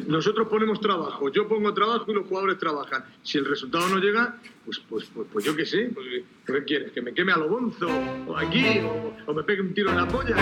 Nosotros 0.00 0.48
ponemos 0.48 0.80
trabajo, 0.80 1.30
yo 1.30 1.46
pongo 1.46 1.72
trabajo 1.72 2.04
y 2.08 2.14
los 2.14 2.26
jugadores 2.26 2.58
trabajan. 2.58 3.04
Si 3.22 3.38
el 3.38 3.44
resultado 3.44 3.88
no 3.88 3.98
llega, 3.98 4.36
pues, 4.64 4.80
pues, 4.88 5.04
pues, 5.14 5.28
pues 5.32 5.44
yo 5.44 5.54
qué 5.54 5.64
sé. 5.64 5.90
Pues, 5.94 6.06
¿Qué 6.44 6.64
quieres? 6.64 6.90
¿Que 6.90 7.00
me 7.00 7.14
queme 7.14 7.32
a 7.32 7.36
lo 7.36 7.48
bonzo? 7.48 7.86
¿O 8.26 8.36
aquí? 8.36 8.80
¿O 9.26 9.32
me 9.32 9.44
pegue 9.44 9.60
un 9.60 9.72
tiro 9.72 9.90
en 9.90 9.96
la 9.96 10.08
polla? 10.08 10.34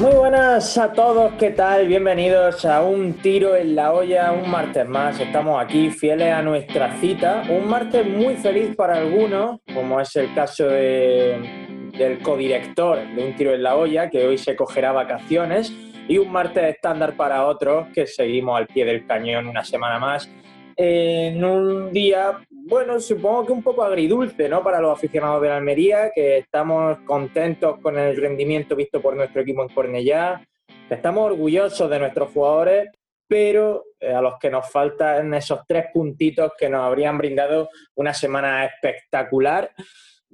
Muy 0.00 0.14
buenas 0.16 0.76
a 0.76 0.92
todos, 0.92 1.34
¿qué 1.38 1.50
tal? 1.50 1.86
Bienvenidos 1.86 2.64
a 2.64 2.82
un 2.82 3.14
tiro 3.14 3.54
en 3.54 3.76
la 3.76 3.92
olla, 3.92 4.32
un 4.32 4.50
martes 4.50 4.88
más. 4.88 5.20
Estamos 5.20 5.62
aquí 5.62 5.90
fieles 5.90 6.32
a 6.32 6.42
nuestra 6.42 6.98
cita. 6.98 7.44
Un 7.48 7.68
martes 7.68 8.04
muy 8.04 8.34
feliz 8.34 8.74
para 8.74 8.96
algunos, 8.96 9.60
como 9.72 10.00
es 10.00 10.16
el 10.16 10.34
caso 10.34 10.66
de, 10.66 11.62
del 11.96 12.20
codirector 12.20 12.98
de 12.98 13.24
Un 13.24 13.36
Tiro 13.36 13.54
en 13.54 13.62
la 13.62 13.76
Olla, 13.76 14.10
que 14.10 14.26
hoy 14.26 14.38
se 14.38 14.56
cogerá 14.56 14.92
vacaciones, 14.92 15.72
y 16.08 16.18
un 16.18 16.32
martes 16.32 16.64
estándar 16.64 17.16
para 17.16 17.46
otros, 17.46 17.88
que 17.94 18.06
seguimos 18.06 18.58
al 18.58 18.66
pie 18.66 18.84
del 18.84 19.06
cañón 19.06 19.46
una 19.46 19.64
semana 19.64 19.98
más, 19.98 20.28
en 20.76 21.44
un 21.44 21.92
día, 21.92 22.38
bueno, 22.50 22.98
supongo 22.98 23.46
que 23.46 23.52
un 23.52 23.62
poco 23.62 23.82
agridulce, 23.82 24.48
¿no? 24.48 24.62
Para 24.62 24.80
los 24.80 24.96
aficionados 24.96 25.42
de 25.42 25.48
la 25.48 25.58
Almería, 25.58 26.10
que 26.14 26.38
estamos 26.38 26.98
contentos 27.00 27.78
con 27.80 27.98
el 27.98 28.16
rendimiento 28.16 28.74
visto 28.74 29.00
por 29.00 29.14
nuestro 29.14 29.42
equipo 29.42 29.62
en 29.62 29.68
Cornellá, 29.68 30.42
que 30.88 30.94
estamos 30.94 31.30
orgullosos 31.30 31.90
de 31.90 31.98
nuestros 31.98 32.30
jugadores, 32.30 32.88
pero 33.28 33.84
eh, 34.00 34.12
a 34.12 34.20
los 34.20 34.38
que 34.38 34.50
nos 34.50 34.68
faltan 34.70 35.32
esos 35.34 35.60
tres 35.66 35.86
puntitos 35.92 36.52
que 36.58 36.68
nos 36.68 36.82
habrían 36.82 37.18
brindado 37.18 37.68
una 37.94 38.12
semana 38.12 38.64
espectacular 38.64 39.70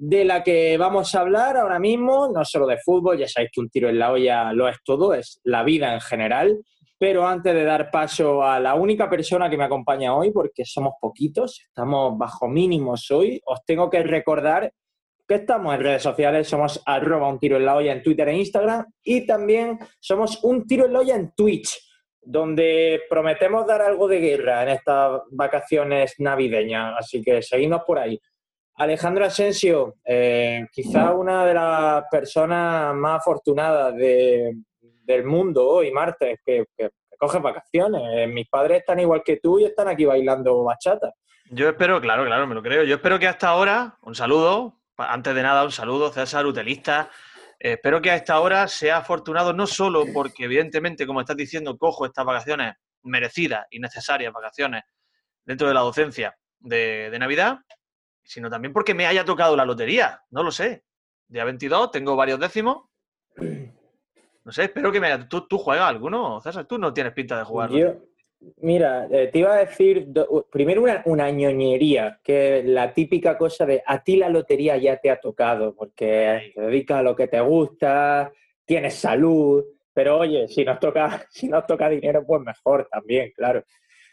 de 0.01 0.23
la 0.23 0.41
que 0.43 0.77
vamos 0.77 1.13
a 1.13 1.19
hablar 1.19 1.57
ahora 1.57 1.77
mismo, 1.77 2.29
no 2.33 2.45
solo 2.45 2.65
de 2.65 2.77
fútbol, 2.77 3.17
ya 3.17 3.27
sabéis 3.27 3.51
que 3.53 3.59
un 3.59 3.69
tiro 3.69 3.89
en 3.89 3.99
la 3.99 4.13
olla 4.13 4.53
lo 4.53 4.69
es 4.69 4.77
todo, 4.85 5.13
es 5.13 5.41
la 5.43 5.63
vida 5.63 5.93
en 5.93 5.99
general. 5.99 6.57
Pero 6.97 7.27
antes 7.27 7.53
de 7.53 7.65
dar 7.65 7.91
paso 7.91 8.41
a 8.43 8.61
la 8.61 8.75
única 8.75 9.09
persona 9.09 9.49
que 9.49 9.57
me 9.57 9.65
acompaña 9.65 10.15
hoy, 10.15 10.31
porque 10.31 10.63
somos 10.63 10.93
poquitos, 11.01 11.61
estamos 11.67 12.17
bajo 12.17 12.47
mínimos 12.47 13.11
hoy, 13.11 13.41
os 13.45 13.65
tengo 13.65 13.89
que 13.89 14.01
recordar 14.03 14.71
que 15.27 15.35
estamos 15.35 15.75
en 15.75 15.81
redes 15.81 16.01
sociales, 16.01 16.47
somos 16.47 16.81
arroba 16.85 17.27
un 17.27 17.37
tiro 17.37 17.57
en 17.57 17.65
la 17.65 17.75
olla 17.75 17.91
en 17.91 18.01
Twitter 18.01 18.29
e 18.29 18.37
Instagram 18.37 18.85
y 19.03 19.27
también 19.27 19.79
somos 19.99 20.41
un 20.43 20.65
tiro 20.65 20.85
en 20.85 20.93
la 20.93 20.99
olla 20.99 21.15
en 21.15 21.33
Twitch, 21.35 21.77
donde 22.21 23.01
prometemos 23.09 23.67
dar 23.67 23.81
algo 23.81 24.07
de 24.07 24.19
guerra 24.19 24.63
en 24.63 24.69
estas 24.69 25.21
vacaciones 25.31 26.15
navideñas, 26.19 26.95
así 26.97 27.21
que 27.21 27.41
seguimos 27.41 27.81
por 27.85 27.99
ahí. 27.99 28.19
Alejandro 28.79 29.25
Asensio, 29.25 29.97
eh, 30.05 30.65
quizá 30.71 31.11
una 31.11 31.45
de 31.45 31.53
las 31.53 32.05
personas 32.09 32.95
más 32.95 33.19
afortunadas 33.19 33.93
del 33.93 35.25
mundo 35.25 35.67
hoy, 35.67 35.91
martes, 35.91 36.39
que, 36.45 36.63
que, 36.77 36.89
vacaciones. 37.41 38.01
Eh, 38.15 38.27
mis 38.27 38.47
padres 38.47 38.79
están 38.79 39.01
igual 39.01 39.21
que 39.25 39.35
tú 39.35 39.59
y 39.59 39.65
están 39.65 39.89
aquí 39.89 40.05
bailando 40.05 40.63
bachata. 40.63 41.11
Yo 41.51 41.67
espero, 41.67 41.99
claro, 41.99 42.23
claro, 42.23 42.47
me 42.47 42.55
lo 42.55 42.63
creo. 42.63 42.83
Yo 42.85 42.95
espero 42.95 43.19
que 43.19 43.27
hasta 43.27 43.49
ahora, 43.49 43.97
un 44.03 44.15
saludo, 44.15 44.79
antes 44.95 45.35
de 45.35 45.43
nada, 45.43 45.65
un 45.65 45.73
saludo, 45.73 46.13
César, 46.13 46.45
utelista. 46.45 47.09
Eh, 47.59 47.73
espero 47.73 48.01
que 48.01 48.11
a 48.11 48.15
esta 48.15 48.39
hora 48.39 48.65
sea 48.69 48.99
afortunado 48.99 49.51
no 49.51 49.67
solo 49.67 50.05
porque, 50.13 50.45
evidentemente, 50.45 51.05
como 51.05 51.19
estás 51.19 51.35
diciendo, 51.35 51.77
cojo 51.77 52.05
estas 52.05 52.23
vacaciones 52.23 52.75
merecidas 53.03 53.65
y 53.71 53.79
necesarias 53.79 54.31
vacaciones 54.31 54.83
dentro 55.43 55.67
de 55.67 55.73
la 55.73 55.81
docencia 55.81 56.33
de 56.59 57.17
Navidad, 57.19 57.59
sino 58.29 58.47
también 58.47 58.71
porque 58.71 58.93
me 58.93 59.07
haya 59.07 59.25
tocado 59.25 59.55
la 59.55 59.65
lotería. 59.65 60.21
No 60.29 60.43
lo 60.43 60.51
sé. 60.51 60.83
Día 61.27 61.45
22, 61.45 61.89
tengo 61.89 62.15
varios 62.15 62.39
décimos. 62.39 62.83
No 63.35 64.51
sé, 64.51 64.65
espero 64.65 64.91
que 64.91 64.99
me 64.99 65.07
haya... 65.07 65.27
¿Tú, 65.27 65.47
tú 65.47 65.57
juegas 65.57 65.89
alguno, 65.89 66.39
César? 66.39 66.65
Tú 66.65 66.77
no 66.77 66.93
tienes 66.93 67.13
pinta 67.13 67.39
de 67.39 67.43
jugar. 67.43 67.71
Yo, 67.71 67.95
mira, 68.57 69.07
eh, 69.09 69.29
te 69.33 69.39
iba 69.39 69.55
a 69.55 69.65
decir 69.65 70.07
primero 70.51 70.83
una, 70.83 71.01
una, 71.05 71.31
ñoñería, 71.31 72.19
que 72.23 72.61
la 72.63 72.93
típica 72.93 73.35
cosa 73.35 73.65
de 73.65 73.81
a 73.83 74.03
ti 74.03 74.15
la 74.17 74.29
lotería 74.29 74.77
ya 74.77 74.97
te 74.97 75.09
ha 75.09 75.19
tocado, 75.19 75.73
porque 75.73 76.51
te 76.53 76.61
dedicas 76.61 76.99
a 76.99 77.03
lo 77.03 77.15
que 77.15 77.27
te 77.27 77.41
gusta, 77.41 78.31
tienes 78.63 78.93
salud, 78.93 79.65
pero 79.91 80.19
oye, 80.19 80.47
si 80.47 80.63
nos 80.63 80.79
toca, 80.79 81.25
si 81.31 81.47
nos 81.47 81.65
toca 81.65 81.89
dinero, 81.89 82.23
pues 82.27 82.41
mejor 82.43 82.87
también, 82.91 83.31
claro. 83.35 83.63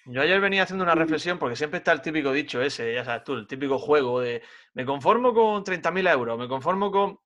Yo 0.07 0.23
ayer 0.23 0.41
venía 0.41 0.63
haciendo 0.63 0.85
una 0.85 0.95
reflexión 0.95 1.39
porque 1.39 1.57
siempre 1.57 1.79
está 1.79 1.93
el 1.93 2.01
típico 2.01 2.33
dicho 2.33 2.63
ese, 2.63 2.95
ya 2.95 3.05
sabes 3.05 3.25
tú, 3.25 3.35
el 3.35 3.47
típico 3.47 3.79
juego 3.79 4.21
de 4.21 4.41
me 4.75 4.85
conformo 4.85 5.35
con 5.35 5.65
30.000 5.65 6.13
euros, 6.13 6.39
me 6.39 6.47
conformo 6.47 6.91
con... 6.93 7.19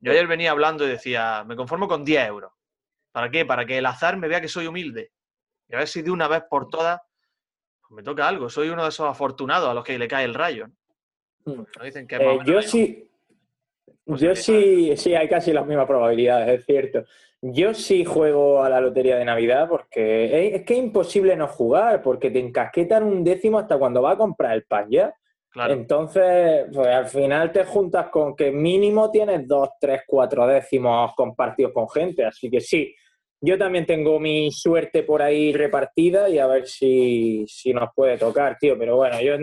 Yo 0.00 0.10
ayer 0.10 0.26
venía 0.26 0.50
hablando 0.50 0.84
y 0.84 0.90
decía, 0.90 1.44
me 1.46 1.54
conformo 1.54 1.86
con 1.86 2.04
10 2.04 2.26
euros. 2.26 2.52
¿Para 3.12 3.30
qué? 3.30 3.46
Para 3.46 3.64
que 3.64 3.78
el 3.78 3.86
azar 3.86 4.16
me 4.16 4.26
vea 4.26 4.40
que 4.40 4.48
soy 4.48 4.66
humilde. 4.66 5.12
Y 5.68 5.76
a 5.76 5.78
ver 5.78 5.86
si 5.86 6.02
de 6.02 6.10
una 6.10 6.26
vez 6.26 6.42
por 6.50 6.68
todas 6.68 7.00
pues 7.82 7.92
me 7.92 8.02
toca 8.02 8.26
algo. 8.26 8.48
Soy 8.48 8.68
uno 8.68 8.82
de 8.82 8.88
esos 8.88 9.08
afortunados 9.08 9.68
a 9.68 9.74
los 9.74 9.84
que 9.84 9.96
le 9.96 10.08
cae 10.08 10.24
el 10.24 10.34
rayo. 10.34 10.66
¿no? 11.46 11.54
Mm. 11.54 11.64
Dicen 11.84 12.06
que 12.08 12.16
eh, 12.16 12.38
yo 12.44 12.62
sí, 12.62 13.08
yo 14.06 14.34
sí, 14.34 14.96
sí, 14.96 15.14
hay 15.14 15.28
casi 15.28 15.52
las 15.52 15.66
mismas 15.66 15.86
probabilidades, 15.86 16.60
es 16.60 16.66
cierto. 16.66 17.04
Yo 17.44 17.74
sí 17.74 18.04
juego 18.04 18.62
a 18.62 18.68
la 18.68 18.80
lotería 18.80 19.16
de 19.16 19.24
Navidad 19.24 19.68
porque 19.68 20.54
es 20.54 20.62
que 20.62 20.74
es 20.74 20.78
imposible 20.78 21.34
no 21.34 21.48
jugar, 21.48 22.00
porque 22.00 22.30
te 22.30 22.38
encasquetan 22.38 23.02
un 23.02 23.24
décimo 23.24 23.58
hasta 23.58 23.78
cuando 23.78 24.00
vas 24.00 24.14
a 24.14 24.18
comprar 24.18 24.54
el 24.54 24.62
pan 24.64 24.86
ya. 24.88 25.12
Entonces, 25.68 26.66
pues 26.72 26.86
al 26.86 27.06
final 27.06 27.50
te 27.50 27.64
juntas 27.64 28.08
con 28.10 28.36
que 28.36 28.52
mínimo 28.52 29.10
tienes 29.10 29.46
dos, 29.46 29.70
tres, 29.80 30.02
cuatro 30.06 30.46
décimos 30.46 31.12
compartidos 31.16 31.72
con 31.72 31.88
gente. 31.90 32.24
Así 32.24 32.48
que 32.48 32.60
sí, 32.60 32.94
yo 33.40 33.58
también 33.58 33.86
tengo 33.86 34.20
mi 34.20 34.52
suerte 34.52 35.02
por 35.02 35.20
ahí 35.20 35.52
repartida 35.52 36.28
y 36.28 36.38
a 36.38 36.46
ver 36.46 36.68
si, 36.68 37.44
si 37.48 37.74
nos 37.74 37.90
puede 37.94 38.16
tocar, 38.18 38.56
tío. 38.56 38.78
Pero 38.78 38.96
bueno, 38.96 39.20
yo 39.20 39.34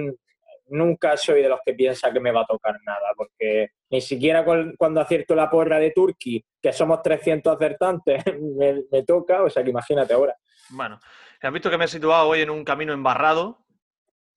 nunca 0.71 1.17
soy 1.17 1.41
de 1.41 1.49
los 1.49 1.59
que 1.65 1.73
piensa 1.73 2.11
que 2.11 2.19
me 2.19 2.31
va 2.31 2.41
a 2.41 2.45
tocar 2.45 2.75
nada, 2.83 3.13
porque 3.15 3.69
ni 3.89 4.01
siquiera 4.01 4.45
cuando 4.77 5.01
acierto 5.01 5.35
la 5.35 5.49
porra 5.49 5.79
de 5.79 5.91
Turkey, 5.91 6.43
que 6.61 6.73
somos 6.73 7.01
300 7.01 7.55
acertantes, 7.55 8.23
me, 8.91 9.03
toca, 9.03 9.43
o 9.43 9.49
sea 9.49 9.63
que 9.63 9.69
imagínate 9.69 10.13
ahora. 10.13 10.35
Bueno, 10.69 10.99
has 11.41 11.53
visto 11.53 11.69
que 11.69 11.77
me 11.77 11.85
he 11.85 11.89
situado 11.89 12.29
hoy 12.29 12.41
en 12.41 12.49
un 12.49 12.63
camino 12.63 12.93
embarrado. 12.93 13.65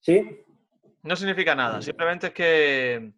Sí. 0.00 0.44
No 1.02 1.16
significa 1.16 1.54
nada, 1.54 1.82
simplemente 1.82 2.28
es 2.28 2.32
que, 2.32 3.12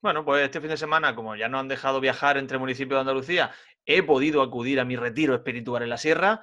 bueno, 0.00 0.24
pues 0.24 0.44
este 0.44 0.60
fin 0.60 0.70
de 0.70 0.76
semana, 0.76 1.14
como 1.14 1.34
ya 1.34 1.48
no 1.48 1.58
han 1.58 1.68
dejado 1.68 2.00
viajar 2.00 2.38
entre 2.38 2.58
municipios 2.58 2.96
de 2.96 3.00
Andalucía, 3.00 3.50
he 3.84 4.02
podido 4.02 4.42
acudir 4.42 4.78
a 4.78 4.84
mi 4.84 4.96
retiro 4.96 5.34
espiritual 5.34 5.82
en 5.82 5.90
la 5.90 5.96
sierra, 5.96 6.42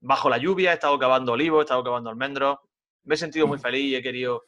bajo 0.00 0.28
la 0.28 0.38
lluvia, 0.38 0.70
he 0.70 0.74
estado 0.74 0.98
cavando 0.98 1.32
olivos, 1.32 1.60
he 1.60 1.64
estado 1.64 1.82
cavando 1.82 2.10
almendros, 2.10 2.58
me 3.04 3.14
he 3.14 3.18
sentido 3.18 3.46
muy 3.46 3.58
feliz 3.58 3.84
y 3.84 3.96
he 3.96 4.02
querido 4.02 4.44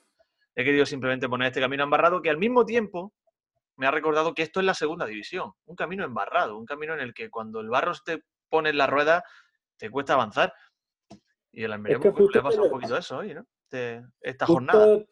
he 0.57 0.65
querido 0.65 0.87
simplemente 0.87 1.29
poner 1.29 1.49
este 1.49 1.61
camino 1.61 1.85
embarrado 1.85 2.23
que 2.23 2.31
al 2.31 2.39
mismo 2.39 2.65
tiempo 2.65 3.13
me 3.77 3.87
ha 3.87 3.91
recordado 3.91 4.35
que 4.35 4.43
esto 4.43 4.61
es 4.61 4.67
la 4.67 4.75
segunda 4.75 5.05
división, 5.05 5.53
un 5.67 5.77
camino 5.77 6.03
embarrado, 6.05 6.57
un 6.57 6.65
camino 6.65 6.95
en 6.95 7.01
el 7.01 7.13
que 7.13 7.29
cuando 7.29 7.61
el 7.61 7.69
barro 7.69 7.93
te 8.05 8.23
pone 8.49 8.71
en 8.71 8.79
la 8.79 8.87
rueda 8.87 9.23
te 9.77 9.91
cuesta 9.91 10.15
avanzar. 10.15 10.53
Y 11.53 11.65
el 11.65 11.73
Almería 11.73 12.01
pues, 12.01 12.35
le 12.35 12.43
pasa 12.43 12.63
un 12.63 12.71
poquito 12.71 12.97
eso 12.97 13.19
hoy, 13.19 13.35
¿no? 13.35 13.47
esta 14.21 14.47
jornada. 14.47 15.05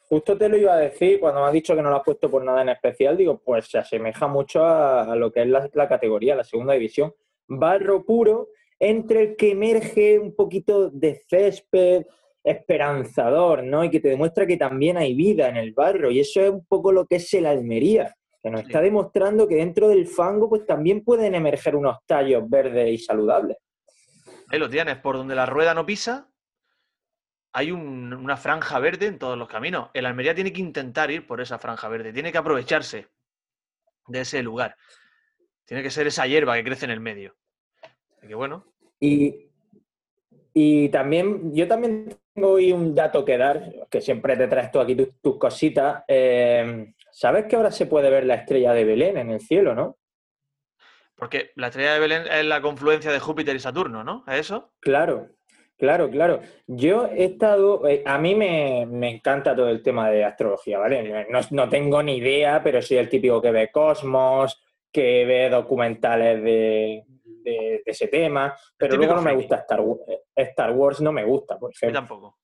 justo 0.00 0.36
te 0.36 0.48
lo 0.48 0.56
iba 0.56 0.74
a 0.74 0.78
decir 0.78 1.20
cuando 1.20 1.40
me 1.40 1.46
has 1.46 1.52
dicho 1.52 1.74
que 1.74 1.80
no 1.80 1.88
lo 1.88 1.96
has 1.96 2.04
puesto 2.04 2.30
por 2.30 2.44
nada 2.44 2.60
en 2.60 2.68
especial, 2.68 3.16
digo, 3.16 3.40
pues 3.42 3.70
se 3.70 3.78
asemeja 3.78 4.26
mucho 4.26 4.64
a, 4.64 5.16
lo 5.16 5.32
que 5.32 5.42
es 5.42 5.48
la, 5.48 5.70
la 5.72 5.88
categoría, 5.88 6.34
la 6.34 6.44
segunda 6.44 6.74
división. 6.74 7.14
Barro 7.46 8.04
puro, 8.04 8.48
entre 8.78 9.22
el 9.22 9.36
que 9.36 9.52
emerge 9.52 10.18
un 10.18 10.34
poquito 10.34 10.90
de 10.90 11.24
césped, 11.26 12.04
esperanzador, 12.50 13.64
¿no? 13.64 13.84
Y 13.84 13.90
que 13.90 14.00
te 14.00 14.08
demuestra 14.08 14.46
que 14.46 14.56
también 14.56 14.96
hay 14.96 15.14
vida 15.14 15.48
en 15.48 15.56
el 15.56 15.72
barro. 15.72 16.10
Y 16.10 16.20
eso 16.20 16.40
es 16.40 16.50
un 16.50 16.64
poco 16.66 16.92
lo 16.92 17.06
que 17.06 17.16
es 17.16 17.34
el 17.34 17.46
Almería, 17.46 18.14
que 18.42 18.50
nos 18.50 18.62
está 18.62 18.80
demostrando 18.80 19.46
que 19.46 19.56
dentro 19.56 19.88
del 19.88 20.06
fango 20.06 20.48
pues 20.48 20.66
también 20.66 21.04
pueden 21.04 21.34
emerger 21.34 21.76
unos 21.76 21.98
tallos 22.06 22.48
verdes 22.48 22.88
y 22.90 22.98
saludables. 22.98 23.56
Ahí 24.50 24.58
lo 24.58 24.68
tienes, 24.68 24.96
por 24.96 25.16
donde 25.16 25.34
la 25.34 25.46
rueda 25.46 25.74
no 25.74 25.84
pisa, 25.84 26.28
hay 27.52 27.70
una 27.70 28.36
franja 28.36 28.78
verde 28.78 29.06
en 29.06 29.18
todos 29.18 29.36
los 29.36 29.48
caminos. 29.48 29.90
El 29.94 30.06
Almería 30.06 30.34
tiene 30.34 30.52
que 30.52 30.60
intentar 30.60 31.10
ir 31.10 31.26
por 31.26 31.40
esa 31.40 31.58
franja 31.58 31.88
verde, 31.88 32.12
tiene 32.12 32.30
que 32.30 32.38
aprovecharse 32.38 33.08
de 34.06 34.20
ese 34.20 34.42
lugar. 34.42 34.76
Tiene 35.64 35.82
que 35.82 35.90
ser 35.90 36.06
esa 36.06 36.26
hierba 36.26 36.56
que 36.56 36.64
crece 36.64 36.84
en 36.84 36.92
el 36.92 37.00
medio. 37.00 37.36
Así 38.16 38.28
que 38.28 38.34
bueno. 38.34 38.64
Y, 39.00 39.50
y 40.54 40.88
también, 40.90 41.54
yo 41.54 41.68
también 41.68 42.16
tengo 42.38 42.52
hoy 42.52 42.70
un 42.70 42.94
dato 42.94 43.24
que 43.24 43.36
dar, 43.36 43.60
que 43.90 44.00
siempre 44.00 44.36
te 44.36 44.46
traes 44.46 44.70
tú 44.70 44.78
aquí 44.78 44.94
tus, 44.94 45.38
cositas. 45.38 46.04
Eh, 46.06 46.92
¿Sabes 47.10 47.46
que 47.46 47.56
ahora 47.56 47.72
se 47.72 47.86
puede 47.86 48.10
ver 48.10 48.24
la 48.26 48.36
estrella 48.36 48.72
de 48.72 48.84
Belén 48.84 49.16
en 49.16 49.30
el 49.30 49.40
cielo, 49.40 49.74
no? 49.74 49.98
Porque 51.16 51.50
la 51.56 51.66
estrella 51.66 51.94
de 51.94 51.98
Belén 51.98 52.22
es 52.30 52.44
la 52.44 52.60
confluencia 52.60 53.10
de 53.10 53.18
Júpiter 53.18 53.56
y 53.56 53.58
Saturno, 53.58 54.04
¿no? 54.04 54.22
¿Es 54.28 54.40
eso? 54.40 54.70
Claro, 54.78 55.30
claro, 55.76 56.08
claro. 56.10 56.40
Yo 56.68 57.06
he 57.06 57.24
estado, 57.24 57.88
eh, 57.88 58.04
a 58.06 58.18
mí 58.18 58.36
me, 58.36 58.82
encanta 59.10 59.56
todo 59.56 59.68
el 59.68 59.82
tema 59.82 60.08
de 60.08 60.24
astrología, 60.24 60.78
¿vale? 60.78 61.26
No, 61.28 61.40
no, 61.50 61.68
tengo 61.68 62.04
ni 62.04 62.18
idea, 62.18 62.62
pero 62.62 62.80
soy 62.80 62.98
el 62.98 63.08
típico 63.08 63.42
que 63.42 63.50
ve 63.50 63.72
Cosmos, 63.72 64.62
que 64.92 65.24
ve 65.24 65.50
documentales 65.50 66.40
de, 66.40 67.02
ese 67.84 68.08
tema, 68.08 68.54
pero 68.76 68.96
luego 68.96 69.14
no 69.14 69.22
me 69.22 69.34
gusta 69.34 69.56
Star, 69.56 69.82
Star 70.34 70.72
Wars, 70.72 71.00
no 71.00 71.12
me 71.12 71.24
gusta, 71.24 71.58
por 71.58 71.70
ejemplo. 71.72 72.00
tampoco. 72.00 72.38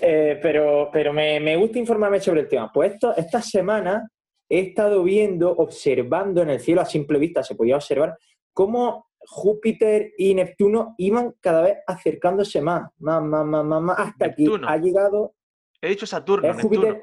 Eh, 0.00 0.38
pero 0.42 0.88
pero 0.92 1.12
me, 1.12 1.38
me, 1.40 1.56
gusta 1.56 1.78
informarme 1.78 2.20
sobre 2.20 2.40
el 2.40 2.48
tema. 2.48 2.70
Pues 2.72 2.94
esto, 2.94 3.14
esta 3.16 3.40
semana 3.40 4.08
he 4.48 4.60
estado 4.60 5.02
viendo, 5.02 5.50
observando 5.50 6.42
en 6.42 6.50
el 6.50 6.60
cielo 6.60 6.80
a 6.80 6.84
simple 6.84 7.18
vista, 7.18 7.42
se 7.42 7.54
podía 7.54 7.76
observar 7.76 8.16
cómo 8.52 9.06
Júpiter 9.26 10.12
y 10.18 10.34
Neptuno 10.34 10.94
iban 10.98 11.34
cada 11.40 11.62
vez 11.62 11.78
acercándose 11.86 12.60
más, 12.60 12.90
más, 12.98 13.22
más, 13.22 13.44
más, 13.44 13.64
más, 13.64 13.98
hasta 13.98 14.34
que 14.34 14.46
ha 14.66 14.76
llegado. 14.76 15.34
He 15.80 15.88
dicho 15.90 16.06
Saturno. 16.06 16.52
Júpiter, 16.60 17.02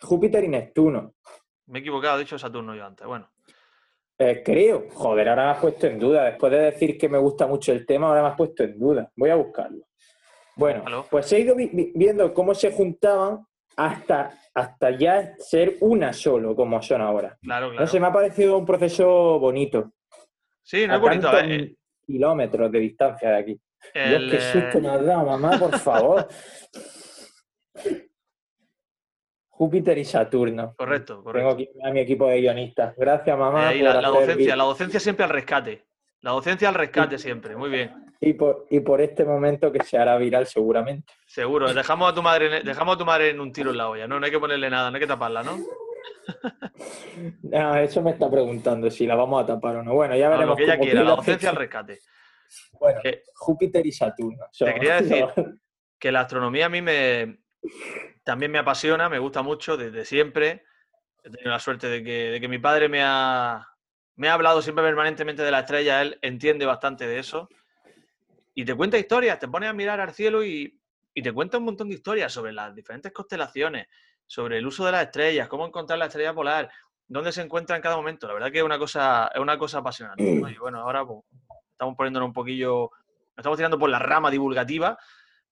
Júpiter 0.00 0.44
y 0.44 0.48
Neptuno. 0.48 1.14
Me 1.66 1.78
he 1.78 1.82
equivocado, 1.82 2.18
he 2.18 2.20
dicho 2.20 2.38
Saturno 2.38 2.74
yo 2.74 2.84
antes. 2.84 3.06
Bueno. 3.06 3.31
Eh, 4.18 4.42
creo. 4.44 4.86
Joder, 4.92 5.28
ahora 5.28 5.44
me 5.46 5.50
has 5.52 5.58
puesto 5.58 5.86
en 5.86 5.98
duda. 5.98 6.24
Después 6.24 6.52
de 6.52 6.58
decir 6.58 6.96
que 6.98 7.08
me 7.08 7.18
gusta 7.18 7.46
mucho 7.46 7.72
el 7.72 7.84
tema, 7.86 8.08
ahora 8.08 8.22
me 8.22 8.28
has 8.28 8.36
puesto 8.36 8.62
en 8.62 8.78
duda. 8.78 9.10
Voy 9.16 9.30
a 9.30 9.34
buscarlo. 9.34 9.84
Bueno, 10.54 11.06
pues 11.10 11.32
he 11.32 11.40
ido 11.40 11.56
viendo 11.56 12.32
cómo 12.34 12.54
se 12.54 12.72
juntaban 12.72 13.46
hasta, 13.76 14.30
hasta 14.54 14.90
ya 14.90 15.34
ser 15.38 15.76
una 15.80 16.12
solo, 16.12 16.54
como 16.54 16.80
son 16.82 17.00
ahora. 17.00 17.38
Claro, 17.40 17.70
claro. 17.70 17.80
No 17.80 17.86
sé, 17.86 17.98
me 17.98 18.06
ha 18.06 18.12
parecido 18.12 18.58
un 18.58 18.66
proceso 18.66 19.38
bonito. 19.38 19.92
Sí, 20.62 20.86
no 20.86 20.94
es 20.94 21.00
bonito. 21.00 21.28
A 21.28 21.42
ver, 21.42 21.50
eh. 21.50 21.76
kilómetros 22.06 22.70
de 22.70 22.78
distancia 22.78 23.30
de 23.30 23.38
aquí. 23.38 23.60
Dios, 23.94 24.30
qué 24.30 24.40
susto 24.40 24.80
me 24.80 24.88
has 24.88 25.04
dado, 25.04 25.26
mamá, 25.26 25.58
por 25.58 25.78
favor. 25.78 26.28
Júpiter 29.62 29.96
y 29.96 30.04
Saturno. 30.04 30.74
Correcto, 30.76 31.22
correcto. 31.22 31.56
Tengo 31.56 31.62
aquí 31.62 31.70
a 31.84 31.92
mi 31.92 32.00
equipo 32.00 32.26
de 32.26 32.40
guionistas. 32.40 32.96
Gracias, 32.96 33.38
mamá. 33.38 33.72
la, 33.72 34.08
docencia, 34.08 34.56
la 34.56 34.64
docencia 34.64 34.98
siempre 34.98 35.22
al 35.22 35.30
rescate. 35.30 35.84
La 36.20 36.32
docencia 36.32 36.68
al 36.68 36.74
rescate 36.74 37.16
siempre, 37.16 37.54
muy 37.54 37.70
bien. 37.70 37.92
Y 38.20 38.32
por, 38.32 38.66
y 38.70 38.80
por 38.80 39.00
este 39.00 39.24
momento 39.24 39.70
que 39.70 39.84
se 39.84 39.96
hará 39.96 40.16
viral 40.16 40.48
seguramente. 40.48 41.12
Seguro, 41.26 41.72
dejamos 41.72 42.10
a 42.10 42.14
tu 42.14 42.24
madre, 42.24 42.64
dejamos 42.64 42.96
a 42.96 42.98
tu 42.98 43.04
madre 43.04 43.30
en 43.30 43.38
un 43.38 43.52
tiro 43.52 43.70
en 43.70 43.76
la 43.76 43.88
olla, 43.88 44.08
¿no? 44.08 44.18
No 44.18 44.26
hay 44.26 44.32
que 44.32 44.40
ponerle 44.40 44.68
nada, 44.68 44.90
no 44.90 44.96
hay 44.96 45.00
que 45.00 45.06
taparla, 45.06 45.44
¿no? 45.44 45.56
no, 47.44 47.76
eso 47.76 48.02
me 48.02 48.10
está 48.10 48.28
preguntando 48.28 48.90
si 48.90 49.06
la 49.06 49.14
vamos 49.14 49.44
a 49.44 49.46
tapar 49.46 49.76
o 49.76 49.84
no. 49.84 49.94
Bueno, 49.94 50.16
ya 50.16 50.28
veremos. 50.28 50.48
lo 50.48 50.56
que 50.56 50.64
ella 50.64 50.78
quiera, 50.80 51.04
la 51.04 51.14
docencia 51.14 51.50
al 51.50 51.56
rescate. 51.56 52.00
Bueno, 52.80 52.98
Júpiter 53.36 53.86
y 53.86 53.92
Saturno. 53.92 54.46
te 54.58 54.74
quería 54.74 54.94
decir 55.00 55.26
que 56.00 56.10
la 56.10 56.22
astronomía 56.22 56.66
a 56.66 56.68
mí 56.68 56.82
me 56.82 57.41
también 58.24 58.50
me 58.50 58.58
apasiona, 58.58 59.08
me 59.08 59.18
gusta 59.18 59.42
mucho 59.42 59.76
desde 59.76 60.04
siempre. 60.04 60.64
He 61.22 61.30
tenido 61.30 61.50
la 61.50 61.58
suerte 61.58 61.88
de 61.88 62.02
que, 62.40 62.48
mi 62.48 62.58
padre 62.58 62.88
me 62.88 63.02
ha, 63.02 63.68
me 64.16 64.28
ha 64.28 64.34
hablado 64.34 64.62
siempre 64.62 64.84
permanentemente 64.84 65.42
de 65.42 65.50
la 65.50 65.60
estrella, 65.60 66.02
él 66.02 66.18
entiende 66.22 66.66
bastante 66.66 67.06
de 67.06 67.18
eso. 67.18 67.48
Y 68.54 68.64
te 68.64 68.74
cuenta 68.74 68.98
historias, 68.98 69.38
te 69.38 69.48
pones 69.48 69.70
a 69.70 69.72
mirar 69.72 70.00
al 70.00 70.12
cielo 70.12 70.44
y, 70.44 70.78
te 71.14 71.32
cuenta 71.32 71.58
un 71.58 71.64
montón 71.64 71.88
de 71.88 71.94
historias 71.94 72.32
sobre 72.32 72.52
las 72.52 72.74
diferentes 72.74 73.12
constelaciones, 73.12 73.86
sobre 74.26 74.58
el 74.58 74.66
uso 74.66 74.84
de 74.84 74.92
las 74.92 75.04
estrellas, 75.04 75.48
cómo 75.48 75.66
encontrar 75.66 75.98
la 75.98 76.06
estrella 76.06 76.34
polar, 76.34 76.70
dónde 77.06 77.32
se 77.32 77.42
encuentra 77.42 77.76
en 77.76 77.82
cada 77.82 77.96
momento. 77.96 78.26
La 78.26 78.34
verdad 78.34 78.50
que 78.50 78.58
es 78.58 78.64
una 78.64 78.78
cosa, 78.78 79.30
es 79.32 79.40
una 79.40 79.58
cosa 79.58 79.78
apasionante. 79.78 80.22
Y 80.22 80.58
bueno, 80.58 80.80
ahora 80.80 81.04
pues, 81.04 81.20
estamos 81.70 81.96
poniéndonos 81.96 82.28
un 82.28 82.32
poquillo, 82.32 82.90
estamos 83.36 83.56
tirando 83.58 83.78
por 83.78 83.90
la 83.90 83.98
rama 83.98 84.30
divulgativa, 84.30 84.98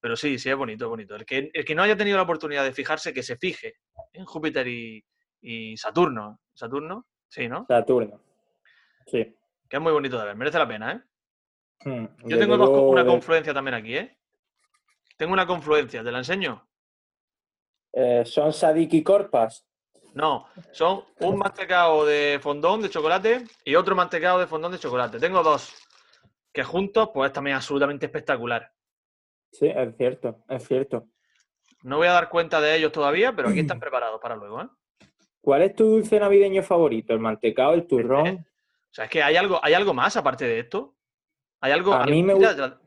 pero 0.00 0.17
sí, 0.17 0.38
sí 0.38 0.50
es 0.50 0.56
bonito, 0.56 0.87
es 0.87 0.88
bonito. 0.88 1.14
El 1.14 1.25
que, 1.25 1.50
el 1.52 1.64
que 1.64 1.75
no 1.75 1.82
haya 1.82 1.97
tenido 1.97 2.17
la 2.17 2.23
oportunidad 2.23 2.64
de 2.64 2.73
fijarse, 2.73 3.12
que 3.12 3.23
se 3.23 3.37
fije 3.37 3.75
en 4.12 4.25
Júpiter 4.25 4.67
y, 4.67 5.05
y 5.43 5.76
Saturno. 5.76 6.41
¿Saturno? 6.55 7.06
Sí, 7.29 7.49
¿no? 7.49 7.67
Saturno. 7.69 8.23
Sí. 9.06 9.37
Que 9.69 9.76
es 9.76 9.82
muy 9.82 9.93
bonito 9.93 10.19
de 10.19 10.25
ver, 10.25 10.37
merece 10.37 10.58
la 10.58 10.69
pena, 10.69 10.93
¿eh? 10.93 11.00
Hmm, 11.85 12.06
Yo 12.25 12.38
tengo 12.38 12.91
una 12.91 13.05
confluencia 13.05 13.55
también 13.55 13.75
aquí, 13.75 13.97
¿eh? 13.97 14.19
Tengo 15.17 15.32
una 15.32 15.47
confluencia, 15.47 16.03
¿te 16.03 16.11
la 16.11 16.19
enseño? 16.19 16.67
Eh, 17.93 18.25
¿Son 18.25 18.53
Sadik 18.53 18.93
y 18.94 19.03
Corpas? 19.03 19.67
No, 20.14 20.46
son 20.73 21.05
un 21.20 21.38
mantecado 21.38 22.05
de 22.05 22.41
fondón 22.43 22.82
de 22.82 22.91
chocolate 22.91 23.44
y 23.64 23.76
otro 23.76 23.94
mantecado 23.94 24.41
de 24.41 24.46
fondón 24.46 24.73
de 24.73 24.79
chocolate. 24.79 25.20
Tengo 25.20 25.43
dos, 25.43 25.73
que 26.53 26.64
juntos, 26.64 27.11
pues 27.14 27.29
es 27.29 27.32
también 27.32 27.56
absolutamente 27.56 28.06
espectacular. 28.06 28.73
Sí, 29.52 29.67
es 29.67 29.97
cierto, 29.97 30.44
es 30.49 30.67
cierto. 30.67 31.08
No 31.82 31.97
voy 31.97 32.06
a 32.06 32.12
dar 32.12 32.29
cuenta 32.29 32.61
de 32.61 32.76
ellos 32.76 32.93
todavía, 32.93 33.35
pero 33.35 33.49
aquí 33.49 33.61
están 33.61 33.81
preparados 33.81 34.20
para 34.20 34.37
luego, 34.37 34.62
¿eh? 34.62 34.69
¿Cuál 35.41 35.62
es 35.62 35.75
tu 35.75 35.85
dulce 35.85 36.20
navideño 36.20 36.62
favorito? 36.62 37.14
¿El 37.14 37.20
mantecado, 37.20 37.73
el 37.73 37.87
turrón? 37.87 38.26
Este, 38.26 38.41
o 38.43 38.93
sea, 38.93 39.05
es 39.06 39.11
que 39.11 39.23
hay 39.23 39.37
algo, 39.37 39.58
hay 39.62 39.75
algo 39.75 39.94
más 39.94 40.17
aparte 40.17 40.47
de 40.47 40.58
esto. 40.58 40.97
Hay 41.61 41.73
algo. 41.73 41.94
A 41.94 42.05
mí 42.05 42.23
me 42.23 42.35
gusta. 42.35 42.79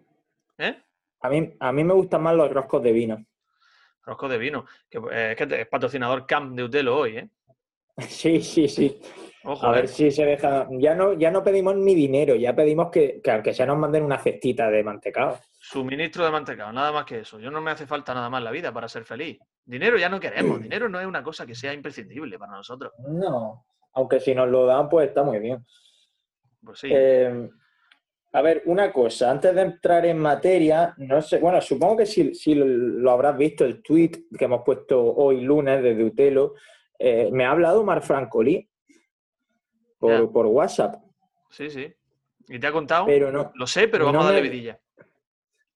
¿Eh? 0.58 0.76
A 1.22 1.30
mí, 1.30 1.54
a 1.60 1.72
mí 1.72 1.84
me 1.84 1.94
gustan 1.94 2.22
más 2.22 2.36
los 2.36 2.52
roscos 2.52 2.84
de 2.84 2.92
vino. 2.92 3.26
Roscos 4.04 4.30
de 4.30 4.38
vino. 4.38 4.66
Que, 4.90 5.00
eh, 5.12 5.32
es 5.32 5.38
que 5.38 5.62
es 5.62 5.68
patrocinador 5.68 6.28
Camp 6.28 6.56
de 6.56 6.64
Utelo 6.64 6.98
hoy, 6.98 7.18
¿eh? 7.18 7.30
Sí, 8.08 8.42
sí, 8.42 8.68
sí. 8.68 9.00
a 9.44 9.72
ver 9.72 9.88
si 9.88 10.12
se 10.12 10.26
deja. 10.26 10.68
Ya 10.72 10.94
no, 10.94 11.14
ya 11.14 11.32
no 11.32 11.44
pedimos 11.44 11.76
ni 11.76 11.96
dinero, 11.96 12.36
ya 12.36 12.56
pedimos 12.56 12.92
que, 12.92 13.22
que 13.22 13.32
aunque 13.32 13.54
sea 13.54 13.66
nos 13.66 13.78
manden 13.78 14.04
una 14.04 14.20
cestita 14.20 14.70
de 14.70 14.84
mantecado. 14.84 15.40
Suministro 15.66 16.26
de 16.26 16.32
mantecado, 16.32 16.74
nada 16.74 16.92
más 16.92 17.06
que 17.06 17.20
eso. 17.20 17.40
Yo 17.40 17.50
no 17.50 17.62
me 17.62 17.72
hace 17.72 17.88
falta 17.88 18.14
nada 18.14 18.30
más 18.30 18.44
la 18.44 18.52
vida 18.52 18.74
para 18.74 18.90
ser 18.90 19.06
feliz. 19.06 19.40
Dinero 19.64 19.98
ya 19.98 20.10
no 20.10 20.20
queremos. 20.20 20.62
Dinero 20.62 20.90
no 20.90 21.00
es 21.00 21.08
una 21.08 21.24
cosa 21.24 21.46
que 21.46 21.56
sea 21.56 21.74
imprescindible 21.74 22.38
para 22.38 22.52
nosotros. 22.52 22.92
No, 23.08 23.66
aunque 23.94 24.20
si 24.20 24.36
nos 24.36 24.50
lo 24.50 24.66
dan, 24.66 24.90
pues 24.90 25.08
está 25.08 25.24
muy 25.24 25.40
bien. 25.40 25.66
Pues 26.62 26.80
sí. 26.80 26.90
Eh, 26.92 27.50
a 28.34 28.42
ver, 28.42 28.64
una 28.66 28.92
cosa, 28.92 29.32
antes 29.32 29.56
de 29.56 29.62
entrar 29.62 30.06
en 30.06 30.20
materia, 30.20 30.96
no 30.98 31.22
sé, 31.22 31.40
bueno, 31.40 31.62
supongo 31.62 31.96
que 31.96 32.08
si, 32.08 32.56
lo 32.56 33.12
habrás 33.12 33.38
visto, 33.38 33.64
el 33.64 33.82
tweet 33.82 34.12
que 34.38 34.44
hemos 34.44 34.64
puesto 34.66 35.02
hoy 35.02 35.40
lunes 35.40 35.82
desde 35.82 36.04
Utelo, 36.04 36.56
eh, 37.00 37.30
me 37.32 37.46
ha 37.46 37.52
hablado 37.52 37.86
Mar 37.86 38.02
Francolí 38.02 38.70
por, 39.98 40.30
por, 40.30 40.46
WhatsApp. 40.48 40.96
Sí, 41.50 41.70
sí. 41.70 41.94
¿Y 42.50 42.60
te 42.60 42.68
ha 42.68 42.74
contado? 42.74 43.06
Pero 43.06 43.32
no. 43.32 43.54
Lo 43.56 43.66
sé, 43.66 43.88
pero 43.88 44.06
vamos 44.08 44.24
a 44.24 44.26
darle 44.26 44.42
vidilla. 44.42 44.78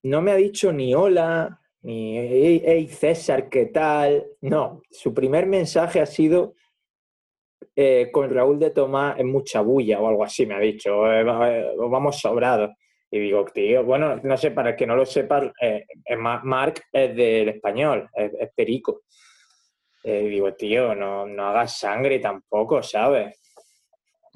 No 0.07 0.21
me 0.21 0.31
ha 0.31 0.35
dicho 0.35 0.71
ni 0.71 0.95
hola, 0.95 1.59
ni 1.81 2.17
hey 2.17 2.87
César, 2.87 3.49
¿qué 3.49 3.65
tal? 3.65 4.25
No, 4.39 4.81
su 4.89 5.13
primer 5.13 5.47
mensaje 5.47 5.99
ha 5.99 6.05
sido 6.05 6.55
eh, 7.75 8.09
con 8.09 8.33
Raúl 8.33 8.57
de 8.57 8.69
Tomás 8.69 9.19
es 9.19 9.25
mucha 9.25 9.59
bulla 9.59 9.99
o 9.99 10.07
algo 10.07 10.23
así, 10.23 10.45
me 10.45 10.55
ha 10.55 10.59
dicho, 10.59 11.11
eh, 11.11 11.25
eh, 11.27 11.73
vamos 11.77 12.21
sobrados. 12.21 12.71
Y 13.11 13.19
digo, 13.19 13.43
tío, 13.53 13.83
bueno, 13.83 14.15
no 14.23 14.37
sé, 14.37 14.51
para 14.51 14.69
el 14.69 14.75
que 14.77 14.87
no 14.87 14.95
lo 14.95 15.05
sepa, 15.05 15.51
Marc 16.17 16.83
es 16.89 17.13
del 17.13 17.49
español, 17.49 18.09
es, 18.13 18.49
perico. 18.55 19.01
y 20.03 20.29
digo, 20.29 20.53
tío, 20.53 20.95
no, 20.95 21.25
no 21.25 21.47
hagas 21.49 21.79
sangre 21.79 22.19
tampoco, 22.19 22.81
¿sabes? 22.81 23.37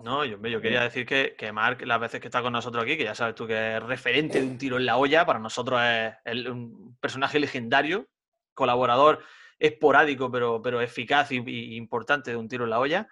No, 0.04 0.26
yo, 0.26 0.38
yo 0.42 0.62
quería 0.62 0.84
decir 0.84 1.06
que, 1.06 1.36
que 1.38 1.52
Marc, 1.52 1.82
las 1.84 2.00
veces 2.00 2.20
que 2.20 2.28
está 2.28 2.42
con 2.42 2.54
nosotros 2.54 2.84
aquí, 2.84 2.98
que 2.98 3.04
ya 3.04 3.16
sabes 3.16 3.36
tú 3.36 3.48
que 3.48 3.76
es 3.76 3.84
referente 3.84 4.40
de 4.40 4.48
un 4.48 4.58
tiro 4.58 4.78
en 4.78 4.86
la 4.86 4.98
olla, 4.98 5.26
para 5.26 5.40
nosotros 5.40 5.80
es, 6.26 6.46
un 6.48 6.98
personaje 7.00 7.40
legendario, 7.40 8.08
colaborador 8.54 9.20
esporádico, 9.60 10.32
pero, 10.32 10.62
pero 10.62 10.82
eficaz 10.82 11.32
y, 11.32 11.76
importante 11.76 12.32
de 12.32 12.38
un 12.38 12.48
tiro 12.48 12.64
en 12.64 12.72
la 12.72 12.80
olla. 12.80 13.08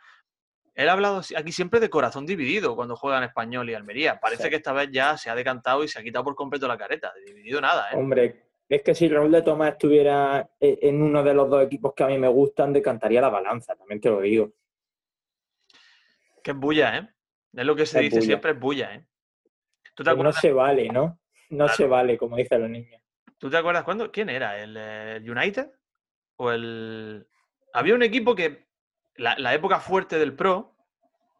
Él 0.75 0.87
ha 0.89 0.93
hablado 0.93 1.21
aquí 1.35 1.51
siempre 1.51 1.79
de 1.79 1.89
corazón 1.89 2.25
dividido 2.25 2.75
cuando 2.75 2.95
juega 2.95 3.17
en 3.17 3.25
Español 3.25 3.69
y 3.69 3.73
Almería. 3.73 4.19
Parece 4.19 4.49
que 4.49 4.55
esta 4.55 4.71
vez 4.71 4.89
ya 4.91 5.17
se 5.17 5.29
ha 5.29 5.35
decantado 5.35 5.83
y 5.83 5.87
se 5.87 5.99
ha 5.99 6.03
quitado 6.03 6.23
por 6.23 6.35
completo 6.35 6.67
la 6.67 6.77
careta. 6.77 7.11
De 7.13 7.25
dividido 7.25 7.59
nada, 7.59 7.89
¿eh? 7.91 7.97
Hombre, 7.97 8.49
es 8.69 8.83
que 8.83 8.95
si 8.95 9.09
Raúl 9.09 9.31
de 9.31 9.41
Tomás 9.41 9.73
estuviera 9.73 10.47
e, 10.59 10.79
en 10.83 11.01
uno 11.01 11.23
de 11.23 11.33
los 11.33 11.49
dos 11.49 11.63
equipos 11.63 11.93
que 11.93 12.03
a 12.03 12.07
mí 12.07 12.17
me 12.17 12.27
gustan, 12.27 12.71
decantaría 12.71 13.19
la 13.19 13.29
balanza, 13.29 13.75
también 13.75 13.99
te 13.99 14.09
lo 14.09 14.21
digo. 14.21 14.53
Que 16.49 16.53
es 16.53 16.59
bulla, 16.59 16.97
¿eh? 16.97 17.07
Es 17.53 17.63
lo 17.63 17.75
que 17.75 17.85
se 17.85 17.99
dice 17.99 18.23
siempre, 18.23 18.53
es 18.53 18.59
bulla, 18.59 18.95
¿eh? 18.95 19.05
no 20.17 20.33
se 20.33 20.51
vale, 20.51 20.89
¿no? 20.89 21.19
No 21.51 21.67
se 21.67 21.85
vale, 21.85 22.17
como 22.17 22.37
dicen 22.37 22.61
los 22.61 22.71
niños. 22.71 22.99
¿Tú 23.37 23.51
te 23.51 23.57
acuerdas 23.57 23.83
cuándo? 23.83 24.11
¿Quién 24.11 24.29
era? 24.29 24.59
¿El, 24.59 24.75
el 24.75 25.29
United? 25.29 25.69
o 26.37 26.51
el... 26.51 27.27
Había 27.71 27.93
un 27.93 28.01
equipo 28.01 28.33
que, 28.33 28.65
la, 29.15 29.53
época 29.53 29.79
fuerte 29.79 30.17
del 30.17 30.33
Pro, 30.33 30.73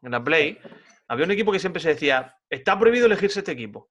en 0.04 0.12
la 0.12 0.24
Play, 0.24 0.60
había 1.08 1.26
un 1.26 1.32
equipo 1.32 1.52
que 1.52 1.58
siempre 1.58 1.82
se 1.82 1.90
decía, 1.90 2.38
está 2.48 2.78
prohibido 2.78 3.08
elegirse 3.08 3.40
este 3.40 3.54
equipo. 3.54 3.90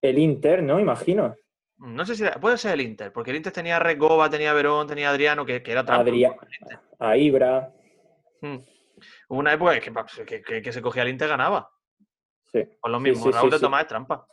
El 0.00 0.18
Inter, 0.18 0.62
¿no? 0.62 0.80
Imagino. 0.80 1.36
No 1.76 2.06
sé 2.06 2.14
si 2.14 2.24
puede 2.40 2.56
ser 2.56 2.72
el 2.72 2.80
Inter, 2.80 3.12
porque 3.12 3.30
el 3.30 3.36
Inter 3.36 3.52
tenía 3.52 3.78
Recoba, 3.78 4.30
tenía 4.30 4.54
Verón, 4.54 4.86
tenía 4.86 5.10
Adriano, 5.10 5.44
que, 5.44 5.56
era 5.66 5.84
trampa. 5.84 6.00
Adriano, 6.00 6.36
a 6.98 7.14
Ibra. 7.18 7.70
Hmm. 8.40 8.60
Hubo 9.28 9.38
una 9.38 9.52
época 9.52 9.78
que, 9.80 10.42
que, 10.62 10.72
se 10.72 10.82
cogía 10.82 11.02
el 11.02 11.10
Inter 11.10 11.28
ganaba. 11.28 11.70
Sí. 12.52 12.62
Con 12.80 12.92
lo 12.92 13.00
mismo, 13.00 13.30
Raúl 13.30 13.50
de 13.50 13.58
Tomás 13.58 13.82
es 13.82 13.88
trampa. 13.88 14.26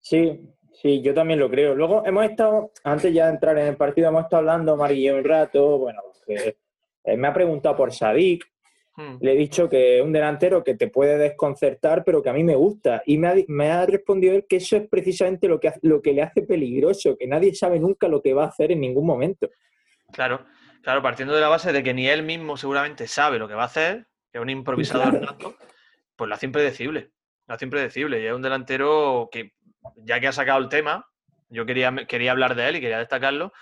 Sí, 0.00 0.50
Sí, 0.72 1.00
yo 1.02 1.14
también 1.14 1.38
lo 1.38 1.48
creo. 1.48 1.72
Luego 1.72 2.04
hemos 2.04 2.24
estado, 2.24 2.72
antes 2.82 3.14
ya 3.14 3.26
de 3.26 3.34
entrar 3.34 3.56
en 3.58 3.68
el 3.68 3.76
partido, 3.76 4.08
hemos 4.08 4.24
estado 4.24 4.40
hablando, 4.40 4.76
Marillo, 4.76 5.16
un 5.16 5.22
rato, 5.22 5.78
bueno, 5.78 6.02
que 6.26 6.56
eh, 7.04 7.16
me 7.16 7.28
ha 7.28 7.32
preguntado 7.32 7.76
por 7.76 7.92
Sadik, 7.92 8.44
Hmm. 8.96 9.16
Le 9.20 9.32
he 9.32 9.36
dicho 9.36 9.68
que 9.68 9.98
es 9.98 10.04
un 10.04 10.12
delantero 10.12 10.62
que 10.62 10.74
te 10.74 10.88
puede 10.88 11.18
desconcertar, 11.18 12.04
pero 12.04 12.22
que 12.22 12.30
a 12.30 12.32
mí 12.32 12.44
me 12.44 12.54
gusta. 12.54 13.02
Y 13.06 13.18
me 13.18 13.70
ha, 13.70 13.86
respondido 13.86 14.34
él 14.34 14.46
que 14.48 14.56
eso 14.56 14.76
es 14.76 14.88
precisamente 14.88 15.48
lo 15.48 15.58
que, 15.58 15.72
lo 15.82 16.00
que 16.00 16.12
le 16.12 16.22
hace 16.22 16.42
peligroso, 16.42 17.16
que 17.16 17.26
nadie 17.26 17.54
sabe 17.54 17.80
nunca 17.80 18.06
lo 18.06 18.22
que 18.22 18.34
va 18.34 18.44
a 18.44 18.48
hacer 18.48 18.70
en 18.70 18.80
ningún 18.80 19.06
momento. 19.06 19.50
Claro, 20.12 20.44
claro, 20.84 21.02
partiendo 21.02 21.34
de 21.34 21.40
la 21.40 21.48
base 21.48 21.72
de 21.72 21.82
que 21.82 21.94
ni 21.94 22.08
él 22.08 22.22
mismo 22.22 22.56
seguramente 22.56 23.08
sabe 23.08 23.38
lo 23.38 23.48
que 23.48 23.54
va 23.54 23.62
a 23.62 23.66
hacer, 23.66 24.06
que 24.30 24.38
es 24.38 24.42
un 24.42 24.50
improvisador 24.50 25.36
pues 26.16 26.28
lo 26.28 26.34
hace 26.34 26.46
impredecible. 26.46 27.10
Lo 27.46 27.54
hace 27.54 27.64
impredecible. 27.64 28.22
Y 28.22 28.26
es 28.26 28.32
un 28.32 28.42
delantero 28.42 29.28
que, 29.32 29.54
ya 29.96 30.20
que 30.20 30.28
ha 30.28 30.32
sacado 30.32 30.60
el 30.60 30.68
tema, 30.68 31.08
yo 31.48 31.66
quería, 31.66 31.92
quería 32.06 32.30
hablar 32.30 32.54
de 32.54 32.68
él 32.68 32.76
y 32.76 32.80
quería 32.80 32.98
destacarlo, 32.98 33.52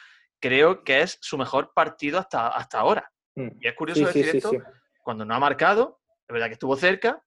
creo 0.41 0.85
que 0.85 1.00
es 1.00 1.19
su 1.21 1.38
mejor 1.38 1.73
partido 1.75 2.19
hasta, 2.19 2.49
hasta 2.49 2.81
ahora. 2.81 3.11
Mm. 3.35 3.49
Y 3.61 3.69
es 3.69 3.75
curioso 3.75 4.05
decir 4.05 4.29
esto 4.29 4.52
cuando 5.02 5.25
no 5.25 5.35
ha 5.35 5.38
marcado, 5.38 6.00
es 6.29 6.33
verdad 6.33 6.47
que 6.47 6.55
estuvo 6.55 6.76
cerca, 6.76 7.23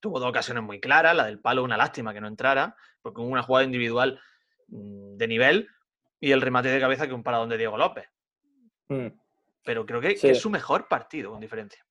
tuvo 0.00 0.18
dos 0.18 0.28
ocasiones 0.28 0.62
muy 0.62 0.80
claras, 0.80 1.14
la 1.14 1.26
del 1.26 1.40
palo 1.40 1.62
una 1.62 1.76
lástima 1.76 2.14
que 2.14 2.20
no 2.20 2.28
entrara, 2.28 2.76
porque 3.02 3.20
hubo 3.20 3.28
una 3.28 3.42
jugada 3.42 3.64
individual 3.64 4.20
mm, 4.68 5.16
de 5.16 5.28
nivel 5.28 5.68
y 6.20 6.32
el 6.32 6.40
remate 6.40 6.68
de 6.68 6.80
cabeza 6.80 7.06
que 7.06 7.14
un 7.14 7.22
paradón 7.22 7.50
de 7.50 7.58
Diego 7.58 7.76
López. 7.76 8.08
Mm. 8.88 9.06
Pero 9.64 9.86
creo 9.86 10.00
que, 10.00 10.16
es 10.20 10.38
su 10.38 10.50
mejor 10.50 10.88
partido, 10.88 11.30
con 11.30 11.40
diferencia. 11.40 11.84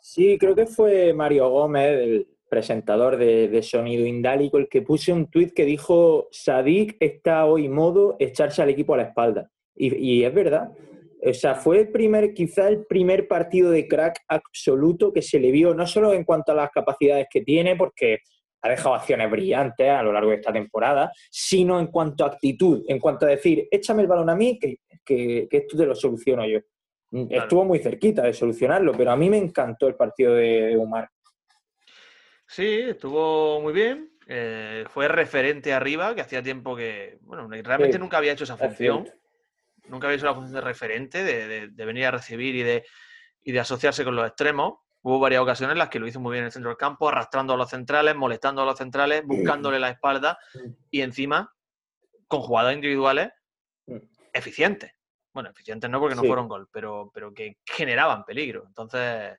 Sí, 0.00 0.38
creo 0.38 0.54
que 0.54 0.66
fue 0.66 1.12
Mario 1.12 1.48
Gómez, 1.50 2.00
el 2.00 2.28
presentador 2.48 3.16
de, 3.16 3.62
Sonido 3.62 4.06
Indálico, 4.06 4.58
el 4.58 4.68
que 4.68 4.82
puso 4.82 5.12
un 5.12 5.26
tuit 5.30 5.52
que 5.52 5.64
dijo, 5.64 6.28
Sadik 6.30 6.96
está 7.00 7.44
hoy 7.44 7.68
modo 7.68 8.16
echarse 8.18 8.62
al 8.62 8.70
equipo 8.70 8.94
a 8.94 8.98
la 8.98 9.02
espalda. 9.04 9.50
y 9.74 10.24
es 10.24 10.34
verdad, 10.34 10.72
o 11.24 11.32
sea, 11.32 11.54
fue 11.54 11.78
el 11.78 11.88
primer, 11.88 12.34
quizá 12.34 12.68
el 12.68 12.84
primer 12.84 13.28
partido 13.28 13.70
de 13.70 13.86
crack 13.86 14.22
absoluto 14.26 15.12
que 15.12 15.22
se 15.22 15.38
le 15.38 15.52
vio, 15.52 15.72
no 15.72 15.86
solo 15.86 16.12
en 16.12 16.24
cuanto 16.24 16.50
a 16.50 16.56
las 16.56 16.70
capacidades 16.70 17.28
que 17.30 17.42
tiene, 17.42 17.76
porque 17.76 18.18
ha 18.62 18.68
dejado 18.68 18.94
acciones 18.94 19.30
brillantes 19.30 19.90
a 19.90 20.02
lo 20.02 20.12
largo 20.12 20.30
de 20.30 20.36
esta 20.36 20.52
temporada, 20.52 21.12
sino 21.30 21.78
en 21.80 21.88
cuanto 21.88 22.24
a 22.24 22.28
actitud, 22.28 22.84
en 22.88 22.98
cuanto 22.98 23.26
a 23.26 23.30
decir, 23.30 23.68
échame 23.70 24.02
el 24.02 24.08
balón 24.08 24.30
a 24.30 24.36
mí, 24.36 24.58
que, 24.58 24.78
que, 25.04 25.48
esto 25.50 25.76
te 25.76 25.86
lo 25.86 25.94
soluciono 25.94 26.46
yo. 26.46 26.60
Estuvo 27.28 27.64
muy 27.64 27.78
cerquita 27.78 28.22
de 28.22 28.32
solucionarlo, 28.32 28.92
pero 28.92 29.10
a 29.10 29.16
mí 29.16 29.28
me 29.28 29.36
encantó 29.36 29.86
el 29.86 29.96
partido 29.96 30.34
de, 30.34 30.76
Omar. 30.78 31.10
Sí, 32.46 32.80
estuvo 32.88 33.60
muy 33.60 33.74
bien. 33.74 34.10
Eh, 34.26 34.84
fue 34.88 35.08
referente 35.08 35.74
arriba, 35.74 36.14
que 36.14 36.22
hacía 36.22 36.42
tiempo 36.42 36.74
que, 36.74 37.18
bueno, 37.22 37.48
realmente 37.50 37.98
nunca 37.98 38.16
había 38.16 38.32
hecho 38.32 38.44
esa 38.44 38.56
función 38.56 39.06
nunca 39.88 40.06
había 40.06 40.16
hecho 40.16 40.26
la 40.26 40.34
función 40.34 40.54
de 40.54 40.60
referente, 40.60 41.24
de, 41.24 41.84
venir 41.84 42.06
a 42.06 42.10
recibir 42.10 42.54
y 42.54 42.62
de, 42.62 42.84
de 43.44 43.60
asociarse 43.60 44.04
con 44.04 44.16
los 44.16 44.26
extremos. 44.26 44.78
Hubo 45.02 45.18
varias 45.18 45.42
ocasiones 45.42 45.72
en 45.72 45.78
las 45.78 45.88
que 45.88 45.98
lo 45.98 46.06
hizo 46.06 46.20
muy 46.20 46.32
bien 46.32 46.42
en 46.42 46.46
el 46.46 46.52
centro 46.52 46.70
del 46.70 46.78
campo, 46.78 47.08
arrastrando 47.08 47.54
a 47.54 47.56
los 47.56 47.70
centrales, 47.70 48.14
molestando 48.14 48.62
a 48.62 48.64
los 48.64 48.78
centrales, 48.78 49.24
buscándole 49.26 49.80
la 49.80 49.90
espalda 49.90 50.38
y 50.90 51.00
encima 51.00 51.52
con 52.28 52.40
jugadas 52.40 52.74
individuales 52.74 53.30
eficientes. 54.32 54.92
Bueno, 55.34 55.50
eficientes 55.50 55.90
no 55.90 55.98
porque 55.98 56.14
no 56.14 56.22
fueron 56.22 56.46
gol, 56.46 56.68
pero, 56.70 57.10
pero 57.12 57.32
que 57.32 57.58
generaban 57.64 58.24
peligro. 58.24 58.64
Entonces, 58.66 59.38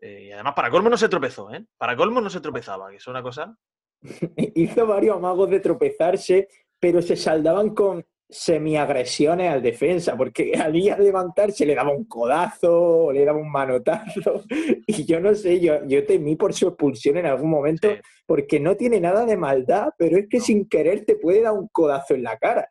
eh, 0.00 0.24
y 0.28 0.32
además 0.32 0.54
para 0.54 0.70
Colmo 0.70 0.88
no 0.88 0.96
se 0.96 1.08
tropezó, 1.08 1.52
¿eh? 1.52 1.64
Para 1.76 1.96
Colmo 1.96 2.20
no 2.20 2.30
se 2.30 2.40
tropezaba, 2.40 2.90
que 2.90 2.96
es 2.96 3.06
una 3.06 3.22
cosa... 3.22 3.56
Hizo 4.54 4.86
varios 4.86 5.16
amagos 5.16 5.50
de 5.50 5.60
tropezarse, 5.60 6.48
pero 6.78 7.02
se 7.02 7.16
saldaban 7.16 7.74
con 7.74 8.06
semiagresiones 8.30 9.52
al 9.52 9.62
defensa, 9.62 10.16
porque 10.16 10.52
al 10.62 10.76
ir 10.76 10.92
a 10.92 10.98
levantarse 10.98 11.66
le 11.66 11.74
daba 11.74 11.90
un 11.90 12.04
codazo, 12.04 13.10
le 13.12 13.24
daba 13.24 13.38
un 13.38 13.50
manotazo, 13.50 14.44
y 14.86 15.04
yo 15.04 15.20
no 15.20 15.34
sé, 15.34 15.60
yo, 15.60 15.84
yo 15.86 16.04
temí 16.06 16.36
por 16.36 16.54
su 16.54 16.68
expulsión 16.68 17.16
en 17.16 17.26
algún 17.26 17.50
momento, 17.50 17.88
porque 18.26 18.60
no 18.60 18.76
tiene 18.76 19.00
nada 19.00 19.26
de 19.26 19.36
maldad, 19.36 19.88
pero 19.98 20.16
es 20.16 20.28
que 20.28 20.40
sin 20.40 20.68
querer 20.68 21.04
te 21.04 21.16
puede 21.16 21.42
dar 21.42 21.52
un 21.52 21.68
codazo 21.68 22.14
en 22.14 22.22
la 22.22 22.38
cara. 22.38 22.70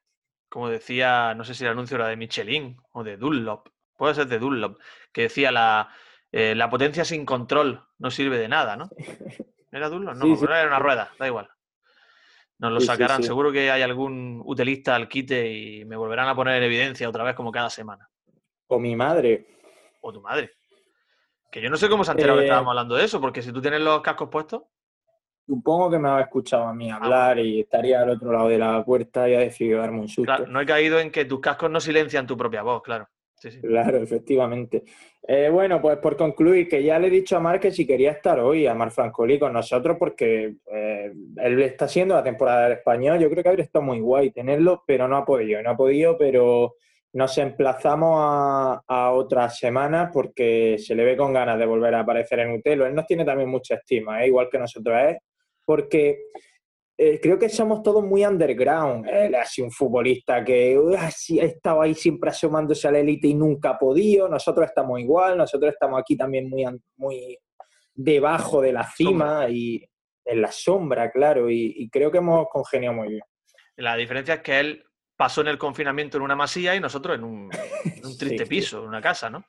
Como 0.49 0.69
decía, 0.69 1.35
no 1.35 1.43
sé 1.43 1.53
si 1.53 1.63
el 1.63 1.71
anuncio 1.71 1.95
era 1.95 2.07
de 2.07 2.15
Michelin 2.15 2.77
o 2.93 3.03
de 3.03 3.17
Dunlop, 3.17 3.67
puede 3.97 4.15
ser 4.15 4.27
de 4.27 4.39
Dunlop, 4.39 4.79
que 5.11 5.23
decía 5.23 5.51
la, 5.51 5.89
eh, 6.31 6.55
la 6.55 6.69
potencia 6.69 7.05
sin 7.05 7.25
control 7.25 7.85
no 7.97 8.09
sirve 8.09 8.37
de 8.37 8.47
nada, 8.47 8.75
¿no? 8.75 8.89
¿Era 9.71 9.89
Dunlop? 9.89 10.15
No, 10.15 10.55
era 10.55 10.67
una 10.67 10.79
rueda, 10.79 11.11
da 11.19 11.27
igual. 11.27 11.49
Nos 12.59 12.73
lo 12.73 12.79
sacarán. 12.81 13.23
Seguro 13.23 13.51
que 13.51 13.71
hay 13.71 13.81
algún 13.81 14.41
utilista 14.45 14.93
al 14.93 15.07
quite 15.07 15.51
y 15.51 15.85
me 15.85 15.95
volverán 15.95 16.27
a 16.27 16.35
poner 16.35 16.57
en 16.57 16.63
evidencia 16.63 17.07
otra 17.07 17.23
vez 17.23 17.33
como 17.33 17.51
cada 17.51 17.69
semana. 17.69 18.09
O 18.67 18.79
mi 18.79 18.95
madre. 18.95 19.47
O 20.01 20.11
tu 20.11 20.21
madre. 20.21 20.51
Que 21.49 21.61
yo 21.61 21.69
no 21.69 21.77
sé 21.77 21.89
cómo 21.89 22.03
se 22.03 22.11
ha 22.11 22.13
enterado 22.13 22.37
que 22.37 22.43
eh, 22.43 22.47
estábamos 22.47 22.71
hablando 22.71 22.95
de 22.95 23.05
eso, 23.05 23.19
porque 23.21 23.41
si 23.41 23.51
tú 23.53 23.61
tienes 23.61 23.79
los 23.79 24.01
cascos 24.01 24.29
puestos. 24.29 24.63
Supongo 25.47 25.89
que 25.89 25.97
me 25.97 26.09
ha 26.09 26.21
escuchado 26.21 26.65
a 26.65 26.73
mí 26.73 26.91
ah, 26.91 26.97
hablar 26.97 27.39
y 27.39 27.61
estaría 27.61 28.01
al 28.01 28.11
otro 28.11 28.31
lado 28.31 28.49
de 28.49 28.59
la 28.59 28.83
puerta 28.83 29.27
y 29.27 29.33
ha 29.33 29.39
decidido 29.39 29.79
darme 29.79 30.01
un 30.01 30.07
susto. 30.07 30.25
Claro, 30.25 30.45
no 30.45 30.61
he 30.61 30.65
caído 30.65 30.99
en 30.99 31.11
que 31.11 31.25
tus 31.25 31.39
cascos 31.39 31.71
no 31.71 31.79
silencian 31.79 32.27
tu 32.27 32.37
propia 32.37 32.61
voz, 32.61 32.83
claro. 32.83 33.09
Claro, 33.61 33.97
efectivamente. 33.97 34.83
Eh, 35.27 35.49
bueno, 35.49 35.81
pues 35.81 35.97
por 35.97 36.17
concluir, 36.17 36.67
que 36.67 36.83
ya 36.83 36.99
le 36.99 37.07
he 37.07 37.11
dicho 37.11 37.37
a 37.37 37.39
Mar 37.39 37.59
que 37.59 37.71
si 37.71 37.85
quería 37.85 38.11
estar 38.11 38.39
hoy, 38.39 38.67
a 38.67 38.73
Mar 38.73 38.91
Francolí, 38.91 39.39
con 39.39 39.53
nosotros, 39.53 39.97
porque 39.97 40.55
eh, 40.71 41.13
él 41.37 41.61
está 41.61 41.85
haciendo 41.85 42.15
la 42.15 42.23
temporada 42.23 42.63
del 42.63 42.73
español. 42.73 43.19
Yo 43.19 43.29
creo 43.29 43.43
que 43.43 43.49
habría 43.49 43.65
estado 43.65 43.85
muy 43.85 43.99
guay 43.99 44.31
tenerlo, 44.31 44.83
pero 44.85 45.07
no 45.07 45.17
ha 45.17 45.25
podido. 45.25 45.61
No 45.61 45.71
ha 45.71 45.77
podido, 45.77 46.17
pero 46.17 46.75
nos 47.13 47.37
emplazamos 47.37 48.15
a, 48.19 48.83
a 48.87 49.11
otras 49.11 49.57
semanas 49.57 50.09
porque 50.13 50.77
se 50.77 50.93
le 50.93 51.03
ve 51.03 51.17
con 51.17 51.33
ganas 51.33 51.57
de 51.57 51.65
volver 51.65 51.95
a 51.95 52.01
aparecer 52.01 52.39
en 52.39 52.51
Utelo. 52.51 52.85
Él 52.85 52.93
nos 52.93 53.07
tiene 53.07 53.25
también 53.25 53.49
mucha 53.49 53.75
estima, 53.75 54.23
¿eh? 54.23 54.27
igual 54.27 54.47
que 54.51 54.59
nosotros 54.59 54.95
es, 55.09 55.17
porque 55.65 56.19
eh, 57.01 57.17
creo 57.21 57.39
que 57.39 57.47
somos 57.47 57.81
todos 57.81 58.03
muy 58.03 58.25
underground. 58.25 59.07
Él 59.07 59.33
ha 59.35 59.45
sido 59.45 59.67
un 59.67 59.71
futbolista 59.71 60.43
que 60.43 60.77
ha 60.97 61.07
estado 61.45 61.81
ahí 61.81 61.95
siempre 61.95 62.29
asomándose 62.29 62.89
a 62.89 62.91
la 62.91 62.99
élite 62.99 63.29
y 63.29 63.35
nunca 63.35 63.69
ha 63.69 63.79
podido. 63.79 64.27
Nosotros 64.27 64.67
estamos 64.67 64.99
igual, 64.99 65.37
nosotros 65.37 65.71
estamos 65.71 65.97
aquí 65.97 66.17
también 66.17 66.49
muy, 66.49 66.65
muy 66.97 67.39
debajo 67.93 68.59
de 68.61 68.73
la 68.73 68.83
cima 68.83 69.47
y 69.49 69.81
en 70.25 70.41
la 70.41 70.51
sombra, 70.51 71.09
claro, 71.09 71.49
y, 71.49 71.89
creo 71.89 72.11
que 72.11 72.17
hemos 72.17 72.47
congeniado 72.51 72.97
muy 72.97 73.07
bien. 73.07 73.21
La 73.77 73.95
diferencia 73.95 74.33
es 74.33 74.41
que 74.41 74.59
él 74.59 74.83
pasó 75.15 75.39
en 75.39 75.47
el 75.47 75.57
confinamiento 75.57 76.17
en 76.17 76.23
una 76.23 76.35
masía 76.35 76.75
y 76.75 76.81
nosotros 76.81 77.15
en 77.15 77.23
un, 77.23 77.49
triste 78.19 78.45
piso, 78.45 78.79
en 78.79 78.89
una 78.89 79.01
casa, 79.01 79.29
¿no? 79.29 79.45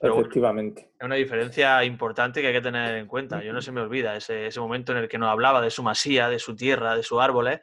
Efectivamente. 0.00 0.90
es 0.98 1.04
una 1.04 1.14
diferencia 1.14 1.82
importante 1.84 2.40
que 2.40 2.48
hay 2.48 2.52
que 2.52 2.60
tener 2.60 2.96
en 2.96 3.06
cuenta. 3.06 3.42
Yo 3.42 3.52
no 3.52 3.62
se 3.62 3.72
me 3.72 3.80
olvida 3.80 4.16
ese, 4.16 4.50
momento 4.58 4.92
en 4.92 4.98
el 4.98 5.08
que 5.08 5.18
nos 5.18 5.30
hablaba 5.30 5.60
de 5.60 5.70
su 5.70 5.82
masía, 5.82 6.28
de 6.28 6.38
su 6.38 6.54
tierra, 6.54 6.96
de 6.96 7.02
sus 7.02 7.20
árboles. 7.20 7.60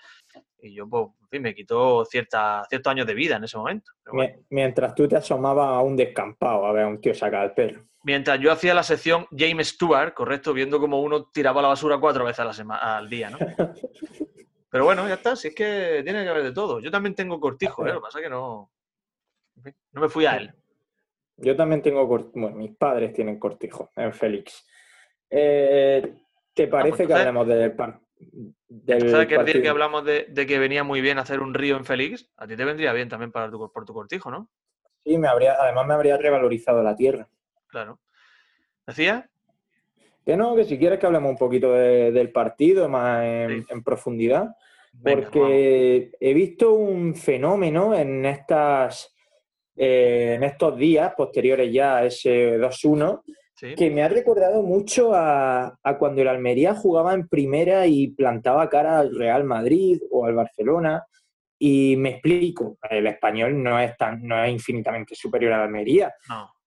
Y 0.61 0.73
yo, 0.73 0.87
pues, 0.87 1.07
en 1.21 1.27
fin, 1.29 1.41
me 1.41 1.53
quitó 1.53 2.05
cierta, 2.05 2.63
ciertos 2.69 2.91
años 2.91 3.05
de 3.05 3.13
vida 3.13 3.35
en 3.35 3.43
ese 3.43 3.57
momento. 3.57 3.91
Mientras 4.49 4.95
tú 4.95 5.07
te 5.07 5.17
asomabas 5.17 5.67
a 5.67 5.81
un 5.81 5.95
descampado 5.95 6.65
a 6.65 6.71
ver 6.71 6.83
a 6.85 6.87
un 6.87 7.01
tío 7.01 7.13
sacar 7.13 7.45
el 7.45 7.51
pelo. 7.51 7.83
Mientras 8.03 8.39
yo 8.39 8.51
hacía 8.51 8.73
la 8.73 8.83
sección 8.83 9.27
James 9.31 9.69
Stewart, 9.69 10.13
correcto, 10.13 10.53
viendo 10.53 10.79
cómo 10.79 11.01
uno 11.01 11.29
tiraba 11.31 11.61
la 11.61 11.69
basura 11.69 11.97
cuatro 11.99 12.25
veces 12.25 12.45
al 12.69 13.09
día, 13.09 13.29
¿no? 13.29 13.37
Pero 14.69 14.85
bueno, 14.85 15.07
ya 15.07 15.13
está, 15.13 15.35
si 15.35 15.49
es 15.49 15.55
que 15.55 16.01
tiene 16.03 16.23
que 16.23 16.29
haber 16.29 16.43
de 16.43 16.51
todo. 16.51 16.79
Yo 16.79 16.89
también 16.89 17.13
tengo 17.13 17.39
cortijo, 17.39 17.85
¿eh? 17.85 17.89
lo 17.89 17.99
que 17.99 18.01
pasa 18.01 18.17
es 18.17 18.23
que 18.23 18.29
no, 18.29 18.71
no 19.91 20.01
me 20.01 20.09
fui 20.09 20.25
a 20.25 20.37
él. 20.37 20.51
Yo 21.37 21.55
también 21.55 21.81
tengo, 21.81 22.05
bueno, 22.05 22.55
mis 22.55 22.75
padres 22.75 23.13
tienen 23.13 23.39
cortijo 23.39 23.89
en 23.95 24.13
Félix. 24.13 24.65
Eh, 25.29 26.13
¿Te 26.53 26.63
ah, 26.65 26.69
parece 26.69 26.97
pues 26.97 27.07
que 27.07 27.13
hablemos 27.13 27.47
del, 27.47 27.75
del 28.67 29.09
¿Sabes 29.09 29.27
que 29.27 29.37
decir 29.37 29.61
que 29.61 29.69
hablamos 29.69 30.05
de, 30.05 30.27
que 30.33 30.59
venía 30.59 30.83
muy 30.83 31.01
bien 31.01 31.17
hacer 31.17 31.39
un 31.39 31.53
río 31.53 31.75
en 31.75 31.85
Félix? 31.85 32.29
A 32.37 32.47
ti 32.47 32.55
te 32.55 32.65
vendría 32.65 32.93
bien 32.93 33.09
también 33.09 33.31
para 33.31 33.49
tu, 33.49 33.71
por 33.71 33.85
tu 33.85 33.93
cortijo, 33.93 34.29
¿no? 34.29 34.49
Sí, 35.03 35.17
me 35.17 35.27
habría, 35.27 35.55
además 35.59 35.87
me 35.87 35.93
habría 35.95 36.17
revalorizado 36.17 36.81
la 36.83 36.95
tierra. 36.95 37.27
Claro. 37.67 37.99
¿Decía? 38.85 39.29
Que 40.25 40.37
no, 40.37 40.55
que 40.55 40.63
si 40.63 40.77
quieres 40.77 40.99
que 40.99 41.05
hablemos 41.05 41.31
un 41.31 41.37
poquito 41.37 41.73
del 41.73 42.31
partido 42.31 42.87
más 42.87 43.23
en, 43.23 43.83
profundidad, 43.83 44.55
porque 45.03 46.11
he 46.19 46.33
visto 46.33 46.73
un 46.73 47.15
fenómeno 47.15 47.93
en 47.93 48.25
estas 48.25 49.13
eh, 49.75 50.33
en 50.35 50.43
estos 50.43 50.77
días 50.77 51.13
posteriores 51.15 51.71
ya 51.71 51.97
a 51.97 52.05
ese 52.05 52.57
2-1, 52.59 53.21
que 53.77 53.89
me 53.89 54.03
ha 54.03 54.09
recordado 54.09 54.61
mucho 54.61 55.11
a, 55.13 55.77
cuando 55.97 56.21
el 56.21 56.27
Almería 56.27 56.75
jugaba 56.75 57.13
en 57.13 57.27
primera 57.27 57.87
y 57.87 58.09
plantaba 58.09 58.69
cara 58.69 58.99
al 58.99 59.15
Real 59.15 59.45
Madrid 59.45 60.01
o 60.11 60.25
al 60.25 60.35
Barcelona. 60.35 61.03
Y 61.57 61.95
me 61.95 62.09
explico, 62.09 62.77
el 62.89 63.07
español 63.07 63.63
no 63.63 63.79
es, 63.79 63.95
tan, 63.95 64.21
no 64.21 64.43
es 64.43 64.51
infinitamente 64.51 65.15
superior 65.15 65.53
al 65.53 65.61
Almería, 65.61 66.13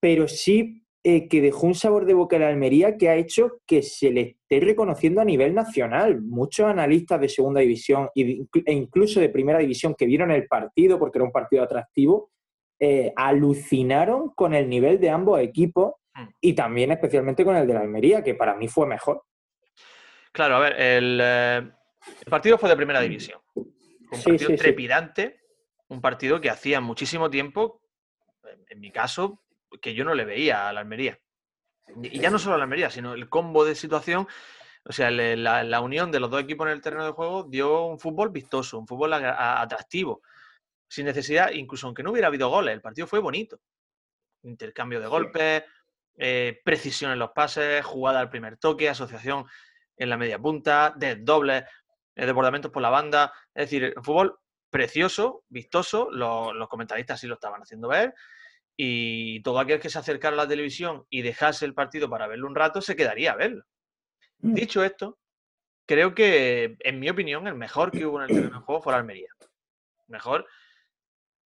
pero 0.00 0.26
sí 0.26 0.86
eh, 1.08 1.28
que 1.28 1.40
dejó 1.40 1.66
un 1.66 1.74
sabor 1.74 2.06
de 2.06 2.14
boca 2.14 2.34
a 2.34 2.40
la 2.40 2.48
Almería 2.48 2.96
que 2.96 3.08
ha 3.08 3.14
hecho 3.14 3.60
que 3.66 3.82
se 3.82 4.10
le 4.10 4.20
esté 4.22 4.58
reconociendo 4.58 5.20
a 5.20 5.24
nivel 5.24 5.54
nacional. 5.54 6.20
Muchos 6.22 6.66
analistas 6.66 7.20
de 7.20 7.28
segunda 7.28 7.60
división 7.60 8.08
e 8.14 8.72
incluso 8.72 9.20
de 9.20 9.28
primera 9.28 9.58
división 9.58 9.94
que 9.94 10.06
vieron 10.06 10.30
el 10.30 10.46
partido 10.46 10.98
porque 10.98 11.18
era 11.18 11.24
un 11.24 11.30
partido 11.30 11.62
atractivo, 11.62 12.30
eh, 12.78 13.12
alucinaron 13.16 14.30
con 14.30 14.54
el 14.54 14.68
nivel 14.68 15.00
de 15.00 15.10
ambos 15.10 15.40
equipos 15.40 15.94
mm. 16.14 16.28
y 16.40 16.54
también 16.54 16.92
especialmente 16.92 17.44
con 17.44 17.56
el 17.56 17.66
de 17.66 17.74
la 17.74 17.80
Almería, 17.80 18.22
que 18.22 18.34
para 18.34 18.54
mí 18.54 18.68
fue 18.68 18.86
mejor. 18.86 19.24
Claro, 20.32 20.56
a 20.56 20.60
ver, 20.60 20.80
el, 20.80 21.20
eh, 21.22 21.70
partido 22.28 22.58
fue 22.58 22.68
de 22.68 22.76
primera 22.76 23.00
división. 23.00 23.40
Un 23.54 24.22
partido 24.22 24.54
trepidante, 24.56 25.40
un 25.88 26.00
partido 26.00 26.40
que 26.40 26.50
hacía 26.50 26.80
muchísimo 26.80 27.30
tiempo, 27.30 27.80
en 28.68 28.80
mi 28.80 28.90
caso, 28.90 29.42
que 29.80 29.94
yo 29.94 30.04
no 30.04 30.14
le 30.14 30.24
veía 30.24 30.68
a 30.68 30.72
la 30.72 30.80
Almería. 30.80 31.18
Y 32.02 32.18
ya 32.18 32.30
no 32.30 32.38
solo 32.38 32.54
a 32.54 32.58
la 32.58 32.64
Almería, 32.64 32.90
sino 32.90 33.14
el 33.14 33.28
combo 33.28 33.64
de 33.64 33.74
situación 33.74 34.28
o 34.88 34.92
sea, 34.92 35.10
la, 35.10 35.80
unión 35.80 36.12
de 36.12 36.20
los 36.20 36.30
dos 36.30 36.40
equipos 36.40 36.66
en 36.68 36.74
el 36.74 36.80
terreno 36.80 37.04
de 37.04 37.10
juego 37.10 37.42
dio 37.42 37.86
un 37.86 37.98
fútbol 37.98 38.30
vistoso, 38.30 38.78
un 38.78 38.86
fútbol 38.86 39.14
atractivo, 39.14 40.22
sin 40.88 41.06
necesidad, 41.06 41.50
incluso 41.50 41.86
aunque 41.86 42.02
no 42.02 42.12
hubiera 42.12 42.28
habido 42.28 42.48
goles, 42.48 42.74
el 42.74 42.80
partido 42.80 43.06
fue 43.06 43.18
bonito. 43.18 43.60
Intercambio 44.42 45.00
de 45.00 45.06
golpes, 45.06 45.64
eh, 46.16 46.60
precisión 46.64 47.12
en 47.12 47.18
los 47.18 47.30
pases, 47.30 47.84
jugada 47.84 48.20
al 48.20 48.30
primer 48.30 48.56
toque, 48.56 48.88
asociación 48.88 49.44
en 49.96 50.10
la 50.10 50.16
media 50.16 50.38
punta, 50.38 50.94
desdobles, 50.96 51.64
eh, 52.14 52.26
desbordamientos 52.26 52.70
por 52.70 52.82
la 52.82 52.90
banda. 52.90 53.32
Es 53.54 53.70
decir, 53.70 53.92
un 53.96 54.04
fútbol 54.04 54.38
precioso, 54.70 55.44
vistoso, 55.48 56.08
los, 56.10 56.54
los 56.54 56.68
comentaristas 56.68 57.20
sí 57.20 57.26
lo 57.26 57.34
estaban 57.34 57.62
haciendo 57.62 57.88
ver 57.88 58.14
y 58.76 59.40
todo 59.40 59.58
aquel 59.58 59.80
que 59.80 59.88
se 59.88 59.98
acercara 59.98 60.34
a 60.34 60.36
la 60.36 60.48
televisión 60.48 61.06
y 61.08 61.22
dejase 61.22 61.64
el 61.64 61.74
partido 61.74 62.10
para 62.10 62.26
verlo 62.26 62.46
un 62.46 62.54
rato 62.54 62.82
se 62.82 62.94
quedaría 62.94 63.32
a 63.32 63.36
verlo. 63.36 63.64
Mm. 64.40 64.54
Dicho 64.54 64.84
esto, 64.84 65.18
creo 65.86 66.14
que, 66.14 66.76
en 66.80 67.00
mi 67.00 67.08
opinión, 67.08 67.46
el 67.46 67.54
mejor 67.54 67.90
que 67.90 68.04
hubo 68.04 68.22
en 68.22 68.28
el 68.28 68.36
terreno 68.36 68.58
de 68.58 68.64
juego 68.64 68.82
fue 68.82 68.92
la 68.92 68.98
Almería. 68.98 69.30
Mejor 70.08 70.46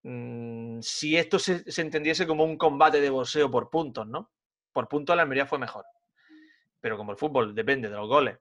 mm, 0.03 0.81
si 0.81 1.17
esto 1.17 1.39
se, 1.39 1.63
entendiese 1.77 2.27
como 2.27 2.45
un 2.45 2.57
combate 2.57 3.01
de 3.01 3.11
boxeo 3.11 3.51
por 3.51 3.71
puntos, 3.71 4.07
¿no? 4.07 4.31
Por 4.73 4.89
puntos 4.89 5.17
la 5.17 5.23
Almería 5.23 5.47
fue 5.47 5.59
mejor. 5.59 5.85
Pero 6.81 6.97
como 6.97 7.13
el 7.13 7.19
fútbol 7.19 7.55
depende 7.55 7.89
de 7.89 7.97
los 7.97 8.09
goles 8.09 8.39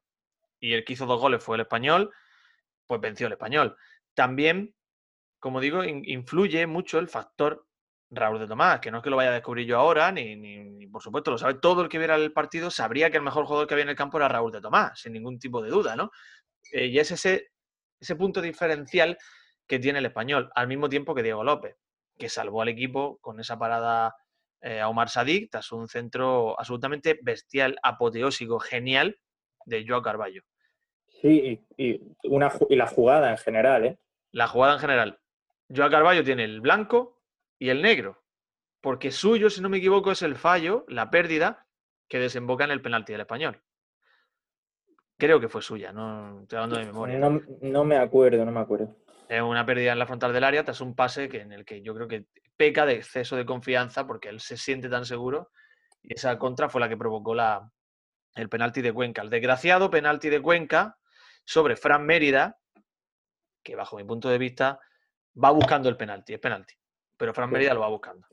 y 0.60 0.74
el 0.74 0.84
que 0.84 0.94
hizo 0.94 1.06
dos 1.06 1.20
goles 1.20 1.44
fue 1.44 1.58
el 1.58 1.62
español, 1.62 2.14
pues 2.86 3.02
venció 3.02 3.28
el 3.28 3.34
español. 3.34 3.78
También, 4.14 4.76
como 5.40 5.60
digo, 5.60 5.84
influye 5.84 6.68
mucho 6.68 7.00
el 7.00 7.08
factor 7.08 7.66
Raúl 8.12 8.40
de 8.40 8.48
Tomás, 8.48 8.80
que 8.80 8.92
no 8.92 8.98
es 8.98 9.04
que 9.04 9.10
lo 9.10 9.16
vaya 9.16 9.30
a 9.30 9.34
descubrir 9.34 9.68
yo 9.68 9.78
ahora, 9.78 10.12
ni, 10.12 10.88
por 10.88 11.02
supuesto 11.02 11.32
lo 11.32 11.38
sabe 11.38 11.56
todo 11.56 11.84
el 11.84 11.90
que 11.90 12.00
viera 12.00 12.16
el 12.16 12.34
partido, 12.34 12.72
sabría 12.72 13.12
que 13.12 13.18
el 13.18 13.24
mejor 13.24 13.46
jugador 13.46 13.68
que 13.68 13.76
había 13.76 13.84
en 13.84 13.90
el 13.90 13.96
campo 13.96 14.18
era 14.18 14.28
Raúl 14.28 14.52
de 14.52 14.62
Tomás, 14.62 15.00
sin 15.00 15.14
ningún 15.14 15.38
tipo 15.38 15.62
de 15.62 15.70
duda, 15.70 15.96
¿no? 15.96 16.12
Eh, 16.72 16.88
y 16.88 17.00
es 17.00 17.12
ese, 17.12 17.52
ese 18.00 18.16
punto 18.16 18.42
diferencial 18.42 19.18
que 19.70 19.80
tiene 19.80 20.00
el 20.00 20.06
español, 20.06 20.52
al 20.56 20.68
mismo 20.68 20.90
tiempo 20.90 21.16
que 21.16 21.24
Diego 21.24 21.46
López, 21.46 21.78
que 22.18 22.28
salvó 22.28 22.62
al 22.62 22.68
equipo 22.68 23.20
con 23.22 23.40
esa 23.40 23.58
parada 23.58 24.16
eh, 24.60 24.82
a 24.82 24.90
Omar 24.90 25.08
Sadik 25.08 25.50
tras 25.50 25.72
un 25.72 25.88
centro 25.88 26.60
absolutamente 26.60 27.18
bestial, 27.22 27.78
apoteósico, 27.82 28.60
genial 28.60 29.18
de 29.66 29.86
Joao 29.88 30.02
Carballo. 30.02 30.42
Sí, 31.22 31.66
y, 31.78 32.02
una, 32.24 32.52
y 32.68 32.76
la 32.76 32.88
jugada 32.88 33.32
en 33.32 33.38
general, 33.38 33.86
¿eh? 33.86 34.00
La 34.32 34.48
jugada 34.48 34.74
en 34.74 34.80
general. 34.80 35.20
Joao 35.74 35.90
Carballo 35.90 36.24
tiene 36.24 36.44
el 36.44 36.60
blanco, 36.60 37.20
y 37.60 37.70
el 37.70 37.82
negro. 37.82 38.24
Porque 38.82 39.12
suyo, 39.12 39.50
si 39.50 39.62
no 39.62 39.70
me 39.70 39.78
equivoco, 39.78 40.12
es 40.12 40.22
el 40.22 40.36
fallo, 40.36 40.86
la 40.88 41.12
pérdida, 41.12 41.68
que 42.08 42.18
desemboca 42.18 42.64
en 42.64 42.72
el 42.72 42.82
penalti 42.82 43.12
del 43.12 43.22
español. 43.22 43.62
Creo 45.18 45.42
que 45.42 45.50
fue 45.50 45.62
suya, 45.62 45.92
no 45.92 46.44
estoy 46.44 46.58
hablando 46.58 46.78
de 46.78 46.86
memoria. 46.86 47.20
No, 47.62 47.84
me 47.84 47.98
acuerdo, 47.98 48.46
no 48.46 48.52
me 48.54 48.62
acuerdo. 48.62 48.96
Es 49.30 49.42
una 49.42 49.66
pérdida 49.66 49.94
en 49.94 50.00
la 50.00 50.06
frontal 50.06 50.34
del 50.34 50.44
área 50.44 50.66
tras 50.66 50.82
un 50.82 50.96
pase 50.96 51.30
que, 51.30 51.40
en 51.40 51.54
el 51.54 51.64
que 51.64 51.82
yo 51.82 51.96
creo 51.96 52.08
que 52.08 52.26
peca 52.58 52.86
de 52.86 52.96
exceso 52.96 53.38
de 53.38 53.46
confianza 53.46 54.06
porque 54.06 54.28
él 54.28 54.42
se 54.42 54.58
siente 54.58 54.90
tan 54.90 55.06
seguro 55.06 55.52
y 56.04 56.16
esa 56.16 56.38
contra 56.38 56.68
fue 56.68 56.82
la 56.82 56.90
que 56.90 56.98
provocó 56.98 57.34
la, 57.34 57.72
el 58.36 58.50
penalti 58.50 58.82
de 58.82 58.92
Cuenca. 58.92 59.22
El 59.22 59.30
desgraciado 59.30 59.90
penalti 59.90 60.30
de 60.30 60.42
Cuenca 60.42 60.98
sobre 61.46 61.78
Fran 61.78 62.06
Mérida, 62.06 62.58
que 63.64 63.76
bajo 63.76 63.96
mi 63.96 64.04
punto 64.04 64.28
de 64.28 64.38
vista 64.38 64.80
va 65.42 65.52
buscando 65.52 65.88
el 65.88 65.96
penalti, 65.96 66.34
es 66.34 66.40
penalti 66.40 66.74
pero 67.20 67.34
Fran 67.34 67.52
Mérida 67.52 67.74
lo 67.74 67.82
va 67.82 67.90
buscando. 67.90 68.26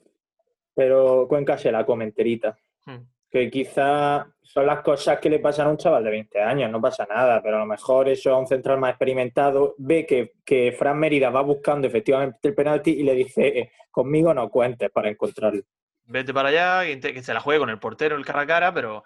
Pero 0.73 1.27
Cuenca 1.29 1.59
se 1.59 1.73
la 1.73 1.85
comenterita. 1.85 2.57
Hmm. 2.85 3.03
Que 3.31 3.51
quizá 3.51 4.27
son 4.43 4.67
las 4.67 4.81
cosas 4.81 5.19
que 5.19 5.29
le 5.29 5.41
pasan 5.41 5.67
a 5.67 5.71
un 5.71 5.77
chaval 5.77 6.05
de 6.05 6.11
20 6.11 6.41
años, 6.41 6.71
no 6.71 6.81
pasa 6.81 7.07
nada, 7.09 7.43
pero 7.43 7.57
a 7.57 7.61
lo 7.61 7.67
mejor 7.67 8.09
eso 8.09 8.33
a 8.33 8.39
un 8.39 8.47
central 8.47 8.79
más 8.79 8.91
experimentado 8.91 9.75
ve 9.79 10.07
que, 10.07 10.35
que 10.45 10.73
Fran 10.73 10.99
Mérida 10.99 11.31
va 11.31 11.43
buscando 11.43 11.87
efectivamente 11.87 12.49
el 12.49 12.55
penalti 12.55 12.93
y 12.93 13.03
le 13.03 13.15
dice, 13.15 13.47
eh, 13.47 13.73
conmigo 13.91 14.33
no 14.33 14.49
cuentes 14.49 14.91
para 14.91 15.11
encontrarlo. 15.11 15.63
Vete 16.05 16.33
para 16.33 16.51
allá, 16.51 17.01
que 17.01 17.23
se 17.23 17.35
la 17.35 17.41
juegue 17.41 17.61
con 17.61 17.71
el 17.71 17.81
portero 17.81 18.17
el 18.17 18.25
cara 18.25 18.43
a 18.43 18.47
cara, 18.47 18.73
pero 18.73 19.05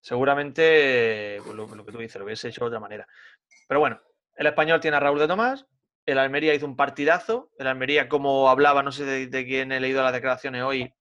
seguramente 0.00 1.38
pues 1.44 1.54
lo, 1.54 1.66
lo, 1.74 1.84
que 1.84 1.92
tú 1.92 1.98
dices, 1.98 2.16
lo 2.16 2.24
hubiese 2.24 2.48
hecho 2.48 2.62
de 2.62 2.68
otra 2.68 2.80
manera. 2.80 3.06
Pero 3.68 3.80
bueno, 3.80 4.00
el 4.36 4.46
español 4.46 4.80
tiene 4.80 4.96
a 4.96 5.00
Raúl 5.00 5.18
de 5.18 5.28
Tomás, 5.28 5.66
el 6.06 6.18
Almería 6.18 6.54
hizo 6.54 6.66
un 6.66 6.76
partidazo. 6.76 7.50
El 7.58 7.66
Almería, 7.66 8.08
como 8.08 8.48
hablaba, 8.48 8.82
no 8.82 8.92
sé 8.92 9.04
de, 9.04 9.44
quién 9.46 9.72
he 9.72 9.80
leído 9.80 10.02
las 10.02 10.12
declaraciones 10.12 10.62
hoy, 10.62 10.92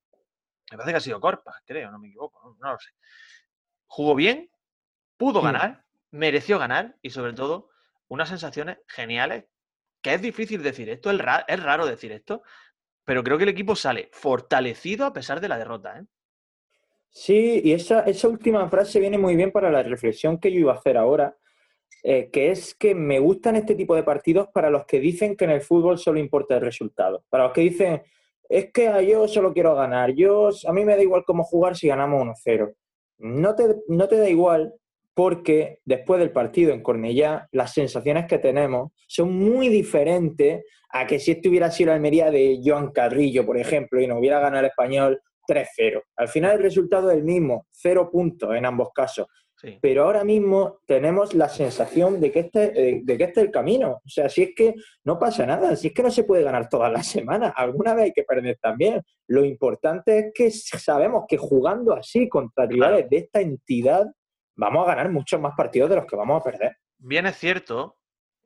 me 0.71 0.78
parece 0.78 0.91
que 0.91 0.97
ha 0.97 1.02
sido 1.02 1.19
Corpa, 1.19 1.62
creo, 1.65 1.91
no 1.91 1.99
me 1.99 2.08
equivoco, 2.08 2.58
no, 2.60 2.71
lo 2.73 2.80
sé. 2.80 2.89
Jugó 3.86 4.15
bien, 4.15 4.49
pudo 5.17 5.41
ganar, 5.41 5.84
mereció 6.12 6.58
ganar 6.58 6.95
y 7.02 7.10
sobre 7.10 7.34
todo 7.34 7.69
unas 8.08 8.30
sensaciones 8.30 8.78
geniales, 8.88 9.45
que 10.02 10.13
es 10.13 10.21
difícil 10.21 10.63
decir 10.63 10.89
esto, 10.89 11.12
es 11.12 11.17
raro, 11.19 11.45
es 11.47 11.62
raro 11.62 11.86
decir 11.86 12.12
esto, 12.12 12.43
pero 13.06 13.23
creo 13.23 13.38
que 13.38 13.43
el 13.43 13.49
equipo 13.49 13.76
sale 13.76 14.10
fortalecido 14.12 15.06
a 15.06 15.13
pesar 15.13 15.41
de 15.41 15.47
la 15.47 15.58
derrota. 15.58 15.99
¿eh? 15.99 16.06
Sí, 17.10 17.62
y 17.63 17.73
esa, 17.73 18.02
esa 18.02 18.28
última 18.28 18.67
frase 18.69 18.99
viene 18.99 19.17
muy 19.17 19.36
bien 19.36 19.52
para 19.52 19.71
la 19.71 19.84
reflexión 19.84 20.39
que 20.39 20.52
yo 20.52 20.60
iba 20.60 20.73
a 20.73 20.78
hacer 20.78 20.97
ahora, 20.97 21.38
eh, 22.02 22.30
que 22.32 22.52
es 22.52 22.73
que 22.76 22.95
me 22.95 23.19
gustan 23.19 23.56
este 23.56 23.76
tipo 23.76 23.95
de 23.95 24.04
partidos 24.04 24.47
para 24.54 24.69
los 24.69 24.86
que 24.86 24.99
dicen 24.99 25.38
que 25.38 25.45
en 25.45 25.52
el 25.52 25.62
fútbol 25.62 25.99
solo 25.99 26.19
importa 26.19 26.56
el 26.56 26.62
resultado. 26.62 27.23
Para 27.30 27.45
los 27.45 27.54
que 27.54 27.62
dicen, 27.62 28.04
es 28.50 28.72
que 28.72 29.06
yo 29.08 29.28
solo 29.28 29.54
quiero 29.54 29.76
ganar, 29.76 30.14
yo, 30.14 30.50
a 30.68 30.74
mí 30.74 30.86
me 30.86 30.96
da 30.96 31.02
igual 31.02 31.24
cómo 31.26 31.44
jugar 31.44 31.76
si 31.76 31.88
ganamos 31.88 32.22
1-0. 32.46 32.74
No 33.20 33.56
te, 33.56 33.76
no 33.88 34.08
te 34.08 34.18
da 34.18 34.30
igual 34.30 34.74
porque 35.14 35.80
después 35.86 36.20
del 36.20 36.32
partido 36.32 36.74
en 36.74 36.82
Cornellá, 36.82 37.48
las 37.52 37.74
sensaciones 37.74 38.26
que 38.26 38.40
tenemos 38.40 38.92
son 39.08 39.38
muy 39.38 39.70
diferentes 39.70 40.64
a 40.90 41.08
que 41.08 41.20
si 41.20 41.32
esto 41.32 41.50
hubiera 41.50 41.72
sido 41.72 41.90
la 41.90 41.96
Almería 41.96 42.32
de 42.32 42.60
Joan 42.64 42.92
Carrillo, 42.92 43.46
por 43.46 43.58
ejemplo, 43.58 44.00
y 44.00 44.08
no 44.08 44.18
hubiera 44.18 44.40
ganado 44.40 44.62
el 44.62 44.70
español 44.70 45.22
3-0. 45.48 46.02
Al 46.16 46.28
final 46.28 46.58
el 46.58 46.64
resultado 46.64 47.12
es 47.12 47.18
el 47.18 47.24
mismo, 47.24 47.68
cero 47.72 48.10
puntos 48.12 48.56
en 48.56 48.66
ambos 48.66 48.90
casos. 48.94 49.28
Pero 49.82 50.04
ahora 50.04 50.26
mismo 50.26 50.80
tenemos 50.86 51.34
la 51.34 51.47
sensación 51.47 52.19
de 52.19 52.34
que, 52.34 52.39
este, 52.41 52.89
eh, 52.89 53.02
de 53.02 53.17
que 53.17 53.23
este 53.23 53.39
es 53.39 53.45
el 53.45 53.52
camino. 53.52 54.02
O 54.06 54.10
sea, 54.10 54.28
si 54.28 54.43
es 54.43 54.49
que 54.54 54.76
no 55.06 55.17
pasa 55.17 55.45
nada, 55.45 55.78
si 55.78 55.88
es 55.88 55.93
que 55.93 56.04
no 56.04 56.12
se 56.12 56.26
puede 56.26 56.43
ganar 56.43 56.67
todas 56.67 56.91
las 56.91 57.08
semanas, 57.08 57.54
alguna 57.56 57.93
vez 57.93 58.06
hay 58.06 58.13
que 58.13 58.23
perder 58.23 58.58
también. 58.62 59.02
Lo 59.28 59.45
importante 59.45 60.19
es 60.19 60.26
que 60.34 60.52
sabemos 60.52 61.23
que 61.30 61.38
jugando 61.38 61.93
así 61.93 62.28
contra 62.28 62.65
rivales 62.65 63.10
de 63.10 63.17
esta 63.17 63.39
entidad, 63.39 64.06
vamos 64.56 64.86
a 64.86 64.95
ganar 64.95 65.10
muchos 65.10 65.39
más 65.39 65.54
partidos 65.56 65.89
de 65.89 65.95
los 65.95 66.06
que 66.06 66.17
vamos 66.17 66.41
a 66.41 66.43
perder. 66.43 66.76
Bien 66.97 67.26
es 67.26 67.38
cierto 67.38 67.97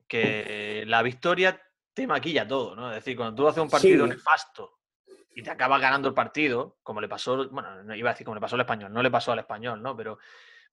que 0.08 0.84
la 0.86 1.02
victoria 1.02 1.60
te 1.96 2.06
maquilla 2.06 2.48
todo, 2.48 2.76
¿no? 2.76 2.90
Es 2.92 2.98
decir, 2.98 3.18
cuando 3.18 3.36
tú 3.36 3.48
haces 3.48 3.64
un 3.64 3.70
partido 3.70 4.06
nefasto 4.06 4.78
y 5.36 5.42
te 5.42 5.50
acabas 5.50 5.82
ganando 5.82 6.08
el 6.08 6.14
partido, 6.14 6.78
como 6.84 7.02
le 7.02 7.08
pasó, 7.08 7.50
bueno, 7.50 7.96
iba 7.96 8.12
a 8.12 8.14
decir 8.14 8.24
como 8.24 8.36
le 8.36 8.42
pasó 8.42 8.54
al 8.54 8.62
español, 8.62 8.94
no 8.94 9.02
le 9.02 9.10
pasó 9.10 9.32
al 9.32 9.40
español, 9.40 9.82
¿no? 9.82 9.98
Pero 9.98 10.20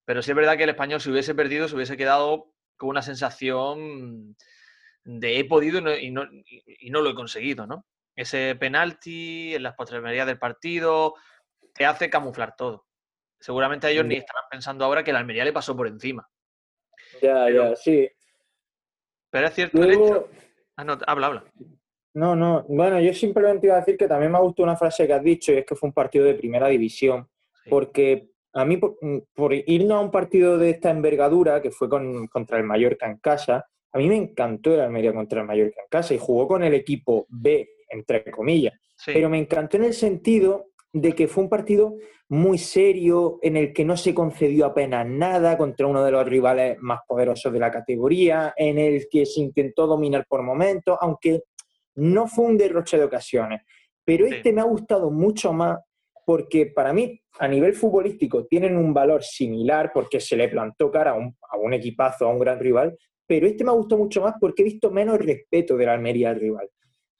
pero 0.05 0.23
sí 0.23 0.31
es 0.31 0.37
verdad 0.37 0.57
que 0.57 0.65
el 0.65 0.71
español, 0.71 1.01
si 1.01 1.11
hubiese 1.11 1.35
perdido, 1.35 1.69
se 1.69 1.75
hubiese 1.75 1.97
quedado 1.97 2.53
con 2.77 2.91
una 2.91 3.03
sensación 3.03 4.37
de 5.05 5.39
he 5.39 5.45
podido 5.45 5.79
y 5.99 6.11
no, 6.11 6.25
y 6.67 6.91
no, 6.91 7.01
lo 7.01 7.11
he 7.11 7.15
conseguido, 7.15 7.67
¿no? 7.67 7.87
Ese 8.17 8.57
penalti 8.57 9.55
en 9.55 9.63
las 9.63 9.75
postrimerías 9.75 10.27
del 10.27 10.39
partido 10.39 11.15
te 11.75 11.85
hace 11.85 12.11
camuflar 12.11 12.55
todo. 12.57 12.87
Seguramente 13.41 13.87
a 13.87 13.91
ellos 13.91 14.07
ni 14.07 14.17
estarán 14.17 14.45
pensando 14.51 14.85
ahora 14.85 15.05
que 15.05 15.13
la 15.13 15.19
Almería 15.19 15.45
le 15.45 15.53
pasó 15.53 15.77
por 15.77 15.87
encima. 15.87 16.29
Ya, 17.21 17.51
ya, 17.51 17.77
sí. 17.77 18.09
Pero 19.31 19.49
es 19.49 19.55
cierto 19.55 19.83
el 19.83 19.91
hecho. 19.91 20.29
Ah, 20.77 20.85
no, 20.85 20.99
habla, 21.07 21.27
habla. 21.27 21.45
No, 22.15 22.37
no. 22.37 22.65
Bueno, 22.69 23.01
yo 23.01 23.13
simplemente 23.13 23.67
iba 23.67 23.77
a 23.77 23.81
decir 23.81 23.97
que 23.97 24.09
también 24.09 24.31
me 24.31 24.39
ha 24.39 24.43
gustado 24.43 24.65
una 24.65 24.77
frase 24.77 25.07
que 25.07 25.13
has 25.13 25.23
dicho 25.23 25.53
y 25.53 25.59
es 25.59 25.67
que 25.67 25.75
fue 25.75 25.89
un 25.89 25.93
partido 25.93 26.25
de 26.25 26.35
primera 26.35 26.69
división. 26.69 27.29
Porque 27.69 28.34
a 28.55 28.65
mí, 28.65 28.77
mm, 28.77 29.19
por, 29.35 29.53
irnos 29.53 29.99
a 29.99 30.01
un 30.01 30.11
partido 30.11 30.57
de 30.57 30.71
esta 30.71 30.91
envergadura, 30.91 31.61
que 31.61 31.71
fue 31.71 31.89
contra 31.89 32.59
el 32.59 32.65
Mallorca 32.65 33.07
en 33.07 33.19
casa, 33.19 33.67
a 33.93 33.99
mí 33.99 34.09
me 34.09 34.17
encantó 34.17 34.73
el 34.73 34.81
Almería 34.81 35.13
contra 35.13 35.41
el 35.41 35.47
Mallorca 35.47 35.81
en 35.83 35.89
casa 35.89 36.15
y 36.15 36.19
jugó 36.19 36.49
con 36.49 36.63
el 36.63 36.75
equipo 36.75 37.27
B, 37.29 37.69
entre 37.91 38.31
comillas. 38.31 38.75
Pero 39.07 39.29
me 39.29 39.39
encantó 39.39 39.77
en 39.77 39.85
el 39.85 39.95
sentido 39.95 40.67
de 40.93 41.13
que 41.13 41.27
fue 41.27 41.45
un 41.45 41.51
partido 41.51 41.97
muy 42.29 42.59
serio, 42.59 43.39
en 43.43 43.57
el 43.57 43.73
que 43.73 43.85
no 43.85 43.97
se 43.97 44.15
concedió 44.15 44.67
apenas 44.67 45.07
nada 45.07 45.59
contra 45.59 45.87
uno 45.87 46.03
de 46.05 46.13
los 46.13 46.27
rivales 46.27 46.79
más 46.81 47.01
poderosos 47.07 47.53
de 47.53 47.59
la 47.59 47.71
categoría, 47.71 48.55
en 48.57 48.79
el 48.79 49.09
que 49.11 49.27
se 49.27 49.41
intentó 49.41 49.87
dominar 49.87 50.27
por 50.29 50.43
momentos, 50.43 50.97
aunque 51.01 51.43
no 51.97 52.27
fue 52.29 52.47
un 52.47 52.57
derroche 52.57 52.97
de 52.97 53.05
ocasiones. 53.05 53.63
Pero 54.05 54.27
este 54.27 54.53
me 54.53 54.61
ha 54.61 54.65
gustado 54.65 55.11
mucho 55.11 55.53
más 55.53 55.79
porque 56.25 56.67
para 56.67 56.93
mí, 56.93 57.21
a 57.39 57.49
nivel 57.49 57.75
futbolístico, 57.75 58.47
tienen 58.47 58.77
un 58.77 58.95
valor 58.95 59.23
similar 59.23 59.91
porque 59.93 60.21
se 60.21 60.37
le 60.37 60.49
plantó 60.49 60.91
cara 60.91 61.13
a 61.13 61.15
un, 61.15 61.37
a 61.51 61.57
un 61.57 61.73
equipazo, 61.73 62.27
a 62.27 62.31
un 62.31 62.39
gran 62.39 62.59
rival, 62.59 62.97
pero 63.27 63.47
este 63.47 63.65
me 63.65 63.73
gustado 63.73 64.03
mucho 64.03 64.21
más 64.23 64.35
porque 64.41 64.63
he 64.63 64.65
visto 64.65 64.91
menos 64.91 65.19
respeto 65.19 65.77
de 65.77 65.87
la 65.87 65.95
Almería 65.95 66.31
al 66.31 66.41
rival. 66.41 66.69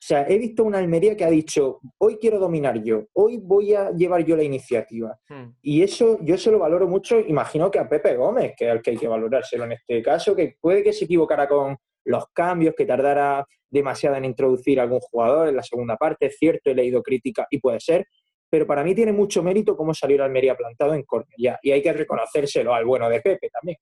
O 0.05 0.07
sea, 0.07 0.27
he 0.29 0.37
visto 0.37 0.65
una 0.65 0.79
Almería 0.79 1.17
que 1.17 1.25
ha 1.25 1.31
dicho, 1.31 1.81
hoy 1.97 2.19
quiero 2.21 2.39
dominar 2.39 2.83
yo, 2.83 3.07
hoy 3.15 3.39
voy 3.39 3.73
a 3.73 3.91
llevar 3.91 4.23
yo 4.23 4.37
la 4.37 4.43
iniciativa. 4.43 5.19
Hmm. 5.29 5.55
Y 5.63 5.83
eso 5.83 6.19
yo 6.21 6.37
se 6.37 6.51
lo 6.51 6.59
valoro 6.59 6.87
mucho, 6.87 7.19
imagino 7.21 7.71
que 7.71 7.79
a 7.79 7.89
Pepe 7.89 8.15
Gómez, 8.15 8.53
que 8.55 8.67
es 8.67 8.75
el 8.75 8.83
que 8.83 8.91
hay 8.91 8.97
que 8.99 9.09
valorárselo 9.09 9.65
en 9.65 9.73
este 9.73 10.03
caso, 10.03 10.37
que 10.37 10.57
puede 10.61 10.83
que 10.83 10.93
se 10.93 11.07
equivocara 11.07 11.49
con 11.49 11.79
los 12.05 12.27
cambios, 12.35 12.75
que 12.77 12.85
tardara 12.85 13.47
demasiado 13.71 14.17
en 14.17 14.27
introducir 14.27 14.79
a 14.79 14.83
algún 14.83 15.01
jugador 15.01 15.49
en 15.49 15.57
la 15.57 15.63
segunda 15.63 15.97
parte, 15.97 16.27
es 16.27 16.37
cierto, 16.37 16.71
he 16.71 16.75
leído 16.75 17.03
crítica 17.03 17.47
y 17.51 17.59
puede 17.59 17.81
ser, 17.81 18.07
pero 18.55 18.69
para 18.69 18.85
mí 18.85 18.95
tiene 18.95 19.13
mucho 19.13 19.43
mérito 19.43 19.77
cómo 19.77 19.93
salió 19.93 20.17
la 20.19 20.27
Almería 20.27 20.57
plantado 20.57 20.95
en 20.95 21.03
Cornellá 21.03 21.59
y 21.61 21.73
hay 21.73 21.83
que 21.83 21.93
reconocérselo 21.93 22.73
al 22.73 22.85
bueno 22.85 23.09
de 23.09 23.21
Pepe 23.21 23.51
también. 23.51 23.77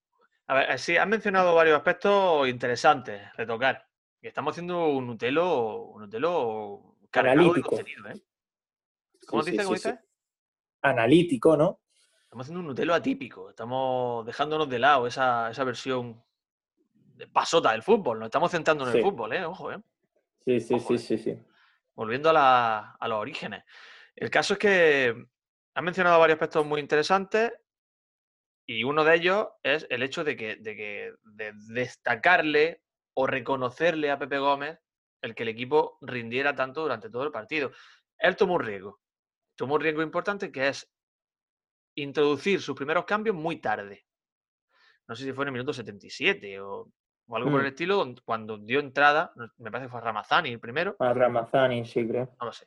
A 0.47 0.55
ver, 0.55 0.79
sí, 0.79 0.97
has 0.97 1.07
mencionado 1.07 1.55
varios 1.55 1.77
aspectos 1.77 2.49
interesantes 2.49 3.21
de 3.37 3.45
tocar. 3.45 3.87
Y 4.23 4.29
estamos 4.29 4.53
haciendo 4.53 4.87
un 4.87 5.09
Nutelo, 5.09 5.83
un 5.89 6.01
Nutelo 6.05 6.97
cargado 7.11 7.37
de 7.37 7.43
Analítico. 7.45 7.69
contenido, 7.77 8.09
¿eh? 8.09 8.23
¿Cómo 9.27 9.43
Sí, 9.43 9.51
dices? 9.51 9.67
sí, 9.67 9.67
¿Cómo 9.67 9.77
sí? 9.99 10.05
Analítico, 10.81 11.55
¿no? 11.55 11.81
Estamos 12.23 12.45
haciendo 12.47 12.61
un 12.61 12.67
Nutelo 12.69 12.95
atípico. 12.95 13.51
Estamos 13.51 14.25
dejándonos 14.25 14.71
de 14.71 14.79
lado 14.79 15.07
esa, 15.07 15.51
esa 15.51 15.65
versión 15.65 16.25
de 17.17 17.27
pasota 17.27 17.73
del 17.73 17.83
fútbol. 17.83 18.19
Nos 18.21 18.29
estamos 18.29 18.51
centrando 18.51 18.89
en 18.89 18.97
el 18.97 19.03
fútbol, 19.05 19.35
¿eh? 19.35 19.45
Ojo, 19.45 19.71
¿eh? 19.71 19.77
Sí, 20.47 20.61
sí, 20.61 20.75
Ojo, 20.77 20.89
sí, 20.89 20.95
eh. 20.95 20.99
sí, 20.99 21.19
sí. 21.19 21.39
Volviendo 21.95 22.31
a, 22.31 22.33
la- 22.33 22.97
a 22.99 23.07
los 23.09 23.19
orígenes. 23.19 23.65
El 24.16 24.31
caso 24.31 24.55
es 24.55 24.59
que 24.59 25.27
has 25.75 25.83
mencionado 25.85 26.18
varios 26.20 26.37
aspectos 26.37 26.64
muy 26.66 26.81
interesantes 26.81 27.53
y 28.66 28.85
uno 28.85 29.05
de 29.05 29.14
ellos 29.16 29.48
es 29.62 29.87
el 29.90 30.03
hecho 30.03 30.22
de 30.25 30.37
que, 30.37 30.57
de 30.57 30.77
que 30.77 31.14
de 31.22 31.53
destacarle 31.72 32.83
o 33.14 33.27
reconocerle 33.27 34.11
a 34.11 34.18
Pepe 34.18 34.38
Gómez 34.38 34.79
el 35.22 35.35
que 35.35 35.42
el 35.44 35.48
equipo 35.51 35.98
rindiera 36.01 36.55
tanto 36.55 36.83
durante 36.83 37.11
todo 37.11 37.25
el 37.25 37.31
partido. 37.33 37.72
Él 38.18 38.37
tomó 38.37 38.55
un 38.55 38.62
riesgo. 38.62 39.01
Tomó 39.57 39.75
un 39.77 39.81
riesgo 39.81 40.03
importante 40.03 40.51
que 40.51 40.68
es 40.68 40.90
introducir 41.96 42.61
sus 42.61 42.75
primeros 42.77 43.05
cambios 43.05 43.37
muy 43.37 43.57
tarde. 43.61 44.05
No 45.09 45.14
sé 45.14 45.25
si 45.25 45.33
fue 45.33 45.44
en 45.44 45.48
el 45.48 45.53
minuto 45.53 45.72
77 45.72 46.61
o, 46.61 46.88
o 47.27 47.37
algo 47.37 47.51
por 47.51 47.61
el 47.61 47.66
Mm. 47.66 47.68
estilo, 47.68 47.96
don- 47.96 48.16
cuando 48.25 48.59
dio 48.59 48.81
entrada, 48.81 49.33
me 49.59 49.70
parece 49.70 49.87
que 49.88 49.92
fue 49.92 50.01
Ramazani 50.01 50.51
el 50.51 50.61
primero, 50.61 50.96
A 50.98 51.12
Ramazani, 51.12 51.85
sí, 51.85 52.07
creo. 52.07 52.35
no 52.40 52.46
lo 52.46 52.53
sé. 52.53 52.66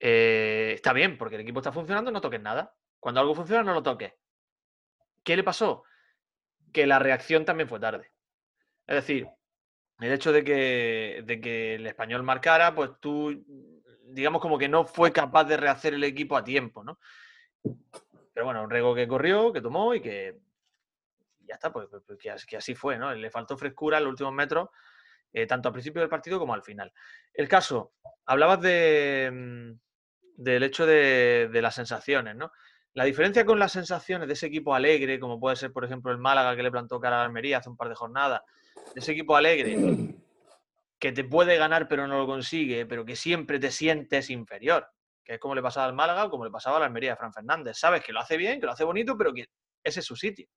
Eh, 0.00 0.72
está 0.74 0.94
bien, 0.94 1.18
porque 1.18 1.34
el 1.34 1.42
equipo 1.42 1.60
está 1.60 1.70
funcionando, 1.70 2.10
no 2.10 2.22
toques 2.22 2.40
nada. 2.40 2.74
Cuando 2.98 3.20
algo 3.20 3.34
funciona, 3.34 3.62
no 3.62 3.74
lo 3.74 3.82
toques. 3.82 4.14
¿Qué 5.22 5.36
le 5.36 5.44
pasó? 5.44 5.84
Que 6.72 6.86
la 6.86 6.98
reacción 6.98 7.44
también 7.44 7.68
fue 7.68 7.78
tarde. 7.78 8.10
Es 8.86 8.96
decir, 8.96 9.28
el 10.00 10.12
hecho 10.12 10.32
de 10.32 10.42
que, 10.42 11.22
de 11.24 11.40
que 11.40 11.74
el 11.74 11.86
español 11.86 12.22
marcara, 12.22 12.74
pues 12.74 12.92
tú, 12.98 13.44
digamos 14.04 14.40
como 14.40 14.58
que 14.58 14.68
no 14.68 14.86
fue 14.86 15.12
capaz 15.12 15.44
de 15.44 15.58
rehacer 15.58 15.92
el 15.94 16.04
equipo 16.04 16.36
a 16.36 16.44
tiempo, 16.44 16.82
¿no? 16.82 16.98
Pero 18.32 18.46
bueno, 18.46 18.62
un 18.62 18.70
riesgo 18.70 18.94
que 18.94 19.06
corrió, 19.06 19.52
que 19.52 19.60
tomó 19.60 19.94
y 19.94 20.00
que 20.00 20.38
ya 21.46 21.54
está, 21.54 21.70
pues, 21.70 21.88
pues, 21.90 22.02
pues, 22.06 22.46
que 22.46 22.56
así 22.56 22.74
fue, 22.74 22.96
¿no? 22.96 23.14
Le 23.14 23.30
faltó 23.30 23.58
frescura 23.58 23.98
en 23.98 24.04
los 24.04 24.12
últimos 24.12 24.32
metros, 24.32 24.70
eh, 25.32 25.46
tanto 25.46 25.68
al 25.68 25.74
principio 25.74 26.00
del 26.00 26.08
partido 26.08 26.38
como 26.38 26.54
al 26.54 26.62
final. 26.62 26.92
El 27.34 27.48
caso, 27.48 27.92
hablabas 28.24 28.62
de, 28.62 29.30
mm, 29.32 29.89
del 30.40 30.62
hecho 30.62 30.86
de, 30.86 31.48
de 31.52 31.62
las 31.62 31.74
sensaciones, 31.74 32.34
¿no? 32.34 32.50
La 32.94 33.04
diferencia 33.04 33.44
con 33.44 33.58
las 33.58 33.72
sensaciones 33.72 34.26
de 34.26 34.34
ese 34.34 34.46
equipo 34.46 34.74
alegre, 34.74 35.20
como 35.20 35.38
puede 35.38 35.54
ser, 35.54 35.72
por 35.72 35.84
ejemplo, 35.84 36.10
el 36.10 36.18
Málaga 36.18 36.56
que 36.56 36.62
le 36.62 36.70
plantó 36.70 36.98
cara 36.98 37.16
a 37.16 37.18
la 37.20 37.26
Almería 37.26 37.58
hace 37.58 37.68
un 37.68 37.76
par 37.76 37.88
de 37.88 37.94
jornadas, 37.94 38.40
de 38.94 39.00
ese 39.00 39.12
equipo 39.12 39.36
alegre 39.36 39.76
que 40.98 41.12
te 41.12 41.24
puede 41.24 41.56
ganar 41.56 41.86
pero 41.88 42.06
no 42.06 42.18
lo 42.18 42.26
consigue, 42.26 42.86
pero 42.86 43.04
que 43.04 43.16
siempre 43.16 43.58
te 43.58 43.70
sientes 43.70 44.30
inferior, 44.30 44.88
que 45.22 45.34
es 45.34 45.40
como 45.40 45.54
le 45.54 45.62
pasaba 45.62 45.86
al 45.86 45.92
Málaga 45.94 46.24
o 46.24 46.30
como 46.30 46.44
le 46.44 46.50
pasaba 46.50 46.78
a 46.78 46.80
la 46.80 46.86
Almería 46.86 47.10
de 47.10 47.16
Fran 47.16 47.32
Fernández. 47.32 47.76
Sabes 47.76 48.02
que 48.02 48.12
lo 48.12 48.20
hace 48.20 48.36
bien, 48.36 48.58
que 48.60 48.66
lo 48.66 48.72
hace 48.72 48.84
bonito, 48.84 49.16
pero 49.16 49.32
que 49.32 49.44
ese 49.84 50.00
es 50.00 50.06
su 50.06 50.16
sitio. 50.16 50.48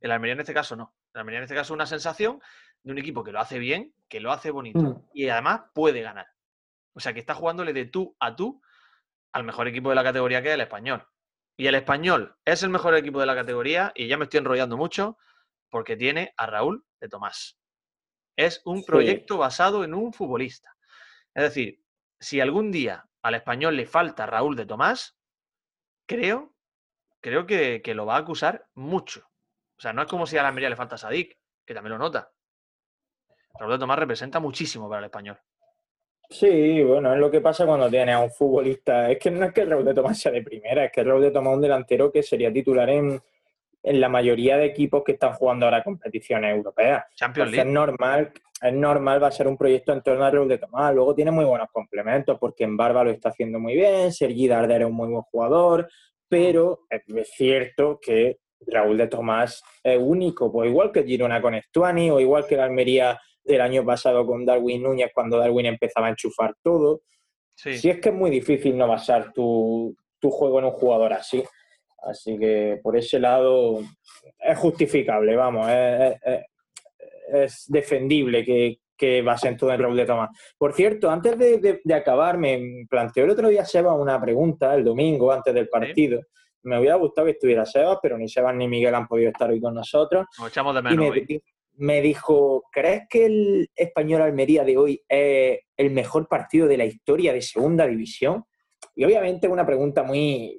El 0.00 0.10
Almería 0.10 0.34
en 0.34 0.40
este 0.40 0.54
caso 0.54 0.76
no. 0.76 0.94
El 1.14 1.20
Almería 1.20 1.38
en 1.38 1.44
este 1.44 1.54
caso 1.54 1.72
es 1.72 1.76
una 1.76 1.86
sensación 1.86 2.40
de 2.82 2.92
un 2.92 2.98
equipo 2.98 3.24
que 3.24 3.32
lo 3.32 3.40
hace 3.40 3.58
bien, 3.58 3.94
que 4.08 4.20
lo 4.20 4.30
hace 4.32 4.50
bonito 4.50 4.80
Mm. 4.80 5.08
y 5.14 5.28
además 5.28 5.62
puede 5.74 6.02
ganar. 6.02 6.26
O 6.94 7.00
sea, 7.00 7.12
que 7.12 7.20
está 7.20 7.34
jugándole 7.34 7.72
de 7.72 7.84
tú 7.86 8.16
a 8.20 8.34
tú 8.34 8.60
al 9.32 9.44
mejor 9.44 9.68
equipo 9.68 9.90
de 9.90 9.94
la 9.94 10.04
categoría 10.04 10.42
que 10.42 10.48
es 10.48 10.54
el 10.54 10.60
español. 10.62 11.06
Y 11.56 11.66
el 11.66 11.74
español 11.74 12.36
es 12.44 12.62
el 12.62 12.70
mejor 12.70 12.94
equipo 12.96 13.20
de 13.20 13.26
la 13.26 13.34
categoría 13.34 13.92
y 13.94 14.06
ya 14.08 14.16
me 14.16 14.24
estoy 14.24 14.38
enrollando 14.38 14.76
mucho 14.76 15.18
porque 15.70 15.96
tiene 15.96 16.32
a 16.36 16.46
Raúl 16.46 16.84
de 17.00 17.08
Tomás. 17.08 17.58
Es 18.36 18.62
un 18.64 18.78
Sí. 18.78 18.84
proyecto 18.86 19.38
basado 19.38 19.84
en 19.84 19.94
un 19.94 20.12
futbolista. 20.12 20.74
Es 21.34 21.42
decir, 21.42 21.82
si 22.20 22.40
algún 22.40 22.70
día 22.70 23.04
al 23.22 23.34
español 23.34 23.76
le 23.76 23.86
falta 23.86 24.26
Raúl 24.26 24.56
de 24.56 24.66
Tomás, 24.66 25.18
creo, 26.06 26.54
creo 27.20 27.46
que, 27.46 27.82
que 27.82 27.94
lo 27.94 28.06
va 28.06 28.16
a 28.16 28.20
acusar 28.20 28.68
mucho. 28.74 29.28
O 29.76 29.80
sea, 29.80 29.92
no 29.92 30.02
es 30.02 30.08
como 30.08 30.26
si 30.26 30.38
a 30.38 30.42
la 30.42 30.48
Almería 30.48 30.70
le 30.70 30.76
falta 30.76 30.96
Sadik, 30.96 31.38
que 31.66 31.74
también 31.74 31.92
lo 31.92 31.98
nota. 31.98 32.32
Raúl 33.58 33.72
de 33.72 33.78
Tomás 33.78 33.98
representa 33.98 34.38
muchísimo 34.40 34.88
para 34.88 35.00
el 35.00 35.04
español. 35.06 35.38
Sí, 36.30 36.82
bueno, 36.82 37.12
es 37.14 37.18
lo 37.18 37.30
que 37.30 37.40
pasa 37.40 37.64
cuando 37.64 37.88
tienes 37.88 38.14
a 38.14 38.20
un 38.20 38.30
futbolista. 38.30 39.10
Es 39.10 39.18
que 39.18 39.30
no 39.30 39.46
es 39.46 39.52
que 39.52 39.64
Raúl 39.64 39.84
de 39.84 39.94
Tomás 39.94 40.18
sea 40.18 40.30
de 40.30 40.42
primera, 40.42 40.84
es 40.84 40.92
que 40.92 41.02
Raúl 41.02 41.22
de 41.22 41.30
Tomás 41.30 41.52
es 41.52 41.56
un 41.56 41.62
delantero 41.62 42.12
que 42.12 42.22
sería 42.22 42.52
titular 42.52 42.90
en, 42.90 43.18
en 43.82 44.00
la 44.00 44.08
mayoría 44.10 44.58
de 44.58 44.66
equipos 44.66 45.02
que 45.04 45.12
están 45.12 45.32
jugando 45.32 45.64
ahora 45.64 45.82
competiciones 45.82 46.54
europeas. 46.54 47.04
Champions 47.14 47.50
Entonces 47.50 47.58
es 47.60 47.64
League. 47.64 47.72
normal, 47.72 48.32
es 48.60 48.72
normal, 48.74 49.22
va 49.22 49.28
a 49.28 49.32
ser 49.32 49.48
un 49.48 49.56
proyecto 49.56 49.92
en 49.94 50.02
torno 50.02 50.24
a 50.24 50.30
Raúl 50.30 50.48
de 50.48 50.58
Tomás. 50.58 50.94
Luego 50.94 51.14
tiene 51.14 51.30
muy 51.30 51.46
buenos 51.46 51.68
complementos, 51.72 52.36
porque 52.38 52.64
en 52.64 52.76
Barba 52.76 53.04
lo 53.04 53.10
está 53.10 53.30
haciendo 53.30 53.58
muy 53.58 53.74
bien, 53.74 54.12
Sergi 54.12 54.48
Darder 54.48 54.82
es 54.82 54.88
un 54.88 54.94
muy 54.94 55.08
buen 55.08 55.22
jugador, 55.22 55.88
pero 56.28 56.80
es 56.90 57.02
es 57.16 57.30
cierto 57.30 57.98
que 58.02 58.40
Raúl 58.66 58.98
de 58.98 59.06
Tomás 59.06 59.62
es 59.82 59.98
único, 59.98 60.52
pues 60.52 60.68
igual 60.68 60.92
que 60.92 61.04
Girona 61.04 61.40
con 61.40 61.54
Estuani, 61.54 62.10
o 62.10 62.20
igual 62.20 62.46
que 62.46 62.56
la 62.56 62.64
Almería 62.64 63.18
del 63.52 63.60
año 63.62 63.84
pasado 63.84 64.24
con 64.26 64.44
Darwin 64.44 64.82
Núñez, 64.82 65.10
cuando 65.14 65.38
Darwin 65.38 65.66
empezaba 65.66 66.06
a 66.06 66.10
enchufar 66.10 66.54
todo. 66.62 67.00
Sí. 67.54 67.76
Si 67.78 67.90
es 67.90 67.98
que 68.00 68.10
es 68.10 68.14
muy 68.14 68.30
difícil 68.30 68.76
no 68.78 68.86
basar 68.86 69.32
tu, 69.32 69.96
tu 70.20 70.30
juego 70.30 70.58
en 70.60 70.66
un 70.66 70.70
jugador 70.72 71.12
así. 71.12 71.42
Así 72.02 72.38
que 72.38 72.78
por 72.82 72.96
ese 72.96 73.18
lado 73.18 73.80
es 74.38 74.56
justificable, 74.58 75.34
vamos, 75.34 75.68
es, 75.68 76.16
es- 76.24 76.44
es 77.30 77.64
defendible 77.68 78.42
que, 78.44 78.78
que 78.96 79.20
basen 79.20 79.56
todo 79.56 79.70
en 79.72 79.80
Raúl 79.80 79.96
de 79.96 80.06
Tomás. 80.06 80.30
Por 80.56 80.72
cierto, 80.72 81.10
antes 81.10 81.36
de, 81.38 81.58
de- 81.58 81.80
de 81.84 81.94
acabar, 81.94 82.38
me 82.38 82.86
planteó 82.88 83.24
el 83.24 83.30
otro 83.30 83.48
día 83.48 83.64
Seba 83.66 83.92
una 83.94 84.18
pregunta, 84.20 84.74
el 84.74 84.82
domingo, 84.84 85.30
antes 85.32 85.52
del 85.52 85.68
partido. 85.68 86.20
Me 86.62 86.78
hubiera 86.78 86.96
gustado 86.96 87.26
que 87.26 87.32
estuviera 87.32 87.66
Seba, 87.66 87.98
pero 88.00 88.16
ni 88.16 88.28
Sebas 88.28 88.54
ni 88.54 88.66
Miguel 88.66 88.94
han 88.94 89.06
podido 89.06 89.30
estar 89.30 89.50
hoy 89.50 89.60
con 89.60 89.74
nosotros. 89.74 90.26
Nos 90.38 90.48
echamos 90.48 90.74
de 90.74 90.80
Y 90.80 90.82
menos 90.84 90.98
me, 91.04 91.10
hoy. 91.10 91.42
Me 91.78 92.00
dijo, 92.02 92.64
¿crees 92.72 93.02
que 93.08 93.26
el 93.26 93.70
español 93.74 94.22
Almería 94.22 94.64
de 94.64 94.76
hoy 94.76 95.02
es 95.08 95.60
el 95.76 95.90
mejor 95.90 96.28
partido 96.28 96.66
de 96.66 96.76
la 96.76 96.84
historia 96.84 97.32
de 97.32 97.40
segunda 97.42 97.86
división? 97.86 98.44
Y 98.94 99.04
obviamente 99.04 99.46
es 99.46 99.52
una 99.52 99.66
pregunta 99.66 100.02
muy 100.02 100.56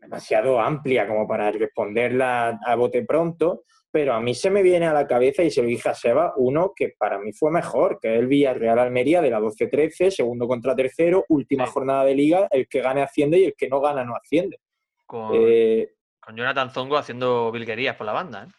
demasiado 0.00 0.60
amplia 0.60 1.06
como 1.06 1.26
para 1.26 1.50
responderla 1.50 2.58
a 2.64 2.74
bote 2.74 3.04
pronto, 3.04 3.64
pero 3.90 4.14
a 4.14 4.20
mí 4.20 4.34
se 4.34 4.50
me 4.50 4.62
viene 4.62 4.86
a 4.86 4.92
la 4.92 5.06
cabeza 5.06 5.42
y 5.42 5.50
se 5.50 5.62
lo 5.62 5.68
dije 5.68 5.88
a 5.88 5.94
Seba, 5.94 6.32
uno 6.36 6.72
que 6.74 6.94
para 6.96 7.18
mí 7.18 7.32
fue 7.32 7.50
mejor, 7.50 7.98
que 8.00 8.14
es 8.14 8.20
el 8.20 8.28
Villarreal 8.28 8.78
Almería 8.78 9.20
de 9.20 9.30
la 9.30 9.40
12-13, 9.40 10.10
segundo 10.10 10.46
contra 10.46 10.76
tercero, 10.76 11.24
última 11.28 11.66
Sí. 11.66 11.72
jornada 11.72 12.04
de 12.04 12.14
liga, 12.14 12.48
el 12.50 12.68
que 12.68 12.80
gane 12.80 13.02
asciende 13.02 13.38
y 13.40 13.44
el 13.46 13.54
que 13.56 13.68
no 13.68 13.80
gana 13.80 14.04
no 14.04 14.14
asciende. 14.14 14.58
Con, 15.06 15.32
Eh, 15.34 15.90
con 16.20 16.36
Jonathan 16.36 16.70
Zongo 16.70 16.96
haciendo 16.96 17.50
vilguerías 17.50 17.96
por 17.96 18.06
la 18.06 18.12
banda. 18.12 18.44
¿eh? 18.44 18.52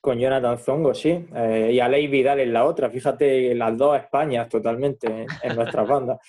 Con 0.00 0.18
Jonathan 0.18 0.58
Zongo, 0.58 0.94
sí. 0.94 1.26
Eh, 1.34 1.70
y 1.72 1.80
Aleix 1.80 2.10
Vidal 2.10 2.40
en 2.40 2.52
la 2.52 2.64
otra. 2.64 2.90
Fíjate, 2.90 3.54
las 3.54 3.76
dos 3.76 3.98
Españas 3.98 4.48
totalmente 4.48 5.06
en, 5.06 5.26
en 5.42 5.56
nuestras 5.56 5.86
bandas. 5.86 6.18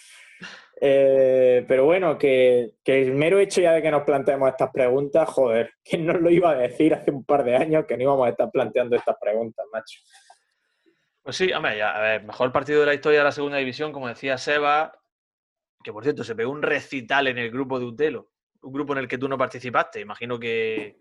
Eh, 0.79 1.65
pero 1.67 1.85
bueno, 1.85 2.19
que, 2.19 2.73
que 2.83 3.01
el 3.01 3.13
mero 3.13 3.39
hecho 3.39 3.61
ya 3.61 3.71
de 3.71 3.81
que 3.81 3.89
nos 3.89 4.03
planteemos 4.03 4.49
estas 4.49 4.69
preguntas, 4.71 5.27
joder, 5.27 5.71
¿quién 5.83 6.05
nos 6.05 6.21
lo 6.21 6.29
iba 6.29 6.51
a 6.51 6.55
decir 6.55 6.93
hace 6.93 7.09
un 7.09 7.25
par 7.25 7.43
de 7.43 7.55
años 7.55 7.85
que 7.87 7.97
no 7.97 8.03
íbamos 8.03 8.27
a 8.27 8.29
estar 8.29 8.51
planteando 8.51 8.95
estas 8.95 9.17
preguntas, 9.19 9.65
macho? 9.73 9.99
Pues 11.23 11.35
sí, 11.35 11.51
hombre, 11.51 11.77
ya, 11.77 11.97
a 11.97 11.99
ver, 11.99 12.23
mejor 12.23 12.51
partido 12.51 12.81
de 12.81 12.85
la 12.85 12.93
historia 12.93 13.19
de 13.19 13.25
la 13.25 13.31
segunda 13.31 13.57
división, 13.57 13.91
como 13.91 14.07
decía 14.07 14.37
Seba, 14.37 14.93
que 15.83 15.91
por 15.91 16.03
cierto 16.03 16.23
se 16.23 16.35
pegó 16.35 16.51
un 16.51 16.61
recital 16.61 17.27
en 17.27 17.37
el 17.37 17.51
grupo 17.51 17.79
de 17.79 17.85
Utelo, 17.85 18.29
un 18.61 18.71
grupo 18.71 18.93
en 18.93 18.99
el 18.99 19.07
que 19.07 19.17
tú 19.17 19.27
no 19.27 19.37
participaste, 19.37 19.99
imagino 19.99 20.39
que 20.39 20.97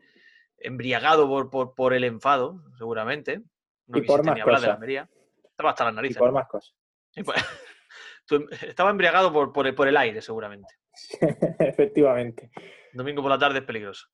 embriagado 0.58 1.28
por, 1.28 1.50
por, 1.50 1.74
por 1.74 1.94
el 1.94 2.04
enfado, 2.04 2.62
seguramente. 2.78 3.42
No 3.86 3.98
Y 3.98 4.02
por 4.02 4.24
más 4.24 4.34
ni 4.34 4.40
hablar 4.40 4.60
de 4.60 4.66
la 4.66 4.76
cosas. 5.06 5.08
Estaba 5.50 5.70
hasta 5.70 5.84
las 5.84 5.92
Y 5.92 5.96
narices. 5.96 6.18
por 6.18 6.28
¿no? 6.28 6.34
más 6.34 6.48
cosas. 6.48 6.74
Y 7.14 7.22
pues, 7.22 7.36
tú- 8.26 8.46
estaba 8.62 8.90
embriagado 8.90 9.32
por, 9.32 9.52
por, 9.52 9.66
el, 9.66 9.74
por 9.74 9.88
el 9.88 9.96
aire, 9.96 10.20
seguramente. 10.20 10.74
Efectivamente. 11.58 12.50
Domingo 12.92 13.22
por 13.22 13.30
la 13.30 13.38
tarde 13.38 13.58
es 13.60 13.64
peligroso. 13.64 14.06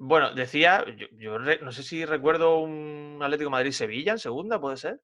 Bueno, 0.00 0.32
decía, 0.32 0.84
yo, 1.12 1.38
no 1.38 1.72
sé 1.72 1.82
si 1.82 2.04
recuerdo 2.04 2.60
un 2.60 3.18
Atlético 3.20 3.50
Madrid-Sevilla 3.50 4.12
en 4.12 4.18
segunda, 4.18 4.60
¿puede 4.60 4.76
ser? 4.76 5.00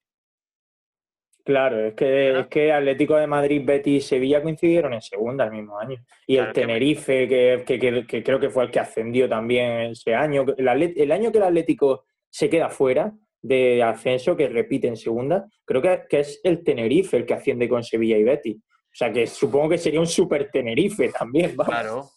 Claro, 1.45 1.79
es 1.89 1.95
que, 1.95 2.41
es 2.41 2.47
que 2.47 2.73
Atlético 2.73 3.17
de 3.17 3.27
Madrid, 3.27 3.63
Betis 3.63 4.05
y 4.05 4.09
Sevilla 4.09 4.43
coincidieron 4.43 4.95
en 4.95 5.03
segunda 5.03 5.45
el 5.45 5.51
mismo 5.51 5.79
año. 5.79 6.03
Y 6.27 6.39
el 6.39 6.53
Tenerife, 6.55 7.29
que, 7.29 8.23
creo 8.25 8.41
que 8.41 8.49
fue 8.49 8.65
el 8.65 8.71
que 8.71 8.81
ascendió 8.81 9.29
también 9.29 9.91
ese 9.91 10.15
año. 10.15 10.47
El, 10.57 10.95
el, 10.97 11.13
año 11.13 11.31
que 11.31 11.39
el 11.39 11.45
Atlético 11.45 12.07
se 12.31 12.49
queda 12.49 12.71
fuera 12.71 13.13
de 13.43 13.83
ascenso, 13.83 14.35
que 14.35 14.49
repite 14.49 14.89
en 14.89 14.97
segunda, 14.97 15.45
creo 15.67 15.83
que, 15.83 16.07
es 16.19 16.41
el 16.45 16.65
Tenerife 16.65 17.19
el 17.19 17.27
que 17.27 17.35
asciende 17.35 17.69
con 17.69 17.85
Sevilla 17.85 18.17
y 18.17 18.25
Betis. 18.25 18.57
O 18.57 18.97
sea 18.97 19.13
que 19.13 19.27
supongo 19.27 19.69
que 19.69 19.79
sería 19.79 20.01
un 20.01 20.07
super 20.07 20.51
Tenerife 20.51 21.11
también. 21.11 21.55
Claro, 21.57 22.09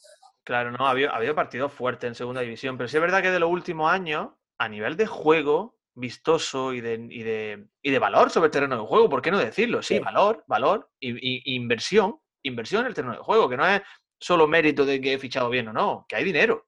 claro, 0.45 0.71
no, 0.71 0.87
ha 0.87 0.91
habido, 0.91 1.11
ha 1.11 1.17
habido 1.17 1.35
partidos 1.35 1.73
fuertes 1.73 2.07
en 2.07 2.15
segunda 2.15 2.39
división, 2.39 2.77
pero 2.77 2.87
sí 2.87 2.95
es 2.95 3.01
verdad 3.01 3.21
que 3.21 3.31
de 3.31 3.41
los 3.41 3.51
últimos 3.51 3.91
años, 3.91 4.29
a 4.57 4.69
nivel 4.69 4.95
de 4.95 5.05
juego, 5.05 5.76
vistoso 5.97 6.73
y 6.73 6.81
de, 6.81 7.67
y 7.81 7.89
de, 7.91 7.99
valor 7.99 8.29
sobre 8.29 8.45
el 8.45 8.51
terreno 8.51 8.75
de 8.75 8.87
juego, 8.87 9.09
¿por 9.09 9.21
qué 9.21 9.31
no 9.31 9.39
decirlo? 9.39 9.81
Sí, 9.81 9.99
valor, 9.99 10.43
valor 10.47 10.91
y, 10.99 11.55
inversión, 11.55 12.19
inversión 12.43 12.81
en 12.81 12.87
el 12.87 12.93
terreno 12.93 13.15
de 13.15 13.21
juego, 13.21 13.49
que 13.49 13.57
no 13.57 13.65
es 13.65 13.81
solo 14.19 14.47
mérito 14.47 14.85
de 14.85 15.01
que 15.01 15.13
he 15.13 15.19
fichado 15.19 15.49
bien 15.49 15.67
o 15.69 15.73
no, 15.73 16.05
que 16.07 16.15
hay 16.15 16.23
dinero, 16.23 16.67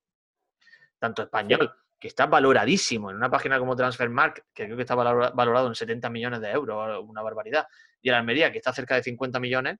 tanto 0.98 1.22
español, 1.22 1.72
que 2.00 2.08
está 2.08 2.26
valoradísimo 2.26 3.12
en 3.12 3.18
una 3.18 3.30
página 3.30 3.60
como 3.60 3.76
Transfermarkt, 3.76 4.48
que 4.54 4.66
creo 4.66 4.76
que 4.76 4.84
está 4.84 4.96
valorado 4.96 5.68
en 5.68 5.76
70 5.76 6.10
millones 6.10 6.42
de 6.42 6.50
euros, 6.50 7.04
una 7.08 7.22
barbaridad, 7.22 7.68
y 8.02 8.10
el 8.10 8.16
Almería, 8.16 8.52
que 8.52 8.58
está 8.58 8.74
cerca 8.74 8.96
de 8.96 9.04
50 9.04 9.40
millones, 9.40 9.78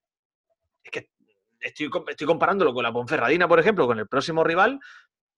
es 0.84 0.92
que 0.92 1.10
estoy, 1.60 1.90
estoy 2.08 2.28
comparándolo 2.28 2.74
con 2.74 2.84
la 2.84 2.94
Ponferradina, 2.94 3.48
por 3.48 3.60
ejemplo, 3.60 3.88
con 3.88 3.98
el 3.98 4.08
próximo 4.08 4.44
rival, 4.44 4.80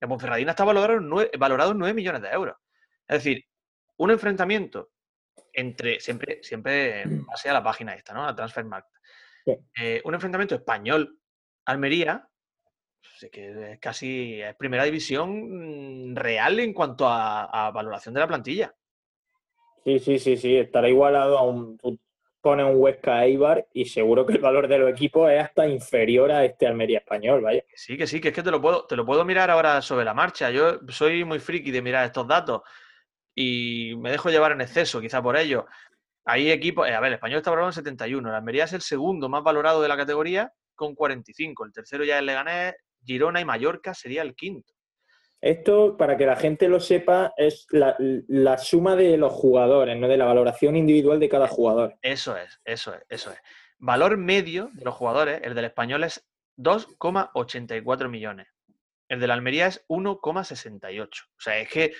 la 0.02 0.08
Ponferradina 0.08 0.52
está 0.52 0.66
valorado 0.66 1.00
en 1.00 1.08
9, 1.08 1.32
valorado 1.40 1.72
en 1.72 1.78
9 1.78 1.94
millones 1.94 2.22
de 2.24 2.30
euros. 2.30 2.58
Es 3.08 3.24
decir, 3.24 3.46
un 4.02 4.10
enfrentamiento 4.10 4.90
entre, 5.54 6.00
siempre, 6.00 6.40
siempre 6.42 7.04
base 7.06 7.50
a 7.50 7.54
la 7.54 7.64
página 7.64 7.94
esta, 7.94 8.14
¿no? 8.14 8.26
A 8.26 8.36
Transfermarkt. 8.36 8.90
Eh, 9.80 10.02
un 10.04 10.16
enfrentamiento 10.16 10.56
español-Almería, 10.56 12.28
que 13.32 13.74
es 13.74 13.80
casi 13.80 14.42
es 14.42 14.56
primera 14.56 14.86
división 14.86 16.16
real 16.16 16.60
en 16.60 16.74
cuanto 16.74 17.06
a, 17.08 17.70
valoración 17.72 18.16
de 18.16 18.22
la 18.22 18.28
plantilla. 18.28 18.74
Sí, 19.84 20.00
sí, 20.00 20.18
sí, 20.18 20.36
sí, 20.36 20.58
estará 20.58 20.90
igualado 20.90 21.38
a 21.38 21.44
un... 21.44 21.78
pone 22.42 22.64
un 22.64 22.82
Huesca 22.82 23.24
Eibar 23.24 23.68
y 23.72 23.86
seguro 23.86 24.26
que 24.26 24.34
el 24.34 24.40
valor 24.40 24.68
de 24.68 24.80
los 24.80 24.92
equipos 24.92 25.30
es 25.30 25.44
hasta 25.44 25.68
inferior 25.68 26.32
a 26.32 26.44
este 26.44 26.66
Almería 26.66 27.00
español, 27.00 27.42
vaya. 27.42 27.64
Sí, 27.76 27.98
que 27.98 28.08
sí, 28.08 28.20
que 28.20 28.30
es 28.30 28.34
que 28.34 28.42
te 28.42 28.50
lo 28.50 28.60
puedo, 28.60 28.88
te 28.88 28.96
lo 28.96 29.06
puedo 29.06 29.24
mirar 29.26 29.52
ahora 29.52 29.80
sobre 29.84 30.06
la 30.06 30.16
marcha. 30.16 30.50
Yo 30.50 30.80
soy 30.90 31.24
muy 31.24 31.38
friki 31.38 31.70
de 31.70 31.84
mirar 31.84 32.06
estos 32.06 32.28
datos 32.28 32.62
y 33.36 33.94
me 33.98 34.12
dejo 34.12 34.30
llevar 34.30 34.52
en 34.52 34.62
exceso, 34.62 35.02
quizá 35.02 35.22
por 35.22 35.38
ello. 35.38 35.66
Hay 36.26 36.52
equipos, 36.52 36.88
eh, 36.88 36.94
a 36.94 37.00
ver, 37.00 37.10
el 37.10 37.14
español 37.16 37.38
está 37.38 37.50
valorado 37.50 37.70
en 37.70 37.76
71, 37.76 38.30
la 38.30 38.38
Almería 38.38 38.66
es 38.66 38.74
el 38.74 38.82
segundo 38.82 39.30
más 39.30 39.44
valorado 39.44 39.82
de 39.82 39.88
la 39.88 39.98
categoría 39.98 40.52
con 40.76 40.96
45, 40.96 41.66
el 41.66 41.74
tercero 41.74 42.04
ya 42.04 42.18
es 42.20 42.24
Leganés, 42.24 42.76
Girona 43.04 43.42
y 43.42 43.46
Mallorca 43.46 43.94
sería 43.94 44.22
el 44.22 44.36
quinto. 44.36 44.74
Esto, 45.40 45.98
para 45.98 46.18
que 46.18 46.28
la 46.28 46.36
gente 46.36 46.68
lo 46.68 46.80
sepa, 46.80 47.34
es 47.36 47.66
la, 47.72 47.96
la, 47.98 48.60
suma 48.60 48.96
de 48.96 49.18
los 49.18 49.34
jugadores, 49.34 49.98
no 49.98 50.08
de 50.08 50.18
la 50.18 50.26
valoración 50.26 50.76
individual 50.76 51.20
de 51.20 51.30
cada 51.30 51.48
jugador. 51.48 51.96
Eso 52.04 52.38
es, 52.38 52.62
eso 52.64 52.94
es, 52.94 53.02
eso 53.10 53.32
es. 53.32 53.40
Valor 53.80 54.18
medio 54.18 54.70
de 54.74 54.86
los 54.86 54.94
jugadores, 54.94 55.42
el 55.44 55.56
del 55.56 55.66
español 55.66 56.04
es 56.04 56.24
2,84 56.58 58.08
millones. 58.08 58.48
El 59.12 59.20
de 59.20 59.28
la 59.28 59.34
Almería 59.34 59.68
es 59.68 59.86
1,68. 59.90 61.10
O 61.10 61.42
sea, 61.42 61.60
es 61.60 61.68
que 61.68 61.94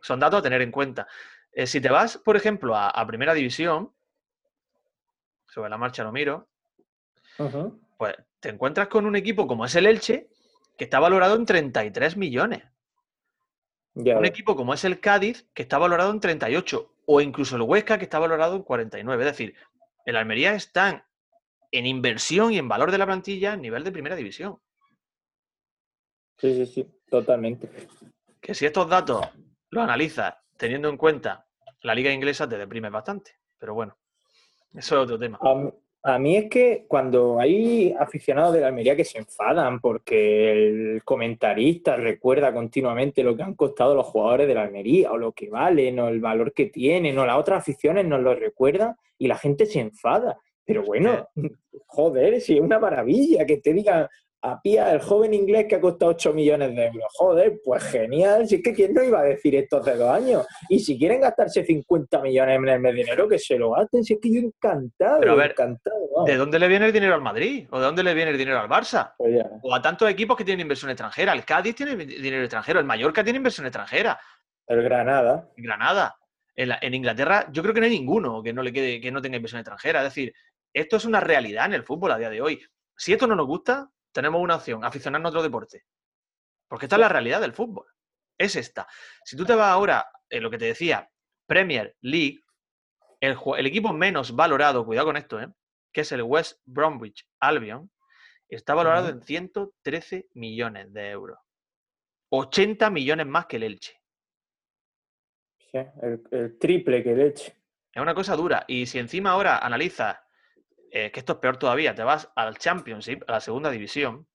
son 0.00 0.20
datos 0.20 0.38
a 0.38 0.42
tener 0.44 0.62
en 0.62 0.70
cuenta. 0.70 1.08
Eh, 1.50 1.66
si 1.66 1.80
te 1.80 1.88
vas, 1.88 2.18
por 2.18 2.36
ejemplo, 2.36 2.76
a, 2.76 3.04
Primera 3.04 3.34
División, 3.34 3.92
sobre 5.48 5.70
la 5.70 5.76
marcha 5.76 6.04
lo 6.04 6.12
miro, 6.12 6.46
pues 7.98 8.14
te 8.38 8.50
encuentras 8.50 8.86
con 8.86 9.06
un 9.06 9.16
equipo 9.16 9.48
como 9.48 9.64
es 9.64 9.74
el 9.74 9.86
Elche, 9.86 10.28
que 10.78 10.84
está 10.84 11.00
valorado 11.00 11.34
en 11.34 11.46
33 11.46 12.16
millones. 12.16 12.62
Un 13.94 14.24
equipo 14.24 14.54
como 14.54 14.72
es 14.72 14.84
el 14.84 15.00
Cádiz, 15.00 15.48
que 15.54 15.62
está 15.62 15.78
valorado 15.78 16.12
en 16.12 16.20
38, 16.20 16.94
o 17.06 17.20
incluso 17.20 17.56
el 17.56 17.62
Huesca, 17.62 17.98
que 17.98 18.04
está 18.04 18.20
valorado 18.20 18.54
en 18.54 18.62
49. 18.62 19.24
Es 19.24 19.32
decir, 19.32 19.56
el 20.06 20.14
Almería 20.14 20.54
está 20.54 21.08
en 21.72 21.86
inversión 21.86 22.52
y 22.52 22.58
en 22.58 22.68
valor 22.68 22.92
de 22.92 22.98
la 22.98 23.06
plantilla 23.06 23.54
a 23.54 23.56
nivel 23.56 23.82
de 23.82 23.90
primera 23.90 24.14
división. 24.14 24.60
Sí, 26.42 26.56
sí, 26.56 26.66
sí, 26.66 26.86
totalmente. 27.08 27.70
Que 28.40 28.52
si 28.52 28.66
estos 28.66 28.88
datos 28.88 29.28
los 29.70 29.84
analizas 29.84 30.34
teniendo 30.56 30.88
en 30.88 30.96
cuenta 30.96 31.46
la 31.82 31.94
liga 31.94 32.12
inglesa, 32.12 32.48
te 32.48 32.58
deprime 32.58 32.90
bastante. 32.90 33.36
Pero 33.60 33.74
bueno, 33.74 33.96
eso 34.74 34.96
es 34.96 35.02
otro 35.04 35.16
tema. 35.20 35.38
A, 36.02 36.18
mí 36.18 36.36
es 36.36 36.50
que 36.50 36.84
cuando 36.88 37.38
hay 37.38 37.94
aficionados 37.96 38.54
de 38.54 38.60
la 38.60 38.66
Almería 38.66 38.96
que 38.96 39.04
se 39.04 39.18
enfadan 39.18 39.78
porque 39.78 40.50
el 40.50 41.04
comentarista 41.04 41.94
recuerda 41.94 42.52
continuamente 42.52 43.22
lo 43.22 43.36
que 43.36 43.44
han 43.44 43.54
costado 43.54 43.94
los 43.94 44.06
jugadores 44.06 44.48
de 44.48 44.54
la 44.54 44.62
Almería 44.62 45.12
o 45.12 45.18
lo 45.18 45.30
que 45.30 45.48
valen 45.48 46.00
o 46.00 46.08
el 46.08 46.20
valor 46.20 46.52
que 46.52 46.66
tienen 46.66 47.16
o 47.18 47.24
las 47.24 47.38
otras 47.38 47.60
aficiones 47.60 48.04
nos 48.04 48.20
lo 48.20 48.34
recuerdan 48.34 48.96
y 49.16 49.28
la 49.28 49.38
gente 49.38 49.64
se 49.64 49.78
enfada. 49.78 50.36
Pero 50.64 50.82
bueno, 50.82 51.28
joder, 51.86 52.40
si 52.40 52.56
es 52.56 52.60
una 52.60 52.80
maravilla 52.80 53.46
que 53.46 53.58
te 53.58 53.72
digan, 53.72 54.08
a 54.42 54.60
Pía, 54.60 54.92
el 54.92 55.00
joven 55.00 55.32
inglés 55.32 55.66
que 55.68 55.76
ha 55.76 55.80
costado 55.80 56.10
8 56.10 56.32
millones 56.32 56.74
de 56.74 56.86
euros. 56.86 57.12
Joder, 57.14 57.60
pues 57.64 57.82
genial. 57.84 58.48
Si 58.48 58.56
es 58.56 58.62
que 58.62 58.74
quién 58.74 58.92
no 58.92 59.02
iba 59.02 59.20
a 59.20 59.24
decir 59.24 59.54
esto 59.54 59.78
hace 59.78 59.94
dos 59.94 60.10
años. 60.10 60.46
Y 60.68 60.80
si 60.80 60.98
quieren 60.98 61.20
gastarse 61.20 61.64
50 61.64 62.20
millones 62.20 62.56
en 62.56 62.68
el 62.68 62.80
mes 62.80 62.92
de 62.92 63.02
dinero, 63.02 63.28
que 63.28 63.38
se 63.38 63.56
lo 63.56 63.70
gasten. 63.70 64.02
Si 64.02 64.14
es 64.14 64.20
que 64.20 64.32
yo 64.32 64.40
encantado, 64.40 65.20
Pero 65.20 65.32
a 65.32 65.36
ver, 65.36 65.52
encantado. 65.52 66.24
¿De 66.26 66.36
dónde 66.36 66.58
le 66.58 66.66
viene 66.66 66.86
el 66.86 66.92
dinero 66.92 67.14
al 67.14 67.22
Madrid? 67.22 67.68
¿O 67.70 67.78
de 67.78 67.84
dónde 67.84 68.02
le 68.02 68.14
viene 68.14 68.32
el 68.32 68.38
dinero 68.38 68.58
al 68.58 68.68
Barça? 68.68 69.14
Pues 69.16 69.44
o 69.62 69.74
a 69.74 69.80
tantos 69.80 70.10
equipos 70.10 70.36
que 70.36 70.44
tienen 70.44 70.62
inversión 70.62 70.90
extranjera. 70.90 71.32
El 71.32 71.44
Cádiz 71.44 71.76
tiene 71.76 71.96
dinero 71.96 72.42
extranjero. 72.42 72.80
El 72.80 72.86
Mallorca 72.86 73.22
tiene 73.22 73.36
inversión 73.36 73.66
extranjera. 73.66 74.18
El 74.66 74.82
Granada. 74.82 75.48
Granada. 75.56 76.16
En, 76.54 76.94
Inglaterra, 76.94 77.46
yo 77.50 77.62
creo 77.62 77.72
que 77.72 77.80
no 77.80 77.86
hay 77.86 77.92
ninguno 77.92 78.42
que 78.42 78.52
no 78.52 78.62
le 78.62 78.72
quede, 78.72 79.00
que 79.00 79.10
no 79.10 79.22
tenga 79.22 79.36
inversión 79.36 79.60
extranjera. 79.60 80.00
Es 80.00 80.06
decir, 80.06 80.34
esto 80.72 80.96
es 80.96 81.04
una 81.04 81.20
realidad 81.20 81.66
en 81.66 81.74
el 81.74 81.84
fútbol 81.84 82.12
a 82.12 82.18
día 82.18 82.28
de 82.28 82.42
hoy. 82.42 82.60
Si 82.96 83.12
esto 83.12 83.26
no 83.26 83.34
nos 83.34 83.46
gusta, 83.46 83.88
tenemos 84.12 84.40
una 84.40 84.56
opción, 84.56 84.84
aficionarnos 84.84 85.28
a 85.28 85.30
otro 85.30 85.42
deporte. 85.42 85.84
Porque 86.68 86.86
esta 86.86 86.96
es 86.96 87.00
la 87.00 87.08
realidad 87.08 87.40
del 87.40 87.52
fútbol. 87.52 87.86
Es 88.38 88.56
esta. 88.56 88.86
Si 89.24 89.36
tú 89.36 89.44
te 89.44 89.54
vas 89.54 89.70
ahora, 89.70 90.06
en 90.28 90.42
lo 90.42 90.50
que 90.50 90.58
te 90.58 90.66
decía, 90.66 91.10
Premier 91.46 91.96
League, 92.00 92.40
el, 93.20 93.66
equipo 93.66 93.92
menos 93.92 94.34
valorado, 94.34 94.84
cuidado 94.84 95.06
con 95.08 95.16
esto, 95.16 95.40
¿eh? 95.40 95.48
que 95.92 96.00
es 96.00 96.12
el 96.12 96.22
West 96.22 96.60
Bromwich 96.64 97.28
Albion, 97.40 97.90
está 98.48 98.74
valorado 98.74 99.08
en 99.08 99.22
113 99.22 100.28
millones 100.34 100.92
de 100.92 101.10
euros. 101.10 101.38
80 102.30 102.90
millones 102.90 103.26
más 103.26 103.46
que 103.46 103.56
el 103.56 103.62
Elche. 103.64 104.00
Sí, 105.58 105.78
el, 106.02 106.58
triple 106.58 107.02
que 107.02 107.12
el 107.12 107.20
Elche. 107.20 107.54
Es 107.92 108.02
una 108.02 108.14
cosa 108.14 108.34
dura. 108.34 108.64
Y 108.66 108.86
si 108.86 108.98
encima 108.98 109.30
ahora 109.30 109.58
analizas 109.58 110.18
eh, 110.94 111.10
que 111.10 111.20
esto 111.20 111.32
es 111.32 111.38
peor 111.38 111.56
todavía, 111.56 111.94
te 111.94 112.02
vas 112.02 112.30
al 112.36 112.58
Championship, 112.58 113.22
a 113.26 113.32
la 113.32 113.40
segunda 113.40 113.70
división 113.70 114.28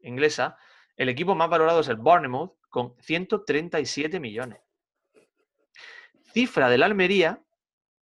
inglesa, 0.00 0.58
el 0.96 1.08
equipo 1.08 1.36
más 1.36 1.48
valorado 1.48 1.78
es 1.78 1.88
el 1.88 1.96
Bournemouth 1.96 2.56
con 2.68 2.96
137 2.98 4.18
millones. 4.18 4.58
Cifra 6.32 6.68
de 6.68 6.78
la 6.78 6.86
Almería, 6.86 7.40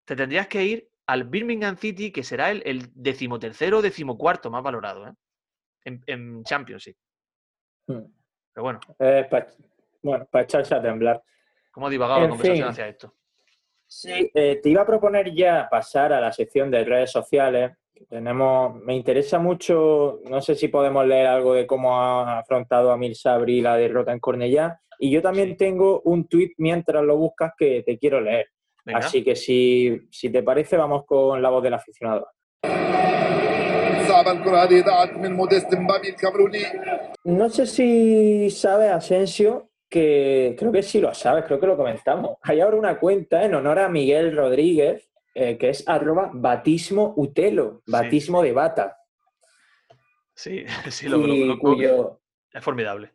te 0.06 0.16
tendrías 0.16 0.48
que 0.48 0.64
ir 0.64 0.90
al 1.06 1.24
Birmingham 1.24 1.76
City, 1.76 2.10
que 2.10 2.22
será 2.22 2.50
el, 2.50 2.90
decimotercero 2.94 3.78
o 3.78 3.82
decimocuarto 3.82 4.50
más 4.50 4.62
valorado 4.62 5.06
¿eh? 5.06 5.12
en, 5.84 6.42
Championship. 6.42 6.96
Hmm. 7.86 8.06
Pero 8.54 8.64
bueno. 8.64 8.80
Eh, 8.98 9.28
bueno, 10.02 10.26
para 10.30 10.44
echarse 10.44 10.74
a 10.74 10.80
temblar. 10.80 11.22
¿Cómo 11.70 11.88
ha 11.88 11.90
divagado 11.90 12.20
la 12.20 12.28
conversación 12.30 12.68
hacia 12.68 12.88
esto? 12.88 13.14
Sí, 13.94 14.28
eh, 14.34 14.58
te 14.60 14.68
iba 14.70 14.82
a 14.82 14.86
proponer 14.86 15.32
ya 15.32 15.68
pasar 15.70 16.12
a 16.12 16.20
la 16.20 16.32
sección 16.32 16.68
de 16.68 16.84
redes 16.84 17.12
sociales. 17.12 17.70
Tenemos, 18.08 18.74
me 18.82 18.96
interesa 18.96 19.38
mucho, 19.38 20.18
no 20.28 20.42
sé 20.42 20.56
si 20.56 20.66
podemos 20.66 21.06
leer 21.06 21.28
algo 21.28 21.54
de 21.54 21.64
cómo 21.64 21.96
ha 21.96 22.40
afrontado 22.40 22.90
a 22.90 22.96
Mir 22.96 23.14
Sabri 23.14 23.60
la 23.60 23.76
derrota 23.76 24.10
en 24.10 24.18
Cornellá. 24.18 24.80
Y 24.98 25.12
yo 25.12 25.22
también 25.22 25.56
tengo 25.56 26.00
un 26.00 26.26
tuit 26.26 26.54
mientras 26.58 27.04
lo 27.04 27.16
buscas 27.16 27.52
que 27.56 27.84
te 27.86 27.96
quiero 27.96 28.20
leer. 28.20 28.48
Así 28.92 29.22
que 29.22 29.36
si, 29.36 30.08
si 30.10 30.28
te 30.28 30.42
parece, 30.42 30.76
vamos 30.76 31.06
con 31.06 31.40
la 31.40 31.50
voz 31.50 31.62
del 31.62 31.74
aficionado. 31.74 32.26
No 37.22 37.48
sé 37.48 37.66
si 37.66 38.50
sabe 38.50 38.88
Asensio 38.88 39.70
que 39.94 40.56
creo 40.58 40.72
que 40.72 40.82
sí 40.82 41.00
lo 41.00 41.14
sabes, 41.14 41.44
creo 41.44 41.60
que 41.60 41.68
lo 41.68 41.76
comentamos. 41.76 42.38
Hay 42.42 42.60
ahora 42.60 42.76
una 42.76 42.98
cuenta 42.98 43.44
en 43.44 43.54
honor 43.54 43.78
a 43.78 43.88
Miguel 43.88 44.34
Rodríguez, 44.36 45.08
eh, 45.36 45.56
que 45.56 45.68
es 45.68 45.88
arroba 45.88 46.30
batismo 46.34 47.14
utelo, 47.16 47.82
batismo 47.86 48.42
de 48.42 48.50
bata. 48.52 48.96
Sí, 50.34 50.64
sí, 50.90 51.08
lo, 51.08 51.18
lo- 51.18 51.32
y 51.34 51.44
lo- 51.44 51.58
cuyo, 51.60 52.20
es 52.52 52.64
formidable. 52.64 53.12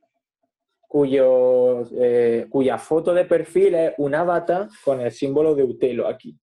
cuyo, 0.87 1.83
eh, 2.01 2.47
cuya 2.49 2.77
foto 2.77 3.13
de 3.13 3.25
perfil 3.25 3.75
es 3.75 3.93
una 3.97 4.23
bata 4.23 4.69
con 4.85 5.01
el 5.01 5.11
símbolo 5.11 5.53
de 5.55 5.63
Utelo 5.63 6.07
aquí. 6.07 6.37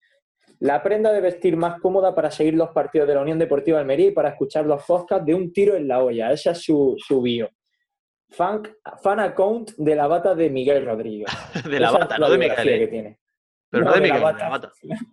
La 0.61 0.83
prenda 0.83 1.13
de 1.13 1.21
vestir 1.23 1.57
más 1.57 1.81
cómoda 1.81 2.15
para 2.15 2.31
seguir 2.31 2.55
los 2.55 2.71
partidos 2.71 3.09
de 3.09 3.15
la 3.15 3.23
Unión 3.23 3.39
Deportiva 3.39 3.79
Almería 3.79 4.09
y 4.09 4.13
para 4.13 4.29
escuchar 4.31 4.67
los 4.67 4.85
podcasts 4.85 5.25
de 5.27 5.35
un 5.35 5.51
tiro 5.53 5.77
en 5.77 5.89
la 5.89 6.03
olla. 6.03 6.31
Esa 6.31 6.51
es 6.53 6.63
su, 6.63 6.95
su 6.99 7.21
bio. 7.23 7.49
Fan, 8.31 8.63
fan 9.03 9.21
account 9.21 9.71
de 9.77 9.95
la 9.95 10.07
bata 10.07 10.35
de 10.35 10.51
Miguel 10.51 10.85
Rodríguez. 10.85 11.29
De 11.71 11.81
la 11.81 11.89
Esa 11.89 11.99
bata, 11.99 12.19
no 12.19 12.29
de 12.31 12.39
Miguel. 12.39 12.57
que 12.63 12.83
eh. 12.85 12.89
tiene. 12.89 13.19
Pero 13.71 13.85
no, 13.85 13.91
No, 13.91 13.95
de 13.97 14.01
la 14.09 14.15
Miguel, 14.15 14.35
de 14.37 14.43
la 14.43 14.49
bata. 14.49 14.73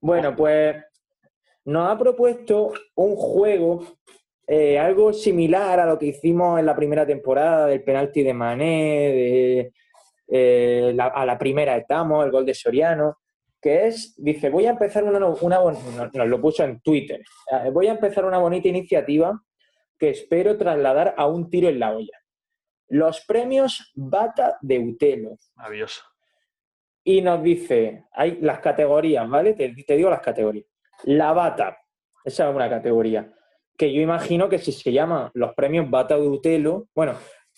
Bueno, 0.00 0.34
pues 0.36 0.76
nos 1.64 1.88
ha 1.90 1.98
propuesto 1.98 2.72
un 2.94 3.16
juego 3.16 3.84
eh, 4.46 4.78
algo 4.78 5.12
similar 5.12 5.80
a 5.80 5.86
lo 5.86 5.98
que 5.98 6.06
hicimos 6.06 6.58
en 6.60 6.66
la 6.66 6.76
primera 6.76 7.06
temporada 7.06 7.66
del 7.66 7.82
penalti 7.82 8.22
de 8.22 8.34
Mané, 8.34 9.12
de, 9.12 9.72
eh, 10.28 10.92
la- 10.94 11.06
a 11.06 11.24
la 11.26 11.38
primera 11.38 11.76
estamos, 11.76 12.24
el 12.24 12.30
gol 12.30 12.44
de 12.46 12.54
Soriano, 12.54 13.18
que 13.60 13.86
es, 13.88 14.14
dice, 14.18 14.50
voy 14.50 14.66
a 14.66 14.70
empezar 14.70 15.02
una, 15.04 15.18
nos, 15.18 15.40
lo 16.28 16.40
puso 16.40 16.62
en 16.62 16.80
Twitter, 16.80 17.20
voy 17.72 17.88
a 17.88 17.92
empezar 17.92 18.24
una 18.24 18.38
bonita 18.38 18.68
iniciativa 18.68 19.40
que 19.98 20.10
espero 20.10 20.56
trasladar 20.56 21.14
a 21.16 21.26
un 21.26 21.50
tiro 21.50 21.68
en 21.68 21.80
la 21.80 21.96
olla. 21.96 22.18
Los 22.88 23.24
premios 23.26 23.92
Bata 23.94 24.58
de 24.60 24.78
Utelo. 24.78 25.38
Maravilloso. 25.54 26.02
Y 27.04 27.20
nos 27.22 27.42
dice, 27.42 28.04
hay 28.12 28.38
las 28.40 28.60
categorías, 28.60 29.28
¿vale? 29.28 29.54
Te, 29.54 29.74
te 29.86 29.96
digo 29.96 30.10
las 30.10 30.20
categorías. 30.20 30.66
La 31.04 31.32
bata, 31.32 31.78
esa 32.24 32.48
es 32.48 32.54
una 32.54 32.68
categoría. 32.68 33.32
Que 33.76 33.92
yo 33.92 34.00
imagino 34.00 34.48
que 34.48 34.58
si 34.58 34.72
se 34.72 34.92
llama 34.92 35.30
los 35.34 35.54
premios 35.54 35.88
Bata 35.88 36.16
de 36.16 36.26
Utelo, 36.26 36.88
bueno, 36.94 37.14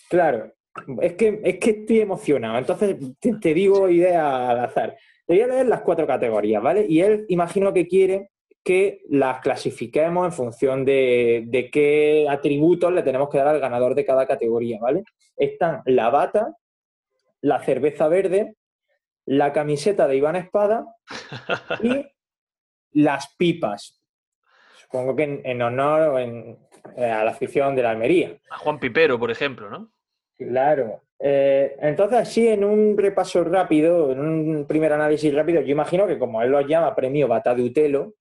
claro, 0.09 0.53
es 1.01 1.13
que, 1.13 1.41
es 1.43 1.57
que 1.57 1.69
estoy 1.71 2.01
emocionado. 2.01 2.57
Entonces 2.57 2.97
te, 3.19 3.33
te 3.33 3.53
digo 3.53 3.89
idea 3.89 4.49
al 4.49 4.59
azar. 4.59 4.97
Te 5.25 5.33
voy 5.33 5.41
a 5.41 5.47
leer 5.47 5.67
las 5.67 5.81
cuatro 5.81 6.05
categorías, 6.05 6.61
¿vale? 6.61 6.85
Y 6.87 7.01
él 7.01 7.25
imagino 7.29 7.73
que 7.73 7.87
quiere 7.87 8.31
que 8.63 9.01
las 9.09 9.39
clasifiquemos 9.41 10.25
en 10.25 10.31
función 10.33 10.85
de, 10.85 11.43
de 11.47 11.69
qué 11.71 12.27
atributos 12.29 12.91
le 12.93 13.03
tenemos 13.03 13.29
que 13.29 13.37
dar 13.37 13.47
al 13.47 13.59
ganador 13.59 13.95
de 13.95 14.05
cada 14.05 14.27
categoría, 14.27 14.77
¿vale? 14.81 15.03
Están 15.35 15.81
la 15.85 16.09
bata, 16.09 16.55
la 17.41 17.63
cerveza 17.63 18.07
verde, 18.07 18.55
la 19.25 19.53
camiseta 19.53 20.07
de 20.07 20.17
Iván 20.17 20.35
Espada 20.35 20.85
y 21.83 22.05
las 22.91 23.33
pipas. 23.37 24.01
Supongo 24.75 25.15
que 25.15 25.23
en, 25.23 25.41
en 25.45 25.61
honor 25.61 26.19
en- 26.19 26.57
eh, 26.95 27.05
a 27.11 27.23
la 27.23 27.31
afición 27.31 27.75
de 27.75 27.83
la 27.83 27.91
Almería. 27.91 28.37
A 28.49 28.57
Juan 28.57 28.79
Pipero, 28.79 29.19
por 29.19 29.29
ejemplo, 29.31 29.69
¿no? 29.69 29.91
Claro. 30.37 31.01
Eh, 31.19 31.75
entonces, 31.81 32.17
así 32.19 32.47
en 32.47 32.63
un 32.63 32.97
repaso 32.97 33.43
rápido, 33.43 34.11
en 34.11 34.19
un 34.19 34.65
primer 34.65 34.93
análisis 34.93 35.33
rápido, 35.33 35.61
yo 35.61 35.71
imagino 35.71 36.07
que 36.07 36.17
como 36.17 36.41
él 36.41 36.49
lo 36.49 36.61
llama 36.61 36.95
premio 36.95 37.27
Bata 37.27 37.53
de 37.53 37.63
Utelo, 37.63 38.13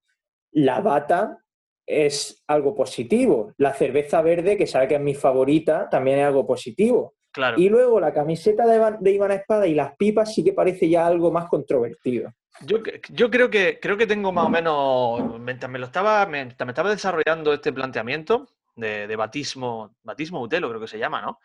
la 0.63 0.81
bata 0.81 1.39
es 1.87 2.43
algo 2.49 2.75
positivo. 2.75 3.53
La 3.57 3.73
cerveza 3.75 4.21
verde, 4.23 4.57
que 4.57 4.67
sabe 4.67 4.89
que 4.89 4.97
es 4.97 5.01
mi 5.01 5.15
favorita, 5.15 5.89
también 5.89 6.19
es 6.19 6.27
algo 6.27 6.47
positivo. 6.47 7.15
Claro. 7.33 7.59
Y 7.59 7.69
luego 7.69 8.01
la 8.01 8.13
camiseta 8.13 8.67
de 8.67 8.77
Iván, 8.77 8.97
de 9.01 9.11
Iván 9.13 9.31
Espada 9.33 9.67
y 9.67 9.75
las 9.75 9.95
pipas 9.97 10.35
sí 10.35 10.43
que 10.43 10.53
parece 10.53 10.89
ya 10.89 11.07
algo 11.07 11.31
más 11.31 11.49
controvertido. 11.49 12.33
Yo, 12.63 12.79
cre- 12.83 13.01
yo 13.11 13.31
creo 13.31 13.49
que 13.49 13.79
creo 13.81 13.97
que 13.97 14.07
tengo 14.07 14.33
más 14.33 14.47
o 14.47 14.51
menos. 14.51 15.39
Mientras 15.41 15.71
me 15.71 15.79
lo 15.79 15.87
estaba, 15.87 16.27
mientras 16.27 16.67
me 16.67 16.73
estaba 16.73 16.91
desarrollando 16.91 17.53
este 17.53 17.73
planteamiento 17.73 18.49
de, 18.75 19.07
de 19.07 19.17
batismo, 19.17 19.95
batismo 20.03 20.41
Utelo, 20.43 20.69
creo 20.69 20.81
que 20.81 20.89
se 20.89 20.99
llama, 20.99 21.23
¿no? 21.23 21.39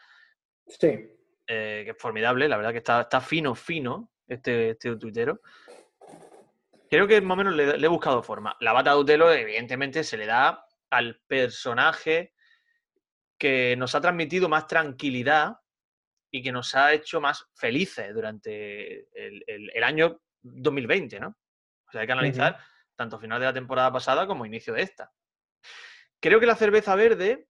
Sí. 0.67 0.87
Eh, 1.45 1.81
que 1.85 1.91
es 1.91 1.97
formidable, 1.99 2.47
la 2.47 2.57
verdad 2.57 2.71
que 2.71 2.77
está, 2.77 3.01
está 3.01 3.21
fino, 3.21 3.53
fino 3.53 4.09
este, 4.27 4.71
este 4.71 4.95
tuitero. 4.95 5.41
Creo 6.93 7.07
que 7.07 7.19
más 7.21 7.33
o 7.33 7.37
menos 7.37 7.55
le, 7.55 7.75
le 7.79 7.85
he 7.87 7.89
buscado 7.89 8.21
forma. 8.21 8.55
La 8.59 8.71
bata 8.71 8.91
de 8.91 8.97
Utelo, 8.97 9.31
evidentemente, 9.33 10.03
se 10.03 10.15
le 10.15 10.27
da 10.27 10.63
al 10.91 11.19
personaje 11.25 12.35
que 13.39 13.75
nos 13.77 13.95
ha 13.95 14.01
transmitido 14.01 14.47
más 14.47 14.67
tranquilidad 14.67 15.55
y 16.29 16.43
que 16.43 16.51
nos 16.51 16.75
ha 16.75 16.93
hecho 16.93 17.19
más 17.19 17.49
felices 17.55 18.13
durante 18.13 19.07
el, 19.19 19.43
el- 19.47 19.71
el 19.73 19.83
año 19.83 20.21
2020, 20.43 21.19
¿no? 21.19 21.29
O 21.87 21.91
sea, 21.91 22.01
hay 22.01 22.05
que 22.05 22.13
analizar 22.13 22.59
tanto 22.95 23.17
final 23.17 23.39
de 23.39 23.47
la 23.47 23.53
temporada 23.53 23.91
pasada 23.91 24.27
como 24.27 24.45
inicio 24.45 24.75
de 24.75 24.83
esta. 24.83 25.11
Creo 26.19 26.39
que 26.39 26.45
la 26.45 26.55
cerveza 26.55 26.93
verde 26.93 27.47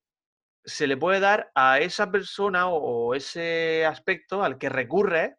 se 0.63 0.87
le 0.87 0.95
puede 0.95 1.19
dar 1.19 1.51
a 1.53 1.79
esa 1.79 2.09
persona 2.09 2.69
o 2.69 3.13
ese 3.13 3.85
aspecto 3.85 4.41
al 4.41 4.57
que 4.57 4.69
recurre 4.69 5.35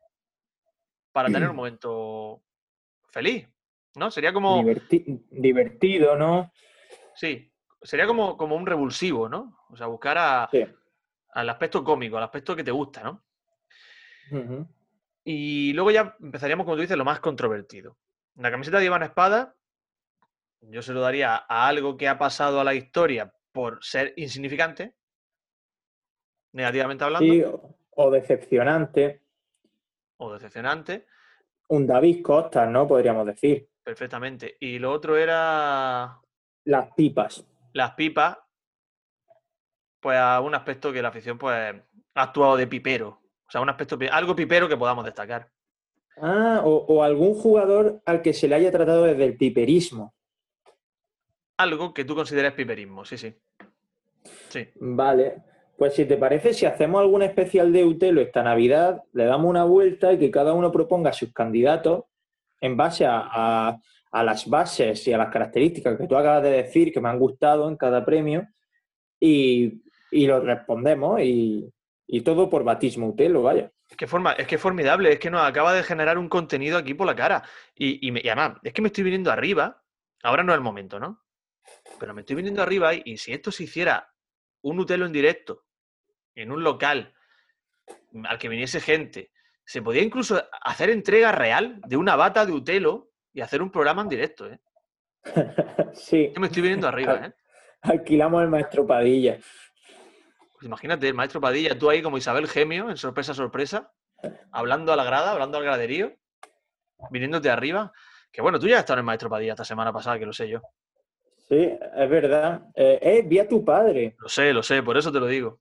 para 1.10 1.30
tener 1.30 1.48
un 1.48 1.56
momento 1.56 2.42
feliz, 3.08 3.48
¿no? 3.96 4.10
Sería 4.10 4.32
como, 4.32 4.62
Diverti- 4.62 5.24
divertido, 5.30 6.16
¿no? 6.16 6.52
sí, 7.14 7.52
sería 7.82 8.06
como, 8.06 8.36
como 8.36 8.56
un 8.56 8.66
revulsivo, 8.66 9.28
¿no? 9.28 9.58
O 9.70 9.76
sea, 9.76 9.86
buscar 9.86 10.18
a- 10.18 10.48
Sí. 10.50 10.64
al 11.32 11.48
aspecto 11.50 11.82
cómico, 11.84 12.16
al 12.16 12.24
aspecto 12.24 12.54
que 12.56 12.64
te 12.64 12.70
gusta, 12.70 13.02
¿no? 13.02 13.24
Y 15.24 15.72
luego 15.74 15.90
ya 15.90 16.16
empezaríamos, 16.20 16.64
como 16.64 16.76
tú 16.76 16.82
dices, 16.82 16.96
lo 16.96 17.04
más 17.04 17.20
controvertido. 17.20 17.96
La 18.36 18.50
camiseta 18.50 18.78
de 18.78 18.86
Iván 18.86 19.02
Espada, 19.02 19.54
yo 20.60 20.82
se 20.82 20.92
lo 20.92 21.00
daría 21.00 21.36
a 21.48 21.68
algo 21.68 21.96
que 21.96 22.08
ha 22.08 22.18
pasado 22.18 22.60
a 22.60 22.64
la 22.64 22.74
historia 22.74 23.32
por 23.52 23.78
ser 23.84 24.12
insignificante, 24.16 24.94
negativamente 26.52 27.04
hablando, 27.04 27.32
Sí, 27.32 27.42
o, 27.42 27.76
o 27.90 28.10
decepcionante. 28.10 29.22
o 30.16 30.32
decepcionante, 30.32 31.06
Un 31.68 31.86
David 31.86 32.22
Costa, 32.22 32.66
¿no? 32.66 32.86
Podríamos 32.86 33.26
decir. 33.26 33.68
Perfectamente. 33.84 34.56
Y 34.60 34.78
lo 34.78 34.90
otro 34.92 35.16
era 35.16 36.18
Las 36.64 36.92
pipas. 36.94 37.44
las 37.72 37.92
pipas, 37.92 38.38
pues 40.00 40.18
a 40.18 40.40
un 40.40 40.54
aspecto 40.54 40.92
que 40.92 41.02
la 41.02 41.08
afición 41.08 41.38
pues 41.38 41.54
ha 42.14 42.22
actuado 42.22 42.56
de 42.56 42.66
pipero. 42.66 43.20
O 43.46 43.50
sea, 43.50 43.60
un 43.60 43.68
aspecto, 43.68 43.98
algo 44.10 44.34
pipero 44.34 44.68
que 44.68 44.76
podamos 44.76 45.04
destacar. 45.04 45.48
Ah, 46.16 46.62
o, 46.64 46.76
o 46.88 47.02
algún 47.02 47.34
jugador 47.34 48.00
al 48.06 48.22
que 48.22 48.32
se 48.32 48.48
le 48.48 48.54
haya 48.54 48.70
tratado 48.72 49.04
desde 49.04 49.24
el 49.24 49.36
piperismo. 49.36 50.14
Algo 51.58 51.92
que 51.94 52.04
tú 52.04 52.14
consideres 52.14 52.52
piperismo, 52.52 53.04
sí, 53.04 53.16
sí. 53.18 53.34
Sí, 54.48 54.68
Vale. 54.76 55.42
Pues 55.76 55.94
si 55.94 56.04
te 56.04 56.16
parece, 56.16 56.54
si 56.54 56.66
hacemos 56.66 57.00
algún 57.00 57.22
especial 57.22 57.72
de 57.72 57.84
Utelo 57.84 58.20
esta 58.20 58.44
Navidad, 58.44 59.02
le 59.12 59.24
damos 59.24 59.50
una 59.50 59.64
vuelta 59.64 60.12
y 60.12 60.18
que 60.20 60.30
cada 60.30 60.52
uno 60.52 60.70
proponga 60.70 61.12
sus 61.12 61.32
candidatos 61.32 62.04
en 62.60 62.76
base 62.76 63.04
a, 63.06 63.28
a- 63.32 63.78
las 64.22 64.48
bases 64.48 65.06
y 65.08 65.12
a 65.12 65.18
las 65.18 65.28
características 65.32 65.98
que 65.98 66.06
tú 66.06 66.16
acabas 66.16 66.42
de 66.44 66.50
decir 66.50 66.92
que 66.92 67.00
me 67.00 67.08
han 67.08 67.18
gustado 67.18 67.68
en 67.68 67.76
cada 67.76 68.04
premio 68.04 68.46
y, 69.18 69.82
y 70.12 70.26
lo 70.26 70.38
respondemos 70.40 71.20
y, 71.20 71.68
y 72.06 72.20
todo 72.20 72.48
por 72.48 72.62
batismo 72.62 73.08
Utelo, 73.08 73.42
vaya. 73.42 73.72
Es 73.90 73.96
que, 73.96 74.06
forma, 74.06 74.32
es 74.32 74.60
formidable, 74.60 75.12
es 75.12 75.18
que 75.18 75.30
nos 75.30 75.42
acaba 75.42 75.72
de 75.74 75.82
generar 75.82 76.16
un 76.16 76.28
contenido 76.28 76.78
aquí 76.78 76.94
por 76.94 77.06
la 77.08 77.16
cara. 77.16 77.42
Y, 77.74 78.06
y 78.06 78.12
me- 78.12 78.20
y 78.22 78.28
además, 78.28 78.58
es 78.62 78.72
que 78.72 78.82
me 78.82 78.88
estoy 78.88 79.02
viniendo 79.04 79.32
arriba. 79.32 79.82
Ahora 80.22 80.42
no 80.44 80.52
es 80.52 80.56
el 80.56 80.62
momento, 80.64 80.98
¿no? 81.00 81.22
Pero 81.98 82.14
me 82.14 82.20
estoy 82.20 82.36
viniendo 82.36 82.62
arriba 82.62 82.94
y, 82.94 83.02
y 83.04 83.16
si 83.18 83.32
esto 83.32 83.50
se 83.50 83.64
hiciera 83.64 84.08
un 84.62 84.78
Utelo 84.78 85.06
en 85.06 85.12
directo, 85.12 85.64
en 86.36 86.50
un 86.52 86.62
local, 86.62 87.12
al 88.24 88.38
que 88.38 88.48
viniese 88.48 88.80
gente, 88.80 89.32
se 89.64 89.82
podía 89.82 90.02
incluso 90.02 90.42
hacer 90.62 90.90
entrega 90.90 91.32
real 91.32 91.80
de 91.86 91.96
una 91.96 92.16
bata 92.16 92.44
de 92.44 92.52
Utelo 92.52 93.10
y 93.32 93.40
hacer 93.40 93.62
un 93.62 93.70
programa 93.70 94.02
en 94.02 94.08
directo, 94.08 94.46
¿eh? 94.46 94.60
sí, 95.94 96.30
Yo 96.34 96.40
me 96.40 96.48
estoy 96.48 96.62
viniendo 96.62 96.86
arriba, 96.86 97.26
¿eh? 97.26 97.32
alquilamos 97.80 98.42
el 98.42 98.48
maestro 98.48 98.86
Padilla. 98.86 99.38
Pues 100.54 100.64
imagínate, 100.64 101.08
el 101.08 101.14
maestro 101.14 101.40
Padilla, 101.40 101.78
tú 101.78 101.90
ahí 101.90 102.02
como 102.02 102.18
Isabel 102.18 102.48
Gemio, 102.48 102.90
en 102.90 102.96
sorpresa, 102.96 103.34
sorpresa, 103.34 103.92
hablando 104.50 104.92
a 104.92 104.96
la 104.96 105.04
grada, 105.04 105.32
hablando 105.32 105.58
al 105.58 105.64
graderío, 105.64 106.12
viniéndote 107.10 107.50
arriba. 107.50 107.92
Que 108.32 108.42
bueno, 108.42 108.58
tú 108.58 108.66
ya 108.66 108.76
has 108.76 108.80
estado 108.80 108.98
en 108.98 109.00
el 109.00 109.06
maestro 109.06 109.30
Padilla 109.30 109.52
esta 109.52 109.64
semana 109.64 109.92
pasada, 109.92 110.18
que 110.18 110.26
lo 110.26 110.32
sé 110.32 110.48
yo. 110.48 110.60
Sí, 111.48 111.78
es 111.96 112.10
verdad. 112.10 112.62
Eh, 112.74 112.98
eh, 113.02 113.22
vi 113.24 113.38
a 113.38 113.46
tu 113.46 113.64
padre. 113.64 114.16
Lo 114.18 114.28
sé, 114.28 114.52
lo 114.52 114.62
sé, 114.62 114.82
por 114.82 114.96
eso 114.96 115.12
te 115.12 115.20
lo 115.20 115.26
digo. 115.26 115.60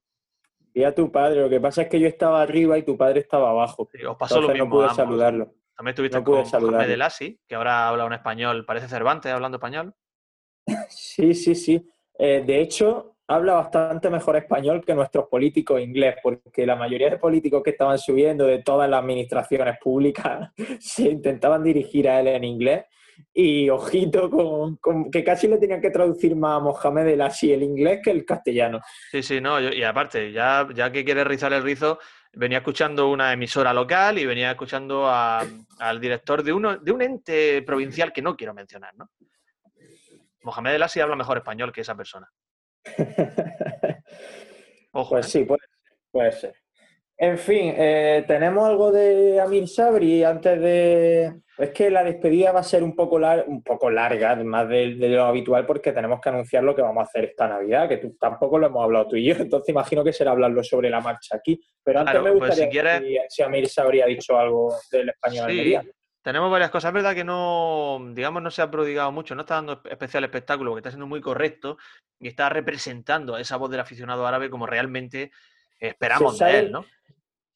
Vi 0.74 0.84
a 0.84 0.94
tu 0.94 1.10
padre. 1.12 1.40
Lo 1.40 1.48
que 1.48 1.60
pasa 1.60 1.82
es 1.82 1.88
que 1.88 2.00
yo 2.00 2.08
estaba 2.08 2.42
arriba 2.42 2.76
y 2.76 2.82
tu 2.82 2.96
padre 2.96 3.20
estaba 3.20 3.50
abajo. 3.50 3.88
Sí, 3.92 4.04
Os 4.04 4.16
pasó 4.16 4.36
lo 4.40 4.40
Entonces 4.50 4.54
mismo. 4.62 4.64
no 4.66 4.70
pude 4.70 4.84
ambos. 4.84 4.96
saludarlo. 4.96 5.54
También 5.76 5.92
estuviste 5.92 6.18
no 6.18 6.24
con 6.24 6.46
saludarlo. 6.46 6.92
El 6.92 7.02
Asi, 7.02 7.40
que 7.48 7.54
ahora 7.54 7.88
habla 7.88 8.04
un 8.04 8.12
español, 8.12 8.64
parece 8.66 8.88
Cervantes 8.88 9.32
hablando 9.32 9.56
español. 9.56 9.94
Sí, 10.88 11.34
sí, 11.34 11.54
sí. 11.54 11.88
Eh, 12.18 12.42
de 12.46 12.60
hecho, 12.60 13.16
habla 13.28 13.54
bastante 13.54 14.08
mejor 14.10 14.36
español 14.36 14.84
que 14.84 14.94
nuestros 14.94 15.28
políticos 15.28 15.80
inglés, 15.80 16.16
porque 16.22 16.66
la 16.66 16.76
mayoría 16.76 17.10
de 17.10 17.18
políticos 17.18 17.62
que 17.62 17.70
estaban 17.70 17.98
subiendo 17.98 18.44
de 18.46 18.62
todas 18.62 18.88
las 18.88 19.00
administraciones 19.00 19.76
públicas 19.82 20.50
se 20.80 21.02
intentaban 21.10 21.62
dirigir 21.62 22.08
a 22.08 22.20
él 22.20 22.28
en 22.28 22.44
inglés 22.44 22.84
y 23.32 23.68
ojito 23.68 24.30
con, 24.30 25.10
que 25.10 25.24
casi 25.24 25.48
le 25.48 25.58
tenían 25.58 25.80
que 25.80 25.90
traducir 25.90 26.36
más 26.36 26.58
a 26.58 26.60
Mohamed 26.60 27.08
el 27.08 27.20
así 27.20 27.52
el 27.52 27.62
inglés 27.62 28.00
que 28.02 28.10
el 28.10 28.24
castellano. 28.24 28.80
Sí, 29.10 29.22
sí, 29.22 29.40
no, 29.40 29.60
y 29.60 29.82
aparte, 29.82 30.32
ya, 30.32 30.68
ya 30.74 30.90
que 30.92 31.04
quiere 31.04 31.24
rizar 31.24 31.52
el 31.52 31.62
rizo, 31.62 31.98
venía 32.32 32.58
escuchando 32.58 33.08
una 33.10 33.32
emisora 33.32 33.72
local 33.72 34.18
y 34.18 34.26
venía 34.26 34.50
escuchando 34.50 35.08
al 35.08 36.00
director 36.00 36.42
de, 36.42 36.52
uno, 36.52 36.76
de 36.76 36.92
un 36.92 37.02
ente 37.02 37.62
provincial 37.62 38.12
que 38.12 38.22
no 38.22 38.36
quiero 38.36 38.54
mencionar, 38.54 38.94
¿no? 38.96 39.10
Mohamed 40.42 40.74
El 40.74 40.82
Asi 40.82 41.00
habla 41.00 41.16
mejor 41.16 41.38
español 41.38 41.72
que 41.72 41.80
esa 41.80 41.96
persona. 41.96 42.30
Ojo, 44.92 45.10
pues 45.10 45.26
¿eh? 45.26 45.30
sí, 45.30 45.46
puede, 46.12 46.32
ser. 46.32 46.54
En 47.16 47.38
fin, 47.38 47.74
eh, 47.76 48.24
tenemos 48.26 48.68
algo 48.68 48.90
de 48.90 49.40
Amir 49.40 49.68
Sabri 49.68 50.24
antes 50.24 50.60
de. 50.60 51.32
Es 51.56 51.70
que 51.70 51.88
la 51.88 52.02
despedida 52.02 52.50
va 52.50 52.60
a 52.60 52.64
ser 52.64 52.82
un 52.82 52.96
poco, 52.96 53.20
un 53.46 53.62
poco 53.62 53.88
larga, 53.88 54.34
más 54.36 54.68
de, 54.68 54.86
lo 54.96 55.24
habitual, 55.24 55.64
porque 55.64 55.92
tenemos 55.92 56.20
que 56.20 56.28
anunciar 56.28 56.64
lo 56.64 56.74
que 56.74 56.82
vamos 56.82 57.02
a 57.02 57.06
hacer 57.06 57.26
esta 57.26 57.46
Navidad, 57.46 57.88
que 57.88 57.98
tú, 57.98 58.16
tampoco 58.18 58.58
lo 58.58 58.66
hemos 58.66 58.82
hablado 58.82 59.08
tú 59.08 59.16
y 59.16 59.26
yo, 59.26 59.36
entonces 59.38 59.68
imagino 59.68 60.02
que 60.02 60.12
será 60.12 60.32
hablarlo 60.32 60.64
sobre 60.64 60.90
la 60.90 61.00
marcha 61.00 61.36
aquí. 61.36 61.60
Pero 61.84 62.00
antes 62.00 62.20
me 62.20 62.32
pues 62.32 62.50
gustaría 62.50 62.98
si, 62.98 63.16
si, 63.28 63.42
Amir 63.42 63.68
Sabri 63.68 64.00
ha 64.00 64.06
dicho 64.06 64.36
algo 64.36 64.74
del 64.90 65.10
español 65.10 65.50
sí. 65.50 65.76
Tenemos 66.24 66.50
varias 66.50 66.70
cosas. 66.70 66.88
Es 66.88 66.94
verdad 66.94 67.14
que 67.14 67.22
no, 67.22 68.00
digamos, 68.12 68.42
no 68.42 68.50
se 68.50 68.62
ha 68.62 68.70
prodigado 68.70 69.12
mucho, 69.12 69.34
no 69.34 69.42
está 69.42 69.56
dando 69.56 69.82
especial 69.84 70.24
espectáculo, 70.24 70.70
porque 70.70 70.80
está 70.80 70.90
siendo 70.90 71.06
muy 71.06 71.20
correcto 71.20 71.76
y 72.18 72.28
está 72.28 72.48
representando 72.48 73.34
a 73.34 73.42
esa 73.42 73.58
voz 73.58 73.70
del 73.70 73.80
aficionado 73.80 74.26
árabe 74.26 74.48
como 74.48 74.66
realmente 74.66 75.30
esperamos 75.78 76.38
de 76.38 76.58
él, 76.58 76.72
¿no? 76.72 76.86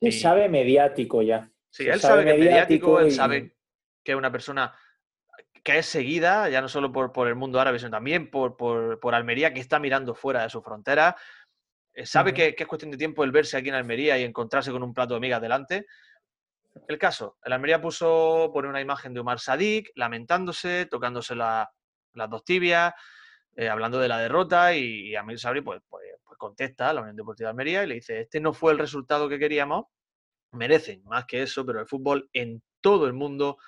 Se 0.01 0.13
sabe 0.13 0.49
mediático 0.49 1.23
ya. 1.23 1.51
Sí, 1.71 1.87
él 1.87 2.01
sabe, 2.01 2.25
que 2.25 2.31
es 2.31 2.39
mediático, 2.39 3.01
él 3.01 3.13
sabe 3.13 3.57
que 4.03 4.13
es 4.13 4.19
una 4.19 4.33
persona 4.33 4.75
que 5.63 5.79
es 5.79 5.87
seguida, 5.87 6.49
ya 6.49 6.61
no 6.61 6.69
solo 6.69 6.91
por, 6.91 7.13
por 7.13 7.29
el 7.29 7.35
mundo 7.35 7.61
árabe, 7.61 7.79
sino 7.79 7.91
también 7.91 8.31
por, 8.31 8.57
por, 8.57 9.15
Almería, 9.15 9.53
que 9.53 9.61
está 9.61 9.79
mirando 9.79 10.15
fuera 10.15 10.43
de 10.43 10.51
su 10.51 10.63
frontera. 10.63 11.17
Eh, 11.93 12.07
sabe 12.07 12.33
que, 12.33 12.55
que, 12.55 12.63
es 12.63 12.69
cuestión 12.69 12.91
de 12.91 12.97
tiempo 12.97 13.25
el 13.25 13.33
verse 13.33 13.57
aquí 13.57 13.69
en 13.69 13.75
Almería 13.75 14.19
y 14.19 14.25
encontrarse 14.25 14.71
con 14.71 14.83
un 14.83 14.95
plato 14.95 15.15
de 15.15 15.21
migas 15.21 15.43
delante. 15.43 15.87
El 16.87 16.99
caso, 16.99 17.39
el 17.43 17.53
Almería 17.53 17.81
puso, 17.81 18.51
pone 18.53 18.69
una 18.69 18.81
imagen 18.81 19.13
de 19.13 19.21
Omar 19.21 19.41
Sadik 19.41 19.91
lamentándose, 19.97 20.87
tocándose 20.87 21.35
las 21.35 21.69
dos 22.31 22.45
tibias, 22.45 22.95
eh, 23.57 23.69
hablando 23.69 23.99
de 23.99 24.09
la 24.09 24.19
derrota 24.19 24.75
y, 24.75 25.17
Amir 25.17 25.39
Sabri 25.39 25.63
pues, 25.63 25.83
pues, 25.89 26.05
contesta 26.39 26.89
a 26.89 26.95
la 26.95 27.03
Unión 27.03 27.16
Deportiva 27.16 27.49
de 27.49 27.51
Almería 27.51 27.84
y 27.84 27.89
le 27.89 27.95
dice, 27.97 28.20
este 28.20 28.41
no 28.41 28.55
fue 28.55 28.72
el 28.72 28.78
resultado 28.78 29.28
que 29.28 29.39
queríamos, 29.39 29.86
merecen 30.53 31.03
más 31.05 31.26
que 31.26 31.43
eso, 31.43 31.66
pero 31.66 31.80
el 31.80 31.86
fútbol 31.86 32.30
en 32.32 32.62
todo 32.80 33.07
el 33.07 33.12
mundo 33.12 33.59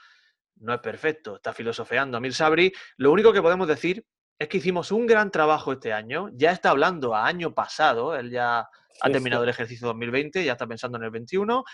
no 0.57 0.73
es 0.73 0.81
perfecto, 0.81 1.37
está 1.37 1.53
filosofeando 1.53 2.17
Amir 2.17 2.35
Sabri. 2.35 2.73
Lo 2.97 3.13
único 3.13 3.33
que 3.33 3.43
podemos 3.43 3.69
decir 3.69 4.05
es 4.39 4.49
que 4.49 4.59
hicimos 4.59 4.91
un 4.93 5.07
gran 5.07 5.31
trabajo 5.31 5.73
este 5.73 5.93
año, 5.93 6.31
ya 6.33 6.53
está 6.53 6.71
hablando 6.71 7.15
a 7.15 7.27
año 7.27 7.55
pasado, 7.55 8.17
él 8.17 8.31
ya 8.31 8.61
ha 9.03 9.11
terminado 9.11 9.45
el 9.45 9.51
ejercicio 9.51 9.89
2020, 9.89 10.45
ya 10.45 10.53
está 10.53 10.67
pensando 10.67 10.97
en 10.99 11.05
el 11.05 11.11
21, 11.11 11.65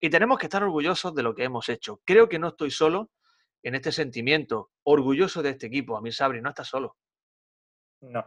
y 0.00 0.10
tenemos 0.10 0.38
que 0.38 0.46
estar 0.46 0.62
orgullosos 0.62 1.14
de 1.14 1.22
lo 1.22 1.34
que 1.34 1.44
hemos 1.44 1.68
hecho. 1.68 2.00
Creo 2.04 2.28
que 2.28 2.38
no 2.38 2.48
estoy 2.48 2.70
solo 2.70 3.10
en 3.62 3.74
este 3.74 3.92
sentimiento, 3.92 4.70
orgulloso 4.84 5.42
de 5.42 5.50
este 5.50 5.66
equipo. 5.66 5.96
Amir 5.96 6.14
Sabri 6.14 6.40
no 6.40 6.48
está 6.48 6.64
solo. 6.64 6.96
No, 8.00 8.24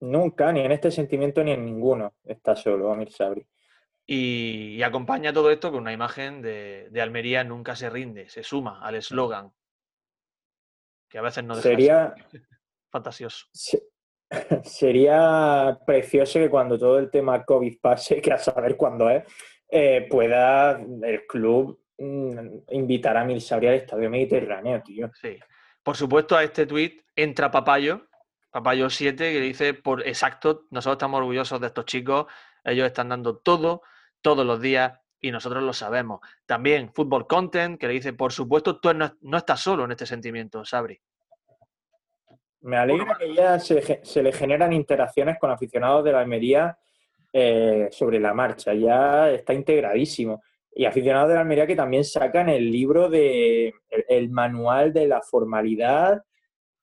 nunca, 0.00 0.52
ni 0.52 0.60
en 0.60 0.72
este 0.72 0.90
sentimiento 0.90 1.42
ni 1.42 1.52
en 1.52 1.64
ninguno 1.64 2.14
está 2.24 2.54
solo 2.56 2.92
Amir 2.92 3.12
Sabri. 3.12 3.46
Y, 4.08 4.80
acompaña 4.82 5.32
todo 5.32 5.50
esto 5.50 5.72
con 5.72 5.80
una 5.80 5.92
imagen 5.92 6.40
de, 6.40 6.88
Almería 7.00 7.42
nunca 7.42 7.74
se 7.74 7.90
rinde, 7.90 8.28
se 8.28 8.44
suma 8.44 8.80
al 8.86 8.94
eslogan, 8.94 9.52
que 11.08 11.18
a 11.18 11.22
veces 11.22 11.42
no 11.44 11.56
Sería 11.56 12.14
fantasioso. 12.90 13.46
sería 14.64 15.78
precioso 15.86 16.38
que 16.38 16.50
cuando 16.50 16.78
todo 16.78 16.98
el 16.98 17.10
tema 17.10 17.44
COVID 17.44 17.80
pase, 17.80 18.20
que 18.22 18.32
a 18.32 18.38
saber 18.38 18.76
cuándo 18.76 19.10
es, 19.10 19.24
eh, 19.68 20.06
pueda 20.08 20.80
el 21.02 21.26
club 21.26 21.80
mm, 21.98 22.58
invitar 22.70 23.16
a 23.16 23.24
Milsabri 23.24 23.68
al 23.68 23.74
Estadio 23.74 24.08
Mediterráneo, 24.08 24.82
tío. 24.84 25.10
Sí. 25.20 25.36
Por 25.82 25.96
supuesto, 25.96 26.36
a 26.36 26.44
este 26.44 26.66
tuit 26.66 27.02
entra 27.14 27.50
Papayo, 27.50 28.06
Papayo 28.50 28.88
7, 28.90 29.32
que 29.32 29.40
dice, 29.40 29.74
por 29.74 30.06
exacto, 30.06 30.66
nosotros 30.70 30.96
estamos 30.96 31.18
orgullosos 31.18 31.60
de 31.60 31.66
estos 31.66 31.84
chicos, 31.84 32.26
ellos 32.64 32.86
están 32.86 33.08
dando 33.08 33.36
todo, 33.38 33.82
todos 34.20 34.46
los 34.46 34.60
días, 34.60 34.98
y 35.20 35.30
nosotros 35.30 35.62
lo 35.62 35.72
sabemos. 35.72 36.20
También 36.46 36.92
Football 36.92 37.26
Content, 37.26 37.78
que 37.78 37.86
le 37.86 37.94
dice, 37.94 38.12
por 38.12 38.32
supuesto, 38.32 38.80
tú 38.80 38.90
no, 38.94 39.36
estás 39.36 39.60
solo 39.60 39.84
en 39.84 39.92
este 39.92 40.06
sentimiento, 40.06 40.64
Sabri. 40.64 41.00
Me 42.60 42.76
alegra 42.76 43.16
que 43.18 43.34
ya 43.34 43.58
se, 43.58 44.00
se, 44.02 44.22
le 44.22 44.32
generan 44.32 44.72
interacciones 44.72 45.38
con 45.38 45.50
aficionados 45.50 46.04
de 46.04 46.12
la 46.12 46.20
Almería 46.20 46.78
eh, 47.38 47.88
sobre 47.90 48.18
la 48.18 48.32
marcha, 48.32 48.72
ya 48.72 49.30
está 49.30 49.52
integradísimo. 49.52 50.42
Y 50.74 50.86
aficionados 50.86 51.28
de 51.28 51.34
la 51.34 51.42
Almería 51.42 51.66
que 51.66 51.76
también 51.76 52.02
sacan 52.02 52.48
el 52.48 52.70
libro 52.70 53.10
de 53.10 53.74
el, 54.08 54.30
manual 54.30 54.94
de 54.94 55.06
la 55.06 55.20
formalidad 55.20 56.22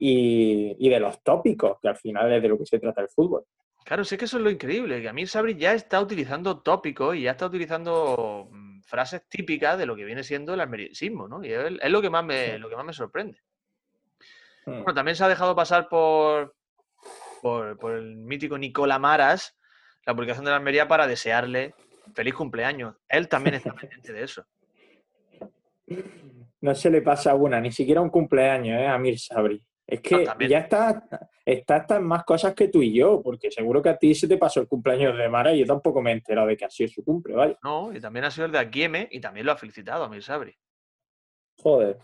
y, 0.06 0.90
de 0.90 1.00
los 1.00 1.24
tópicos, 1.24 1.80
que 1.82 1.88
al 1.88 1.96
final 1.96 2.32
es 2.34 2.42
de 2.42 2.50
lo 2.50 2.58
que 2.58 2.66
se 2.66 2.78
trata 2.78 3.02
el 3.02 3.08
fútbol. 3.08 3.46
Claro, 3.86 4.04
sé 4.04 4.18
que 4.18 4.26
eso 4.26 4.38
es 4.38 4.44
lo 4.44 4.50
increíble, 4.50 5.02
que 5.02 5.08
a 5.08 5.14
mí 5.14 5.26
Sabri 5.26 5.56
ya 5.56 5.74
está 5.74 6.02
utilizando 6.02 6.60
tópicos 6.60 7.16
y 7.16 7.22
ya 7.22 7.32
está 7.32 7.46
utilizando 7.46 8.50
mm, 8.52 8.82
frases 8.82 9.28
típicas 9.30 9.78
de 9.78 9.86
lo 9.86 9.96
que 9.96 10.04
viene 10.04 10.24
siendo 10.24 10.54
el 10.54 10.60
almericismo, 10.60 11.30
¿no? 11.30 11.44
Y 11.44 11.54
es, 11.54 11.90
lo, 11.90 12.02
que 12.02 12.10
más 12.10 12.26
me, 12.26 12.58
lo 12.60 12.70
que 12.70 12.76
más 12.76 12.86
me 12.86 12.92
sorprende. 12.92 13.40
Hmm. 14.66 14.84
Bueno, 14.84 14.94
también 14.94 15.16
se 15.16 15.24
ha 15.24 15.30
dejado 15.30 15.56
pasar 15.56 15.88
por, 15.88 16.54
por, 17.42 17.78
por 17.78 17.94
el 17.94 18.18
mítico 18.18 18.58
Nicola 18.58 19.00
Maras, 19.00 19.58
la 20.06 20.14
publicación 20.14 20.44
de 20.44 20.52
la 20.52 20.58
Almería 20.58 20.88
para 20.88 21.08
desearle 21.08 21.76
feliz 22.14 22.34
cumpleaños. 22.34 22.96
Él 23.08 23.30
también 23.30 23.56
está 23.56 23.74
pendiente 23.74 24.12
de 24.12 24.24
eso. 24.24 24.46
No 26.64 26.74
se 26.74 26.90
le 26.90 27.02
pasa 27.02 27.36
una, 27.36 27.60
ni 27.60 27.74
siquiera 27.74 28.00
un 28.00 28.10
cumpleaños, 28.10 28.80
¿eh? 28.80 28.88
A 28.88 28.98
Mir 28.98 29.20
Sabri. 29.20 29.62
Es 29.86 30.00
que 30.00 30.26
ya 30.48 30.60
está, 30.60 31.04
está 31.46 31.76
hasta 31.76 31.98
en 31.98 32.04
más 32.04 32.24
cosas 32.24 32.54
que 32.56 32.70
tú 32.70 32.82
y 32.82 32.94
yo, 32.94 33.22
porque 33.22 33.52
seguro 33.52 33.82
que 33.82 33.90
a 33.90 33.98
ti 33.98 34.16
se 34.16 34.28
te 34.28 34.38
pasó 34.38 34.62
el 34.62 34.68
cumpleaños 34.68 35.18
de 35.18 35.28
Mara 35.28 35.54
y 35.54 35.60
yo 35.60 35.66
tampoco 35.66 36.02
me 36.02 36.12
he 36.12 36.14
enterado 36.14 36.48
de 36.48 36.56
que 36.56 36.66
ha 36.66 36.70
sido 36.70 36.90
su 36.90 37.04
cumple, 37.04 37.36
¿vale? 37.36 37.58
No, 37.64 37.94
y 37.94 38.00
también 38.00 38.26
ha 38.26 38.32
sido 38.32 38.46
el 38.46 38.52
de 38.54 38.60
Akieme 38.60 39.10
y 39.12 39.20
también 39.20 39.46
lo 39.46 39.52
ha 39.52 39.58
felicitado 39.58 40.06
a 40.06 40.10
Mir 40.10 40.24
Sabri. 40.24 40.56
Joder. 41.58 41.98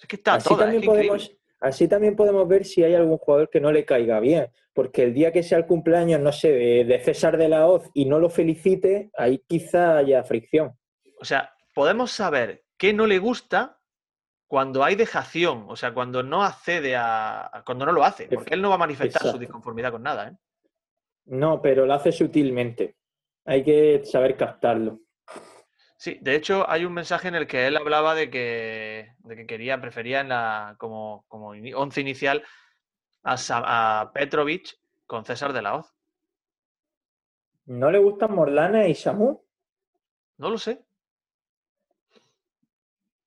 Es 0.00 0.06
que 0.06 0.16
está 0.16 0.38
todo, 0.38 0.58
también 0.58 0.82
podemos, 0.82 1.32
Así 1.62 1.86
también 1.86 2.16
podemos 2.16 2.46
ver 2.48 2.64
si 2.64 2.82
hay 2.82 2.94
algún 2.96 3.18
jugador 3.18 3.48
que 3.48 3.60
no 3.60 3.70
le 3.70 3.84
caiga 3.84 4.18
bien, 4.18 4.48
porque 4.74 5.04
el 5.04 5.14
día 5.14 5.32
que 5.32 5.44
sea 5.44 5.58
el 5.58 5.66
cumpleaños, 5.66 6.20
no 6.20 6.32
sé, 6.32 6.50
de, 6.50 7.00
César 7.04 7.36
de 7.36 7.48
la 7.48 7.68
Hoz 7.68 7.88
y 7.94 8.04
no 8.04 8.18
lo 8.18 8.30
felicite, 8.30 9.12
ahí 9.16 9.44
quizá 9.46 9.98
haya 9.98 10.24
fricción. 10.24 10.76
O 11.20 11.24
sea, 11.24 11.54
podemos 11.72 12.10
saber 12.10 12.64
qué 12.76 12.92
no 12.92 13.06
le 13.06 13.20
gusta 13.20 13.78
cuando 14.52 14.84
hay 14.84 14.96
dejación, 14.96 15.64
o 15.66 15.76
sea, 15.76 15.94
cuando 15.94 16.22
no 16.22 16.42
accede 16.42 16.94
a. 16.94 17.62
cuando 17.64 17.86
no 17.86 17.92
lo 17.92 18.04
hace, 18.04 18.28
porque 18.28 18.52
él 18.52 18.60
no 18.60 18.68
va 18.68 18.74
a 18.74 18.84
manifestar 18.86 19.22
su 19.22 19.38
disconformidad 19.38 19.92
con 19.92 20.02
nada, 20.02 20.28
¿eh? 20.28 20.36
No, 21.24 21.62
pero 21.62 21.86
lo 21.86 21.94
hace 21.94 22.12
sutilmente. 22.12 22.98
Hay 23.46 23.64
que 23.64 24.04
saber 24.04 24.36
captarlo. 24.36 25.00
Sí, 25.96 26.18
de 26.20 26.34
hecho 26.34 26.68
hay 26.68 26.84
un 26.84 26.92
mensaje 26.92 27.28
en 27.28 27.34
el 27.34 27.46
que 27.46 27.66
él 27.66 27.78
hablaba 27.78 28.14
de 28.14 28.28
que, 28.28 29.14
quería, 29.48 29.80
prefería 29.80 30.20
en 30.20 30.28
la, 30.28 30.76
como, 30.76 31.24
como 31.28 31.54
once 31.74 32.02
inicial 32.02 32.44
a, 33.22 33.36
a, 33.48 34.12
Petrovic 34.12 34.78
con 35.06 35.24
César 35.24 35.54
de 35.54 35.62
la 35.62 35.76
Hoz. 35.76 35.94
¿No 37.64 37.90
le 37.90 38.00
gustan 38.00 38.34
Morlana 38.34 38.86
y 38.86 38.94
Samu? 38.94 39.42
No 40.36 40.50
lo 40.50 40.58
sé. 40.58 40.84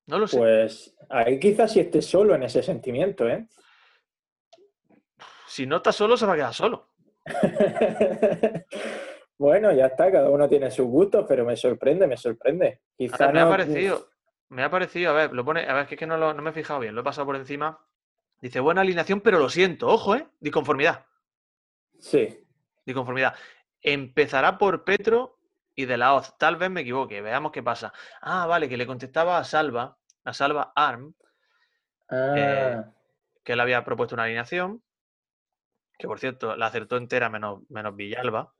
No 0.07 0.19
lo 0.19 0.27
sé. 0.27 0.37
Pues 0.37 0.95
ahí 1.09 1.39
quizás 1.39 1.73
si 1.73 1.79
esté 1.79 2.01
solo 2.01 2.35
en 2.35 2.43
ese 2.43 2.61
sentimiento, 2.61 3.27
¿eh? 3.27 3.47
Si 5.47 5.65
no 5.65 5.77
está 5.77 5.91
solo, 5.91 6.17
se 6.17 6.25
va 6.25 6.33
a 6.33 6.35
quedar 6.35 6.53
solo. 6.53 6.89
Bueno, 9.37 9.73
ya 9.73 9.87
está, 9.87 10.11
cada 10.11 10.29
uno 10.29 10.47
tiene 10.47 10.71
sus 10.71 10.87
gustos, 10.87 11.25
pero 11.27 11.43
me 11.45 11.57
sorprende, 11.57 12.07
me 12.07 12.15
sorprende. 12.15 12.81
Quizá 12.97 13.31
me 13.31 13.41
ha 13.41 13.49
parecido, 13.49 14.07
me 14.49 14.63
ha 14.63 14.69
parecido, 14.69 15.11
a 15.11 15.13
ver, 15.13 15.33
lo 15.33 15.43
pone, 15.43 15.67
a 15.67 15.73
ver, 15.73 15.87
que 15.87 15.95
es 15.95 15.99
que 15.99 16.07
no, 16.07 16.17
no 16.17 16.41
me 16.41 16.51
he 16.51 16.53
fijado 16.53 16.79
bien, 16.79 16.95
lo 16.95 17.01
he 17.01 17.03
pasado 17.03 17.25
por 17.25 17.35
encima. 17.35 17.85
Dice, 18.39 18.59
buena 18.59 18.81
alineación, 18.81 19.21
pero 19.21 19.39
lo 19.39 19.49
siento, 19.49 19.87
ojo, 19.87 20.15
¿eh? 20.15 20.25
Disconformidad. 20.39 21.05
Sí. 21.99 22.45
Disconformidad. 22.85 23.35
Empezará 23.81 24.57
por 24.57 24.83
Petro 24.85 25.39
y 25.75 25.85
de 25.85 25.97
la 25.97 26.13
Hoz. 26.13 26.37
Tal 26.37 26.55
vez 26.55 26.69
me 26.69 26.81
equivoque, 26.81 27.21
veamos 27.21 27.51
qué 27.51 27.61
pasa. 27.61 27.93
Ah, 28.21 28.45
vale, 28.47 28.69
que 28.69 28.77
le 28.77 28.87
contestaba 28.87 29.37
a 29.37 29.43
Salva, 29.43 29.97
a 30.23 30.33
Salva 30.33 30.71
Arm, 30.75 31.13
eh, 32.11 32.75
ah. 32.77 32.91
que 33.43 33.53
él 33.53 33.59
había 33.59 33.83
propuesto 33.83 34.15
una 34.15 34.23
alineación, 34.23 34.81
que 35.97 36.07
por 36.07 36.19
cierto 36.19 36.55
la 36.55 36.67
acertó 36.67 36.97
entera 36.97 37.29
menos, 37.29 37.61
menos 37.69 37.95
Villalba 37.95 38.53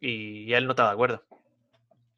y 0.00 0.52
él 0.52 0.66
no 0.66 0.72
está 0.72 0.84
de 0.84 0.92
acuerdo. 0.92 1.22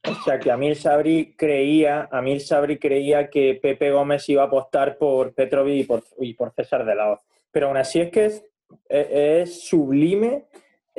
O 0.08 0.14
sea 0.24 0.38
que 0.38 0.50
Amir 0.50 0.76
Sabri 0.76 1.34
creía, 1.36 2.08
Amir 2.10 2.40
Sabri 2.40 2.78
creía 2.78 3.28
que 3.28 3.58
Pepe 3.60 3.90
Gómez 3.90 4.28
iba 4.28 4.42
a 4.42 4.46
apostar 4.46 4.96
por 4.96 5.34
Petrovic 5.34 5.80
y 5.80 5.84
por, 5.84 6.04
y 6.18 6.34
por 6.34 6.52
César 6.52 6.86
de 6.86 6.94
la 6.94 7.12
Hoz. 7.12 7.20
Pero 7.50 7.68
aún 7.68 7.76
así 7.76 8.00
es 8.00 8.10
que 8.10 8.24
es, 8.26 8.44
es, 8.88 9.64
sublime 9.64 10.46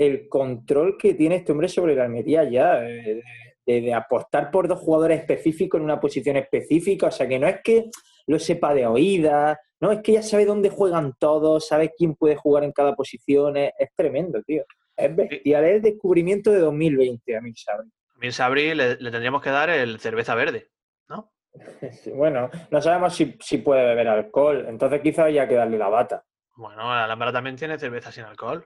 el 0.06 0.28
control 0.28 0.98
que 0.98 1.14
tiene 1.14 1.36
este 1.36 1.52
hombre 1.52 1.68
sobre 1.68 1.96
la 1.96 2.06
Almería 2.06 2.44
ya, 2.44 2.80
de, 2.80 3.22
de, 3.66 3.94
apostar 3.94 4.50
por 4.50 4.68
dos 4.68 4.80
jugadores 4.80 5.20
específicos 5.20 5.80
en 5.80 5.86
una 5.86 6.00
posición 6.00 6.38
específica. 6.38 7.08
O 7.08 7.12
sea 7.12 7.28
que 7.28 7.38
no 7.38 7.48
es 7.48 7.62
que 7.64 7.90
lo 8.26 8.40
sepa 8.40 8.74
de 8.74 8.88
oídas, 8.88 9.58
no, 9.80 9.92
es 9.92 10.02
que 10.02 10.14
ya 10.14 10.24
sabe 10.24 10.46
dónde 10.46 10.70
juegan 10.70 11.14
todos, 11.20 11.68
sabe 11.68 11.94
quién 11.96 12.16
puede 12.16 12.36
jugar 12.36 12.64
en 12.64 12.72
cada 12.72 12.96
posición. 12.96 13.58
Es, 13.58 13.74
es 13.78 13.90
tremendo, 13.96 14.42
tío. 14.42 14.64
Es 14.98 15.16
bestial, 15.16 15.66
es 15.66 15.76
el 15.76 15.82
descubrimiento 15.82 16.52
de 16.52 16.60
2020, 16.60 17.38
Amir 17.38 17.58
Sabri. 17.58 17.90
También 18.14 18.34
Sabri 18.34 18.76
le, 18.76 18.96
le, 18.96 19.12
tendríamos 19.12 19.42
que 19.42 19.50
dar 19.50 19.70
el 19.70 20.00
cerveza 20.00 20.36
verde, 20.36 20.70
¿no? 21.10 21.32
bueno, 22.16 22.50
no 22.72 22.82
sabemos 22.82 23.16
si, 23.16 23.36
si, 23.40 23.60
puede 23.60 23.84
beber 23.84 24.08
alcohol, 24.08 24.66
entonces 24.68 25.02
quizá 25.02 25.26
haya 25.26 25.48
que 25.48 25.56
darle 25.56 25.78
la 25.78 25.90
bata. 25.90 26.24
Bueno, 26.56 26.84
la 26.84 27.06
Alhambra 27.06 27.32
también 27.32 27.56
tiene 27.56 27.80
cerveza 27.80 28.12
sin 28.12 28.24
alcohol. 28.24 28.66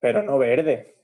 Pero 0.00 0.22
no 0.22 0.38
verde. 0.38 0.96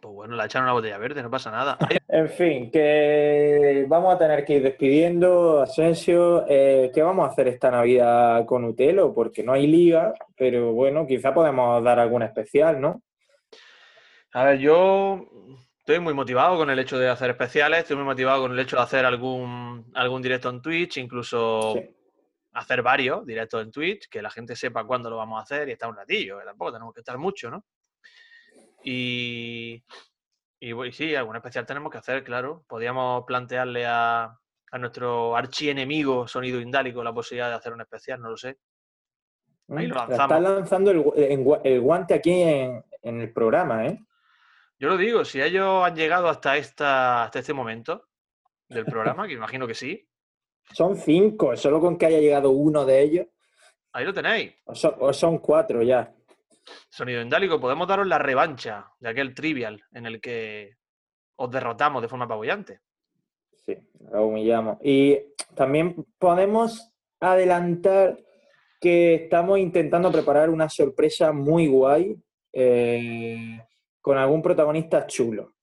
Pues 0.00 0.14
bueno, 0.14 0.36
la 0.36 0.46
echan 0.46 0.62
una 0.62 0.72
botella 0.72 0.98
verde, 0.98 1.22
no 1.22 1.30
pasa 1.30 1.50
nada. 1.50 1.76
en 2.08 2.28
fin, 2.28 2.70
que 2.70 3.84
vamos 3.88 4.14
a 4.14 4.18
tener 4.18 4.44
que 4.44 4.54
ir 4.54 4.62
despidiendo, 4.62 5.60
Asensio. 5.60 6.44
Eh, 6.48 6.90
¿Qué 6.94 7.02
vamos 7.02 7.28
a 7.28 7.32
hacer 7.32 7.48
esta 7.48 7.70
Navidad 7.70 8.44
con 8.46 8.64
Utelo? 8.64 9.12
Porque 9.12 9.42
no 9.42 9.52
hay 9.52 9.66
liga, 9.66 10.14
pero 10.36 10.72
bueno, 10.72 11.06
quizá 11.06 11.34
podemos 11.34 11.82
dar 11.82 11.98
alguna 11.98 12.26
especial, 12.26 12.80
¿no? 12.80 13.02
A 14.32 14.44
ver, 14.44 14.58
yo 14.58 15.26
estoy 15.78 16.00
muy 16.00 16.14
motivado 16.14 16.58
con 16.58 16.70
el 16.70 16.78
hecho 16.78 16.98
de 16.98 17.08
hacer 17.08 17.30
especiales, 17.30 17.80
estoy 17.80 17.96
muy 17.96 18.04
motivado 18.04 18.42
con 18.42 18.52
el 18.52 18.58
hecho 18.58 18.76
de 18.76 18.82
hacer 18.82 19.04
algún, 19.04 19.90
algún 19.94 20.22
directo 20.22 20.50
en 20.50 20.60
Twitch, 20.60 20.98
incluso 20.98 21.74
sí. 21.74 21.97
Hacer 22.58 22.82
varios 22.82 23.24
directos 23.24 23.62
en 23.62 23.70
Twitch, 23.70 24.08
que 24.08 24.22
la 24.22 24.30
gente 24.30 24.56
sepa 24.56 24.84
cuándo 24.84 25.08
lo 25.10 25.16
vamos 25.16 25.38
a 25.38 25.42
hacer 25.42 25.68
y 25.68 25.72
estar 25.72 25.88
un 25.88 25.96
ratillo, 25.96 26.38
que 26.38 26.44
tampoco 26.44 26.72
tenemos 26.72 26.94
que 26.94 27.00
estar 27.00 27.16
mucho, 27.18 27.50
¿no? 27.50 27.64
Y, 28.84 29.84
y, 30.60 30.86
y 30.86 30.92
sí, 30.92 31.14
algún 31.14 31.36
especial 31.36 31.66
tenemos 31.66 31.90
que 31.90 31.98
hacer, 31.98 32.22
claro. 32.22 32.64
Podríamos 32.68 33.24
plantearle 33.26 33.86
a, 33.86 34.24
a 34.70 34.78
nuestro 34.78 35.36
archienemigo 35.36 36.28
Sonido 36.28 36.60
Indálico 36.60 37.02
la 37.02 37.12
posibilidad 37.12 37.48
de 37.48 37.56
hacer 37.56 37.72
un 37.72 37.80
especial, 37.80 38.20
no 38.20 38.30
lo 38.30 38.36
sé. 38.36 38.58
Ahí 39.68 39.86
lo 39.86 39.94
lanzamos. 39.96 40.22
Está 40.22 40.40
lanzando 40.40 40.90
el, 40.90 41.04
el 41.64 41.80
guante 41.80 42.14
aquí 42.14 42.42
en, 42.42 42.84
en 43.02 43.20
el 43.20 43.32
programa, 43.32 43.86
¿eh? 43.86 43.98
Yo 44.80 44.88
lo 44.88 44.96
digo, 44.96 45.24
si 45.24 45.42
ellos 45.42 45.84
han 45.84 45.96
llegado 45.96 46.28
hasta, 46.28 46.56
esta, 46.56 47.24
hasta 47.24 47.40
este 47.40 47.52
momento 47.52 48.08
del 48.68 48.84
programa, 48.84 49.26
que 49.26 49.34
imagino 49.34 49.66
que 49.66 49.74
sí. 49.74 50.08
Son 50.72 50.96
cinco, 50.96 51.56
solo 51.56 51.80
con 51.80 51.96
que 51.96 52.06
haya 52.06 52.20
llegado 52.20 52.50
uno 52.50 52.84
de 52.84 53.02
ellos. 53.02 53.26
Ahí 53.92 54.04
lo 54.04 54.12
tenéis. 54.12 54.52
O 54.64 54.74
son, 54.74 54.94
o 54.98 55.12
son 55.12 55.38
cuatro 55.38 55.82
ya. 55.82 56.14
Sonido 56.90 57.22
Indálico, 57.22 57.60
podemos 57.60 57.88
daros 57.88 58.06
la 58.06 58.18
revancha 58.18 58.86
de 59.00 59.08
aquel 59.08 59.34
trivial 59.34 59.82
en 59.92 60.06
el 60.06 60.20
que 60.20 60.76
os 61.36 61.50
derrotamos 61.50 62.02
de 62.02 62.08
forma 62.08 62.26
apabullante. 62.26 62.80
Sí, 63.64 63.76
lo 64.12 64.26
humillamos. 64.26 64.78
Y 64.82 65.18
también 65.54 66.06
podemos 66.18 66.92
adelantar 67.20 68.18
que 68.80 69.14
estamos 69.14 69.58
intentando 69.58 70.12
preparar 70.12 70.50
una 70.50 70.68
sorpresa 70.68 71.32
muy 71.32 71.66
guay. 71.66 72.16
Eh, 72.52 73.58
con 74.08 74.16
algún 74.16 74.40
protagonista 74.40 75.06
chulo. 75.06 75.56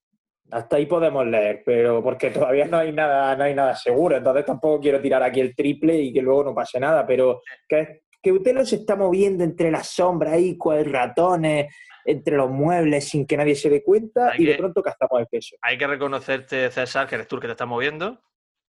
Hasta 0.52 0.76
ahí 0.76 0.86
podemos 0.86 1.26
leer, 1.26 1.64
pero 1.66 2.04
porque 2.04 2.30
todavía 2.30 2.66
no 2.66 2.78
hay 2.78 2.92
nada, 2.92 3.36
no 3.36 3.44
hay 3.44 3.56
nada 3.56 3.76
seguro, 3.76 4.16
entonces 4.16 4.46
tampoco 4.46 4.80
quiero 4.80 5.02
tirar 5.02 5.24
aquí 5.24 5.40
el 5.40 5.56
triple 5.56 5.98
y 5.98 6.14
que 6.14 6.22
luego 6.22 6.44
no 6.44 6.56
pase 6.56 6.80
nada, 6.80 7.06
pero 7.06 7.42
que, 7.68 8.04
que 8.22 8.32
Utelo 8.32 8.66
se 8.66 8.78
está 8.78 8.96
moviendo 8.96 9.44
entre 9.44 9.72
las 9.72 9.88
sombras 9.88 10.34
ahí, 10.34 10.56
cual 10.56 10.86
ratones, 10.86 11.74
entre 12.06 12.38
los 12.38 12.52
muebles 12.52 13.10
sin 13.10 13.26
que 13.26 13.38
nadie 13.38 13.56
se 13.56 13.70
dé 13.70 13.84
cuenta 13.84 14.32
hay 14.32 14.44
y 14.44 14.46
que, 14.46 14.52
de 14.52 14.58
pronto 14.58 14.84
cazamos 14.84 15.20
el 15.20 15.28
queso. 15.28 15.56
Hay 15.62 15.78
que 15.78 15.88
reconocerte, 15.88 16.70
César, 16.70 17.08
que 17.08 17.16
eres 17.16 17.28
tú 17.28 17.36
el 17.36 17.42
que 17.42 17.48
te 17.48 17.54
está 17.54 17.66
moviendo 17.66 18.22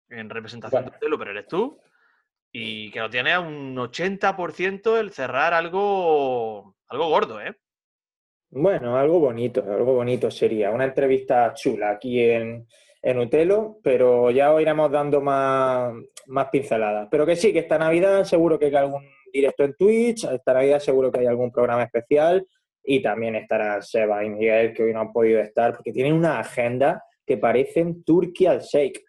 en 0.08 0.30
representación 0.30 0.82
bueno. 0.82 0.90
de 0.92 0.96
Utelo, 0.96 1.18
pero 1.18 1.30
eres 1.32 1.46
tú 1.46 1.78
y 2.58 2.90
que 2.90 3.00
lo 3.00 3.10
tiene 3.10 3.34
a 3.34 3.40
un 3.40 3.76
80% 3.76 4.98
el 4.98 5.10
cerrar 5.10 5.52
algo, 5.52 6.74
algo 6.88 7.08
gordo, 7.08 7.38
¿eh? 7.38 7.54
Bueno, 8.50 8.96
algo 8.96 9.20
bonito, 9.20 9.64
algo 9.68 9.94
bonito 9.94 10.30
sería. 10.30 10.70
Una 10.70 10.84
entrevista 10.84 11.52
chula 11.54 11.90
aquí 11.90 12.20
en, 12.20 12.66
en 13.02 13.18
Utelo, 13.18 13.78
pero 13.82 14.30
ya 14.30 14.52
os 14.52 14.60
iremos 14.60 14.90
dando 14.90 15.20
más, 15.20 15.92
más 16.26 16.48
pinceladas. 16.50 17.08
Pero 17.10 17.26
que 17.26 17.36
sí, 17.36 17.52
que 17.52 17.60
esta 17.60 17.78
Navidad 17.78 18.24
seguro 18.24 18.58
que 18.58 18.66
hay 18.66 18.74
algún 18.74 19.04
directo 19.32 19.64
en 19.64 19.74
Twitch, 19.74 20.24
esta 20.24 20.54
Navidad 20.54 20.80
seguro 20.80 21.10
que 21.10 21.20
hay 21.20 21.26
algún 21.26 21.50
programa 21.50 21.82
especial 21.82 22.46
y 22.82 23.02
también 23.02 23.34
estará 23.34 23.82
Seba 23.82 24.24
y 24.24 24.30
Miguel, 24.30 24.72
que 24.72 24.84
hoy 24.84 24.94
no 24.94 25.00
han 25.00 25.12
podido 25.12 25.40
estar, 25.40 25.74
porque 25.74 25.92
tienen 25.92 26.12
una 26.12 26.38
agenda 26.38 27.02
que 27.26 27.36
parecen 27.36 28.04
Turkey 28.04 28.46
al 28.46 28.60
Shake. 28.60 29.02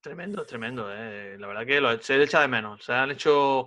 Tremendo, 0.00 0.44
tremendo. 0.46 0.88
Eh. 0.90 1.36
La 1.38 1.46
verdad 1.46 1.66
que 1.66 2.02
se 2.02 2.22
echa 2.22 2.40
de 2.40 2.48
menos. 2.48 2.82
Se 2.82 2.92
han 2.92 3.10
hecho 3.10 3.66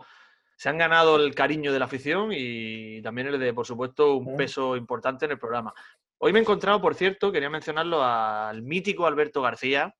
se 0.61 0.69
han 0.69 0.77
ganado 0.77 1.15
el 1.15 1.33
cariño 1.33 1.73
de 1.73 1.79
la 1.79 1.85
afición 1.85 2.29
y 2.31 3.01
también 3.01 3.25
el 3.29 3.39
de, 3.39 3.51
por 3.51 3.65
supuesto, 3.65 4.17
un 4.17 4.37
peso 4.37 4.75
importante 4.75 5.25
en 5.25 5.31
el 5.31 5.39
programa. 5.39 5.73
Hoy 6.19 6.33
me 6.33 6.37
he 6.37 6.43
encontrado, 6.43 6.79
por 6.79 6.93
cierto, 6.93 7.31
quería 7.31 7.49
mencionarlo 7.49 8.03
al 8.03 8.61
mítico 8.61 9.07
Alberto 9.07 9.41
García, 9.41 9.95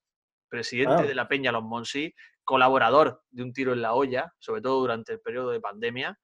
presidente 0.49 1.01
ah. 1.01 1.01
de 1.01 1.16
la 1.16 1.28
Peña 1.28 1.51
Los 1.51 1.64
Monsi, 1.64 2.14
colaborador 2.43 3.24
de 3.32 3.41
Un 3.41 3.53
Tiro 3.53 3.74
en 3.74 3.82
la 3.82 3.95
Olla, 3.95 4.36
sobre 4.38 4.62
todo 4.62 4.82
durante 4.82 5.14
el 5.14 5.20
periodo 5.20 5.49
de 5.49 5.59
pandemia. 5.59 6.16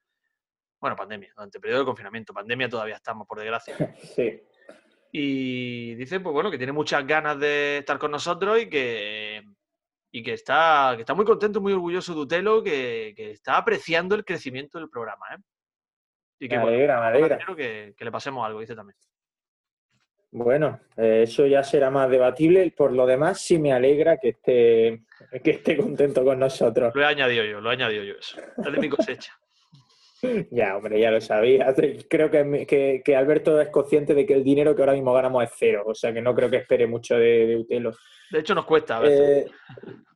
Bueno, 0.80 0.96
pandemia, 0.96 1.34
durante 1.36 1.58
el 1.58 1.62
periodo 1.64 1.80
de 1.80 1.86
confinamiento. 1.88 2.32
Pandemia 2.32 2.70
todavía 2.70 2.98
estamos, 2.98 3.26
por 3.28 3.40
desgracia. 3.40 3.76
Sí. 4.16 4.40
Y 5.12 5.96
dice, 5.96 6.20
pues 6.20 6.32
bueno, 6.32 6.52
que 6.52 6.60
tiene 6.60 6.74
muchas 6.74 7.08
ganas 7.08 7.40
de 7.40 7.80
estar 7.80 7.98
con 7.98 8.12
nosotros 8.12 8.62
y 8.62 8.70
que 8.70 9.42
y 10.12 10.24
que 10.24 10.34
está, 10.34 10.94
que 10.96 11.02
está 11.02 11.14
muy 11.14 11.26
contento, 11.26 11.62
muy 11.62 11.74
orgulloso 11.74 12.14
de 12.14 12.22
Utelo, 12.22 12.64
que, 12.64 13.14
que 13.16 13.32
está 13.32 13.58
apreciando 13.58 14.16
el 14.16 14.26
crecimiento 14.26 14.80
del 14.80 14.90
programa. 14.90 15.26
¿eh? 15.34 15.42
Y 16.40 16.50
que, 16.50 16.58
me 16.58 16.64
alegra, 16.64 16.98
bueno, 16.98 17.12
me 17.12 17.18
alegra. 17.18 17.38
Quiero 17.38 17.56
que, 17.56 17.94
que, 17.98 18.06
le 18.06 18.12
pasemos 18.12 18.46
algo, 18.46 18.60
dice 18.60 18.76
también. 18.76 18.98
Bueno, 20.32 20.80
eh, 20.98 21.24
eso 21.24 21.46
ya 21.46 21.64
será 21.64 21.90
más 21.90 22.10
debatible. 22.10 22.72
Por 22.76 22.92
lo 22.92 23.06
demás, 23.06 23.42
sí 23.42 23.58
me 23.58 23.74
alegra 23.74 24.18
que 24.18 24.30
esté, 24.30 25.04
que 25.44 25.52
esté 25.52 25.78
contento 25.78 26.24
con 26.24 26.40
nosotros. 26.40 26.94
Lo 26.94 27.02
he 27.02 27.06
añadido 27.06 27.44
yo, 27.44 27.62
lo 27.62 27.70
he 27.72 27.74
añadido 27.74 28.04
yo 28.04 28.16
eso. 28.16 28.40
Es 28.40 28.72
de 28.72 28.78
mi 28.78 28.90
cosecha. 28.90 29.38
ya, 30.52 30.78
hombre, 30.78 31.00
ya 31.00 31.12
lo 31.12 31.22
sabía. 31.22 31.74
Creo 32.10 32.32
que, 32.32 32.66
que, 32.68 33.02
que, 33.04 33.16
Alberto 33.16 33.60
es 33.62 33.70
consciente 33.70 34.14
de 34.14 34.26
que 34.26 34.34
el 34.34 34.44
dinero 34.44 34.76
que 34.76 34.82
ahora 34.82 34.94
mismo 34.94 35.14
ganamos 35.14 35.44
es 35.44 35.52
cero. 35.58 35.84
O 35.86 35.96
sea 35.96 36.14
que 36.14 36.22
no 36.22 36.34
creo 36.34 36.50
que 36.50 36.58
espere 36.58 36.88
mucho 36.88 37.16
de, 37.16 37.48
de 37.48 37.56
Utelo. 37.58 37.92
De 38.32 38.40
hecho, 38.40 38.56
nos 38.56 38.66
cuesta 38.66 38.98
a 38.98 39.00
veces. 39.02 39.46
Eh, 39.46 39.52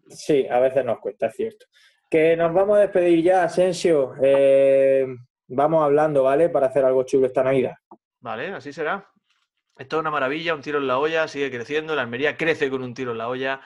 sí, 0.10 0.47
a 0.47 0.60
veces 0.60 0.84
nos 0.84 0.99
cuesta, 0.99 1.28
es 1.28 1.36
cierto. 1.36 1.66
Que 2.10 2.36
nos 2.36 2.54
vamos 2.54 2.78
a 2.78 2.82
despedir 2.82 3.24
ya, 3.24 3.43
Asensio. 3.43 4.14
Eh, 4.22 5.06
vamos 5.47 5.84
hablando, 5.84 6.24
¿vale? 6.24 6.49
Para 6.49 6.68
hacer 6.68 6.84
algo 6.84 7.04
chulo 7.04 7.28
esta 7.28 7.43
Navidad. 7.43 7.76
Vale, 8.20 8.49
así 8.49 8.74
será. 8.74 9.08
Esto 9.78 9.95
es 9.95 10.02
una 10.02 10.12
maravilla, 10.12 10.54
un 10.54 10.62
tiro 10.62 10.80
en 10.80 10.88
la 10.88 10.99
olla, 10.99 11.28
sigue 11.28 11.49
creciendo, 11.49 11.95
la 11.95 12.04
Almería 12.04 12.38
crece 12.38 12.70
con 12.70 12.84
un 12.84 12.93
tiro 12.93 13.14
en 13.14 13.18
la 13.18 13.30
olla 13.30 13.62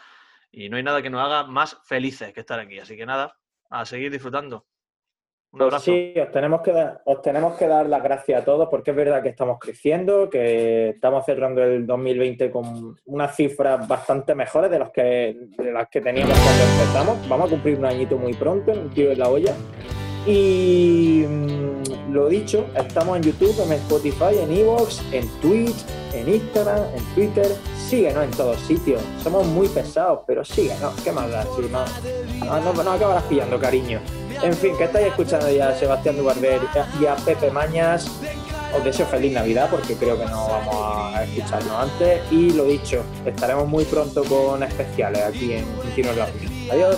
y 0.51 0.69
no 0.69 0.77
hay 0.77 0.83
nada 0.83 1.01
que 1.01 1.09
nos 1.09 1.21
haga 1.21 1.43
más 1.45 1.77
felices 1.83 2.31
que 2.33 2.39
estar 2.41 2.59
aquí. 2.59 2.79
Así 2.79 2.95
que 2.95 3.05
nada, 3.05 3.35
a 3.69 3.85
seguir 3.85 4.11
disfrutando. 4.11 4.65
Un 5.55 5.69
pues 5.69 5.83
sí, 5.83 6.13
os 6.21 6.31
tenemos, 6.33 6.59
que 6.61 6.73
dar, 6.73 7.01
os 7.05 7.21
tenemos 7.21 7.55
que 7.55 7.65
dar 7.65 7.87
las 7.87 8.03
gracias 8.03 8.41
a 8.41 8.43
todos 8.43 8.67
porque 8.69 8.91
es 8.91 8.97
verdad 8.97 9.23
que 9.23 9.29
estamos 9.29 9.57
creciendo, 9.57 10.29
que 10.29 10.89
estamos 10.89 11.25
cerrando 11.25 11.63
el 11.63 11.87
2020 11.87 12.51
con 12.51 12.97
unas 13.05 13.33
cifras 13.33 13.87
bastante 13.87 14.35
mejores 14.35 14.69
de, 14.69 14.79
los 14.79 14.89
que, 14.91 15.33
de 15.57 15.71
las 15.71 15.87
que 15.87 16.01
teníamos 16.01 16.37
cuando 16.37 16.63
empezamos. 16.63 17.29
Vamos 17.29 17.47
a 17.47 17.49
cumplir 17.51 17.77
un 17.77 17.85
añito 17.85 18.17
muy 18.17 18.33
pronto 18.33 18.73
un 18.73 18.89
tiro 18.89 19.13
en 19.13 19.19
la 19.19 19.29
olla. 19.29 19.53
Y 20.27 21.23
mmm, 21.25 22.11
lo 22.11 22.27
dicho, 22.27 22.65
estamos 22.75 23.15
en 23.15 23.23
YouTube, 23.23 23.55
en 23.63 23.71
Spotify, 23.73 24.37
en 24.41 24.51
Evox, 24.51 25.01
en 25.13 25.25
Twitch, 25.39 25.85
en 26.13 26.33
Instagram, 26.33 26.83
en 26.93 27.15
Twitter. 27.15 27.47
Síguenos 27.77 28.25
en 28.25 28.31
todos 28.31 28.59
sitios. 28.59 29.01
Somos 29.23 29.47
muy 29.47 29.69
pesados, 29.69 30.19
pero 30.27 30.43
síguenos. 30.43 30.93
¿Qué 31.01 31.13
más 31.13 31.31
da? 31.31 31.43
Si 31.43 31.61
no, 31.71 31.85
no, 32.45 32.73
no, 32.73 32.83
no 32.83 32.91
acabarás 32.91 33.23
pillando 33.23 33.57
cariño. 33.57 34.01
En 34.41 34.53
fin, 34.53 34.75
que 34.77 34.83
estáis 34.85 35.07
escuchando 35.07 35.49
ya 35.49 35.69
a 35.69 35.75
Sebastián 35.75 36.17
Dubarber 36.17 36.61
y 36.99 37.05
a 37.05 37.15
Pepe 37.15 37.51
Mañas. 37.51 38.07
Os 38.75 38.83
deseo 38.83 39.05
feliz 39.05 39.31
Navidad 39.31 39.69
porque 39.71 39.95
creo 39.95 40.17
que 40.17 40.25
no 40.25 40.47
vamos 40.47 41.15
a 41.15 41.23
escucharnos 41.23 41.71
antes. 41.71 42.21
Y 42.31 42.51
lo 42.51 42.65
dicho, 42.65 43.03
estaremos 43.25 43.67
muy 43.67 43.85
pronto 43.85 44.23
con 44.23 44.63
especiales 44.63 45.23
aquí 45.23 45.53
en 45.53 45.65
Kino 45.95 46.11
en 46.11 46.19
la 46.19 46.27
Adiós. 46.71 46.97